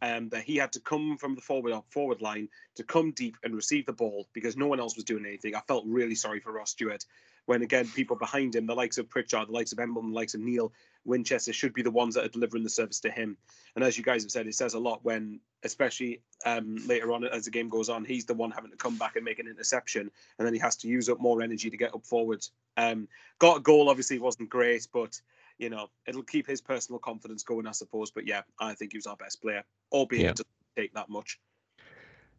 um, 0.00 0.28
that 0.30 0.42
he 0.42 0.56
had 0.56 0.72
to 0.72 0.80
come 0.80 1.16
from 1.16 1.34
the 1.34 1.40
forward 1.40 1.74
forward 1.88 2.20
line 2.20 2.48
to 2.74 2.82
come 2.82 3.12
deep 3.12 3.36
and 3.44 3.54
receive 3.54 3.86
the 3.86 3.92
ball 3.92 4.26
because 4.32 4.56
no 4.56 4.66
one 4.66 4.80
else 4.80 4.96
was 4.96 5.04
doing 5.04 5.24
anything. 5.24 5.54
I 5.54 5.60
felt 5.60 5.84
really 5.86 6.16
sorry 6.16 6.40
for 6.40 6.52
Ross 6.52 6.70
Stewart 6.70 7.04
when 7.46 7.62
again 7.62 7.88
people 7.88 8.16
behind 8.16 8.54
him, 8.54 8.66
the 8.66 8.74
likes 8.74 8.98
of 8.98 9.08
Pritchard, 9.08 9.48
the 9.48 9.52
likes 9.52 9.72
of 9.72 9.78
Emblem, 9.78 10.10
the 10.10 10.14
likes 10.16 10.34
of 10.34 10.40
Neil 10.40 10.72
Winchester, 11.04 11.52
should 11.52 11.74
be 11.74 11.82
the 11.82 11.90
ones 11.90 12.14
that 12.14 12.24
are 12.24 12.28
delivering 12.28 12.62
the 12.62 12.70
service 12.70 13.00
to 13.00 13.10
him. 13.10 13.36
And 13.74 13.84
as 13.84 13.98
you 13.98 14.04
guys 14.04 14.22
have 14.22 14.30
said, 14.30 14.46
it 14.46 14.54
says 14.54 14.74
a 14.74 14.78
lot 14.78 15.04
when, 15.04 15.40
especially 15.64 16.20
um, 16.46 16.76
later 16.86 17.12
on 17.12 17.24
as 17.24 17.44
the 17.44 17.50
game 17.50 17.68
goes 17.68 17.88
on, 17.88 18.04
he's 18.04 18.26
the 18.26 18.34
one 18.34 18.52
having 18.52 18.70
to 18.70 18.76
come 18.76 18.96
back 18.96 19.16
and 19.16 19.24
make 19.24 19.40
an 19.40 19.48
interception, 19.48 20.10
and 20.38 20.46
then 20.46 20.54
he 20.54 20.60
has 20.60 20.76
to 20.76 20.88
use 20.88 21.08
up 21.08 21.20
more 21.20 21.42
energy 21.42 21.70
to 21.70 21.76
get 21.76 21.94
up 21.94 22.06
forward. 22.06 22.46
Um, 22.76 23.08
got 23.38 23.58
a 23.58 23.60
goal, 23.60 23.90
obviously 23.90 24.18
wasn't 24.18 24.48
great, 24.48 24.86
but 24.92 25.20
you 25.62 25.70
know 25.70 25.88
it'll 26.06 26.24
keep 26.24 26.46
his 26.46 26.60
personal 26.60 26.98
confidence 26.98 27.44
going, 27.44 27.66
I 27.66 27.70
suppose. 27.70 28.10
But 28.10 28.26
yeah, 28.26 28.42
I 28.58 28.74
think 28.74 28.92
he 28.92 28.98
was 28.98 29.06
our 29.06 29.16
best 29.16 29.40
player, 29.40 29.62
albeit 29.92 30.22
Yeah. 30.22 30.30
it 30.30 30.36
doesn't 30.36 30.48
take 30.76 30.92
that 30.94 31.08
much. 31.08 31.38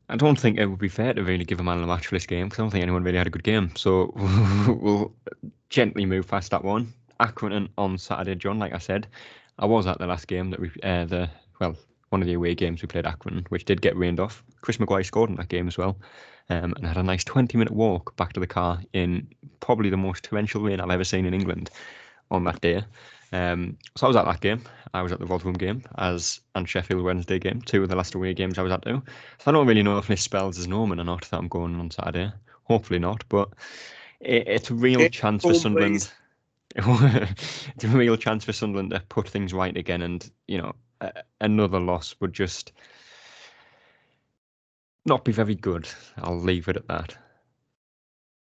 I 0.10 0.18
don't 0.18 0.38
think 0.38 0.60
it 0.60 0.66
would 0.66 0.80
be 0.80 0.90
fair 0.90 1.14
to 1.14 1.24
really 1.24 1.46
give 1.46 1.62
a 1.62 1.64
man 1.64 1.80
the 1.80 1.88
match 1.88 2.08
for 2.08 2.16
this 2.16 2.26
game 2.26 2.48
because 2.48 2.60
I 2.60 2.64
don't 2.64 2.72
think 2.72 2.84
anyone 2.84 3.04
really 3.04 3.18
had 3.18 3.28
a 3.28 3.32
good 3.32 3.46
game. 3.46 3.72
So 3.78 4.12
we'll 4.68 5.16
gently 5.70 6.06
move 6.06 6.28
past 6.28 6.52
that 6.52 6.64
one. 6.64 6.94
Accrington 7.22 7.70
on 7.78 7.98
Saturday, 7.98 8.36
John. 8.36 8.60
Like 8.60 8.74
I 8.74 8.80
said, 8.80 9.08
I 9.58 9.66
was 9.66 9.88
at 9.88 10.00
the 10.00 10.08
last 10.08 10.28
game 10.28 10.50
that 10.50 10.60
we, 10.60 10.70
uh, 10.84 11.06
the 11.06 11.30
well, 11.62 11.78
one 12.10 12.22
of 12.22 12.28
the 12.28 12.34
away 12.34 12.54
games 12.54 12.82
we 12.82 12.88
played 12.88 13.06
Accrington, 13.06 13.48
which 13.48 13.64
did 13.64 13.82
get 13.82 13.96
rained 13.96 14.20
off. 14.20 14.44
Chris 14.60 14.80
Maguire 14.80 15.06
scored 15.06 15.30
in 15.30 15.38
that 15.38 15.48
game 15.48 15.70
as 15.70 15.78
well, 15.78 15.98
um, 16.50 16.74
and 16.76 16.86
had 16.86 16.98
a 16.98 17.04
nice 17.04 17.24
20-minute 17.24 17.74
walk 17.74 18.16
back 18.18 18.34
to 18.34 18.42
the 18.42 18.48
car 18.48 18.82
in 18.92 19.28
probably 19.62 19.90
the 19.90 19.98
most 19.98 20.26
torrential 20.26 20.62
rain 20.62 20.82
I've 20.82 20.92
ever 20.92 21.06
seen 21.06 21.26
in 21.26 21.34
England 21.34 21.70
on 22.34 22.44
that 22.44 22.60
day. 22.62 22.84
Um, 23.32 23.78
so 23.96 24.06
I 24.06 24.10
was 24.10 24.18
at 24.18 24.26
that 24.26 24.42
game. 24.42 24.62
I 24.94 25.02
was 25.02 25.12
at 25.12 25.20
the 25.20 25.26
Rotherham 25.26 25.54
game 25.54 25.84
as 25.98 26.40
and 26.54 26.70
Sheffield 26.70 27.04
Wednesday 27.04 27.40
game, 27.40 27.62
two 27.62 27.82
of 27.82 27.90
the 27.90 27.96
last 27.96 28.14
away 28.14 28.34
games 28.34 28.58
I 28.58 28.62
was 28.62 28.72
at 28.72 28.84
too. 28.84 29.02
So 29.40 29.50
I 29.50 29.52
don't 29.52 29.68
really 29.68 29.82
know 29.82 29.98
if 29.98 30.08
this 30.08 30.22
spells 30.22 30.60
as 30.60 30.68
Norman 30.68 31.00
or 31.00 31.04
not 31.04 31.28
that 31.30 31.38
I'm 31.38 31.48
going 31.48 31.80
on 31.80 31.90
Saturday. 31.90 32.32
Hopefully 32.66 33.00
not, 33.00 33.24
but 33.30 33.50
it, 34.20 34.48
it's 34.48 34.70
a 34.70 34.76
real 34.76 35.10
chance 35.10 35.44
for 35.44 35.54
Sunderland. 35.54 36.12
it's 36.76 37.84
a 37.84 37.88
real 37.88 38.18
chance 38.18 38.46
for 38.46 38.54
Sunderland 38.54 38.92
to 38.92 39.00
put 39.10 39.28
things 39.28 39.54
right 39.54 39.76
again, 39.76 40.02
and 40.02 40.30
you 40.48 40.60
know 40.60 40.74
a, 41.02 41.12
another 41.42 41.80
loss 41.80 42.16
would 42.20 42.34
just 42.34 42.72
not 45.06 45.26
be 45.26 45.32
very 45.32 45.56
good. 45.56 45.88
I'll 46.18 46.40
leave 46.40 46.68
it 46.68 46.78
at 46.78 46.88
that. 46.88 47.18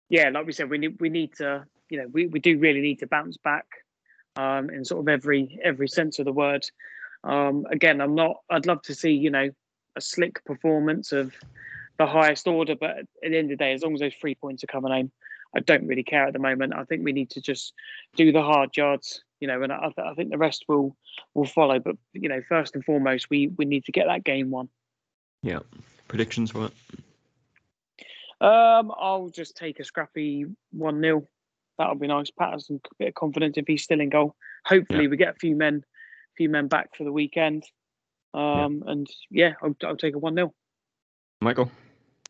yeah, 0.09 0.29
like 0.31 0.47
we 0.47 0.53
said, 0.53 0.69
we 0.69 0.79
need 0.79 1.01
we 1.01 1.09
need 1.09 1.35
to, 1.37 1.65
you 1.89 1.99
know, 1.99 2.07
we, 2.13 2.27
we 2.27 2.41
do 2.41 2.59
really 2.59 2.81
need 2.81 3.01
to 3.01 3.07
bounce 3.07 3.37
back, 3.37 3.67
um, 4.37 4.71
in 4.71 4.85
sort 4.85 5.01
of 5.01 5.09
every 5.09 5.59
every 5.63 5.89
sense 5.89 6.19
of 6.19 6.25
the 6.25 6.33
word. 6.33 6.65
Um, 7.23 7.67
again, 7.71 8.01
I'm 8.01 8.15
not. 8.15 8.37
I'd 8.51 8.67
love 8.67 8.83
to 8.83 8.95
see, 8.95 9.13
you 9.13 9.31
know, 9.31 9.51
a 9.97 10.01
slick 10.01 10.45
performance 10.45 11.13
of 11.13 11.35
the 11.99 12.07
highest 12.07 12.47
order, 12.49 12.75
but 12.75 12.99
at 12.99 13.07
the 13.23 13.39
end 13.39 13.51
of 13.51 13.59
the 13.59 13.65
day, 13.65 13.73
as 13.73 13.83
long 13.83 13.95
as 13.95 14.01
those 14.01 14.15
three 14.21 14.35
points 14.35 14.65
are 14.65 14.69
coming 14.69 14.93
home, 14.93 15.13
I 15.55 15.61
don't 15.61 15.87
really 15.87 16.03
care 16.03 16.27
at 16.27 16.33
the 16.33 16.39
moment. 16.39 16.75
I 16.75 16.85
think 16.85 17.05
we 17.05 17.13
need 17.13 17.31
to 17.31 17.41
just 17.41 17.73
do 18.17 18.33
the 18.33 18.43
hard 18.43 18.77
yards, 18.77 19.23
you 19.41 19.47
know, 19.47 19.63
and 19.63 19.73
I, 19.73 19.93
I 19.97 20.15
think 20.15 20.31
the 20.31 20.39
rest 20.39 20.65
will 20.69 20.97
will 21.35 21.47
follow. 21.47 21.79
But 21.79 21.97
you 22.13 22.29
know, 22.29 22.43
first 22.49 22.75
and 22.75 22.85
foremost, 22.85 23.31
we 23.31 23.49
we 23.49 23.65
need 23.65 23.85
to 23.85 23.93
get 23.93 24.07
that 24.07 24.25
game 24.25 24.51
won. 24.51 24.69
Yeah. 25.43 25.61
Predictions 26.09 26.51
for 26.51 26.67
it? 26.67 26.73
Um, 28.41 28.93
I'll 28.99 29.31
just 29.31 29.57
take 29.57 29.81
a 29.81 29.85
scrappy 29.85 30.47
one 30.73 31.01
0 31.01 31.27
That'll 31.79 31.97
be 31.97 32.07
nice. 32.07 32.31
Pat 32.31 32.53
has 32.53 32.67
some 32.67 32.81
bit 32.99 33.09
of 33.09 33.15
confidence 33.15 33.57
if 33.57 33.67
he's 33.67 33.83
still 33.83 34.01
in 34.01 34.11
goal. 34.11 34.37
Hopefully, 34.65 35.09
we 35.09 35.17
get 35.17 35.37
a 35.37 35.39
few 35.39 35.57
men, 35.57 35.83
a 35.85 36.35
few 36.37 36.49
men 36.49 36.69
back 36.69 36.97
for 36.97 37.05
the 37.05 37.13
weekend. 37.13 37.65
Um, 38.33 38.83
and 38.87 39.07
yeah, 39.31 39.55
I'll, 39.63 39.77
I'll 39.85 39.97
take 39.97 40.15
a 40.15 40.19
one 40.19 40.35
0 40.35 40.53
Michael? 41.41 41.71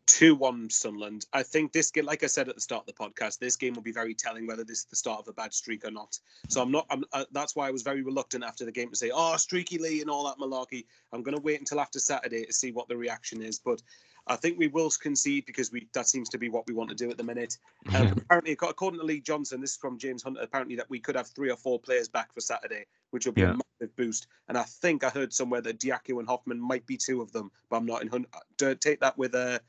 2 0.07 0.35
1 0.35 0.71
Sunderland. 0.71 1.27
I 1.33 1.43
think 1.43 1.73
this 1.73 1.91
game, 1.91 2.05
like 2.05 2.23
I 2.25 2.27
said 2.27 2.49
at 2.49 2.55
the 2.55 2.61
start 2.61 2.83
of 2.83 2.87
the 2.87 2.93
podcast, 2.93 3.39
this 3.39 3.57
game 3.57 3.75
will 3.75 3.83
be 3.83 3.93
very 3.93 4.15
telling 4.15 4.47
whether 4.47 4.65
this 4.65 4.81
is 4.81 4.85
the 4.85 4.97
start 4.97 5.21
of 5.21 5.29
a 5.29 5.33
bad 5.33 5.55
streak 5.55 5.85
or 5.85 5.91
not. 5.91 6.19
So 6.49 6.61
I'm 6.61 6.71
not, 6.71 6.87
I'm, 6.91 7.05
uh, 7.13 7.25
that's 7.33 7.57
why 7.57 7.69
I 7.69 7.71
was 7.71 7.83
very 7.83 8.03
reluctant 8.03 8.45
after 8.45 8.65
the 8.65 8.73
game 8.73 8.91
to 8.91 8.97
say, 8.97 9.11
oh, 9.15 9.37
Streaky 9.37 9.79
Lee 9.79 10.01
and 10.03 10.11
all 10.11 10.25
that 10.25 10.39
malarkey. 10.39 10.85
I'm 11.13 11.23
going 11.23 11.37
to 11.37 11.43
wait 11.43 11.59
until 11.59 11.81
after 11.81 11.99
Saturday 11.99 12.45
to 12.45 12.53
see 12.53 12.71
what 12.71 12.89
the 12.89 12.97
reaction 12.97 13.43
is. 13.43 13.59
But 13.59 13.83
I 14.27 14.37
think 14.37 14.59
we 14.59 14.69
will 14.69 14.91
concede 14.91 15.45
because 15.47 15.71
we 15.71 15.87
that 15.93 16.09
seems 16.09 16.29
to 16.31 16.39
be 16.39 16.49
what 16.49 16.67
we 16.67 16.73
want 16.75 16.89
to 16.91 16.97
do 16.97 17.11
at 17.11 17.19
the 17.19 17.25
minute. 17.25 17.59
Um, 17.95 18.13
apparently, 18.13 18.53
according 18.53 18.99
to 19.01 19.07
Lee 19.07 19.21
Johnson, 19.21 19.61
this 19.61 19.73
is 19.73 19.77
from 19.77 19.99
James 19.99 20.23
Hunter, 20.23 20.41
apparently 20.41 20.75
that 20.77 20.89
we 20.89 20.99
could 20.99 21.15
have 21.15 21.27
three 21.29 21.51
or 21.51 21.57
four 21.57 21.79
players 21.79 22.09
back 22.09 22.33
for 22.33 22.41
Saturday, 22.41 22.87
which 23.11 23.27
will 23.27 23.35
be 23.35 23.43
Yeah. 23.43 23.51
a 23.53 23.59
massive 23.81 23.95
boost. 23.97 24.27
And 24.49 24.57
I 24.57 24.63
think 24.63 25.05
I 25.05 25.11
heard 25.11 25.33
somewhere 25.33 25.61
that 25.61 25.79
Dajaku 25.79 26.19
and 26.19 26.27
Hoffmann 26.27 26.59
might 26.59 26.87
be 26.87 26.97
two 26.97 27.21
of 27.21 27.31
them, 27.33 27.51
but 27.69 27.77
I'm 27.77 27.85
not 27.87 28.01
in. 28.03 28.09
hun- 28.09 28.27
to 28.59 28.75
Take 28.75 29.01
that 29.01 29.17
with 29.19 29.35
a 29.35 29.61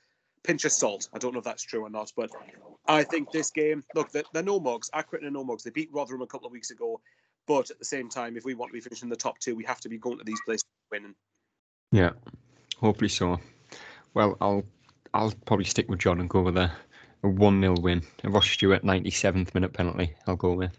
pinch 0.43 0.64
of 0.64 0.72
salt. 0.72 1.10
I 1.14 1.18
don't 1.20 1.34
know 1.34 1.39
if 1.39 1.45
that's 1.45 1.64
true 1.64 1.82
or 1.86 1.89
not, 1.89 2.14
but 2.16 2.32
I 2.88 3.03
think 3.03 3.32
this 3.32 3.51
game. 3.51 3.84
Look, 3.95 4.12
they're, 4.12 4.24
they're 4.34 4.43
no 4.43 4.60
mugs. 4.60 4.89
Accrington 4.91 5.26
are 5.26 5.32
no 5.32 5.43
mugs. 5.43 5.64
They 5.64 5.72
beat 5.72 5.89
Rotherham 5.91 6.22
a 6.22 6.28
couple 6.28 6.47
of 6.47 6.53
weeks 6.53 6.72
ago, 6.72 7.01
but 7.45 7.70
at 7.70 7.80
the 7.80 7.86
same 7.86 8.08
time, 8.10 8.38
if 8.38 8.45
we 8.45 8.53
want 8.53 8.70
to 8.70 8.74
be 8.74 8.80
finishing 8.82 9.10
the 9.10 9.16
top 9.18 9.39
two, 9.39 9.56
we 9.56 9.66
have 9.66 9.82
to 9.82 9.89
be 9.89 9.97
going 9.97 10.18
to 10.20 10.24
these 10.24 10.41
places 10.45 10.66
winning. 10.89 11.16
Yeah, 11.91 12.12
hopefully 12.78 13.10
so. 13.10 13.39
Well, 14.16 14.38
I'll 14.41 14.63
I'll 15.13 15.34
probably 15.45 15.66
stick 15.66 15.88
with 15.89 15.99
John 15.99 16.20
and 16.20 16.30
go 16.30 16.41
with 16.41 16.57
a, 16.57 16.72
a 17.24 17.28
1 17.28 17.61
0 17.61 17.76
win. 17.80 18.01
A 18.24 18.30
Ross 18.30 18.47
Stewart 18.47 18.84
97th 18.84 19.53
minute 19.53 19.74
penalty, 19.74 20.13
I'll 20.26 20.36
go 20.36 20.53
with. 20.53 20.78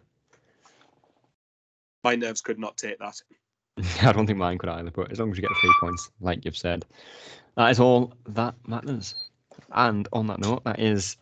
My 2.02 2.16
nerves 2.16 2.40
could 2.40 2.58
not 2.58 2.76
take 2.76 2.98
that. 2.98 3.20
I 4.02 4.12
don't 4.12 4.26
think 4.26 4.38
mine 4.38 4.58
could 4.58 4.70
either, 4.70 4.90
but 4.90 5.12
as 5.12 5.20
long 5.20 5.30
as 5.30 5.36
you 5.36 5.42
get 5.42 5.50
the 5.50 5.58
three 5.60 5.74
points, 5.80 6.10
like 6.20 6.44
you've 6.44 6.56
said, 6.56 6.84
that 7.56 7.70
is 7.70 7.78
all 7.78 8.14
that 8.28 8.54
matters. 8.66 9.14
And 9.72 10.08
on 10.12 10.26
that 10.28 10.40
note, 10.40 10.64
that 10.64 10.80
is 10.80 11.16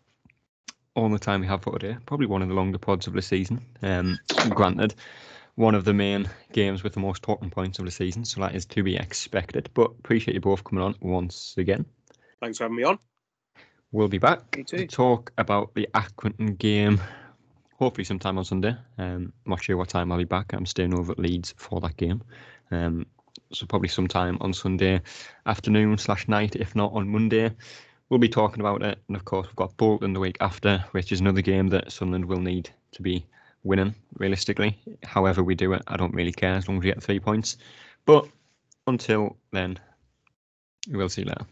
all 0.94 1.08
the 1.08 1.18
time 1.18 1.40
we 1.40 1.46
have 1.48 1.62
for 1.62 1.78
today. 1.78 1.96
Probably 2.06 2.26
one 2.26 2.42
of 2.42 2.48
the 2.48 2.54
longer 2.54 2.78
pods 2.78 3.08
of 3.08 3.12
the 3.12 3.22
season. 3.22 3.60
Um, 3.82 4.18
granted, 4.50 4.94
one 5.56 5.74
of 5.74 5.84
the 5.84 5.94
main 5.94 6.28
games 6.52 6.82
with 6.82 6.94
the 6.94 7.00
most 7.00 7.22
talking 7.22 7.50
points 7.50 7.78
of 7.78 7.84
the 7.84 7.90
season, 7.90 8.24
so 8.24 8.40
that 8.40 8.54
is 8.54 8.66
to 8.66 8.82
be 8.82 8.96
expected. 8.96 9.68
But 9.74 9.90
appreciate 9.90 10.34
you 10.34 10.40
both 10.40 10.64
coming 10.64 10.84
on 10.84 10.94
once 11.00 11.54
again. 11.56 11.86
Thanks 12.44 12.58
for 12.58 12.64
having 12.64 12.76
me 12.76 12.82
on. 12.82 12.98
We'll 13.90 14.08
be 14.08 14.18
back 14.18 14.66
to 14.66 14.86
talk 14.86 15.32
about 15.38 15.72
the 15.72 15.88
Accrington 15.94 16.58
game. 16.58 17.00
Hopefully, 17.78 18.04
sometime 18.04 18.36
on 18.36 18.44
Sunday. 18.44 18.76
Um, 18.98 19.32
I'm 19.46 19.50
not 19.50 19.62
sure 19.62 19.78
what 19.78 19.88
time 19.88 20.12
I'll 20.12 20.18
be 20.18 20.24
back. 20.24 20.52
I'm 20.52 20.66
staying 20.66 20.92
over 20.92 21.12
at 21.12 21.18
Leeds 21.18 21.54
for 21.56 21.80
that 21.80 21.96
game. 21.96 22.22
Um, 22.70 23.06
so 23.50 23.64
probably 23.64 23.88
sometime 23.88 24.36
on 24.42 24.52
Sunday 24.52 25.00
afternoon 25.46 25.96
slash 25.96 26.28
night, 26.28 26.54
if 26.54 26.76
not 26.76 26.92
on 26.92 27.08
Monday. 27.08 27.50
We'll 28.10 28.20
be 28.20 28.28
talking 28.28 28.60
about 28.60 28.82
it, 28.82 28.98
and 29.08 29.16
of 29.16 29.24
course, 29.24 29.46
we've 29.46 29.56
got 29.56 29.74
Bolton 29.78 30.12
the 30.12 30.20
week 30.20 30.36
after, 30.40 30.84
which 30.90 31.12
is 31.12 31.20
another 31.20 31.40
game 31.40 31.68
that 31.68 31.92
Sunderland 31.92 32.26
will 32.26 32.42
need 32.42 32.68
to 32.92 33.00
be 33.00 33.24
winning 33.62 33.94
realistically. 34.18 34.78
However, 35.02 35.42
we 35.42 35.54
do 35.54 35.72
it, 35.72 35.82
I 35.86 35.96
don't 35.96 36.12
really 36.12 36.32
care 36.32 36.56
as 36.56 36.68
long 36.68 36.76
as 36.76 36.84
we 36.84 36.90
get 36.90 37.02
three 37.02 37.20
points. 37.20 37.56
But 38.04 38.28
until 38.86 39.38
then, 39.50 39.78
we'll 40.90 41.08
see 41.08 41.22
you 41.22 41.28
later. 41.28 41.46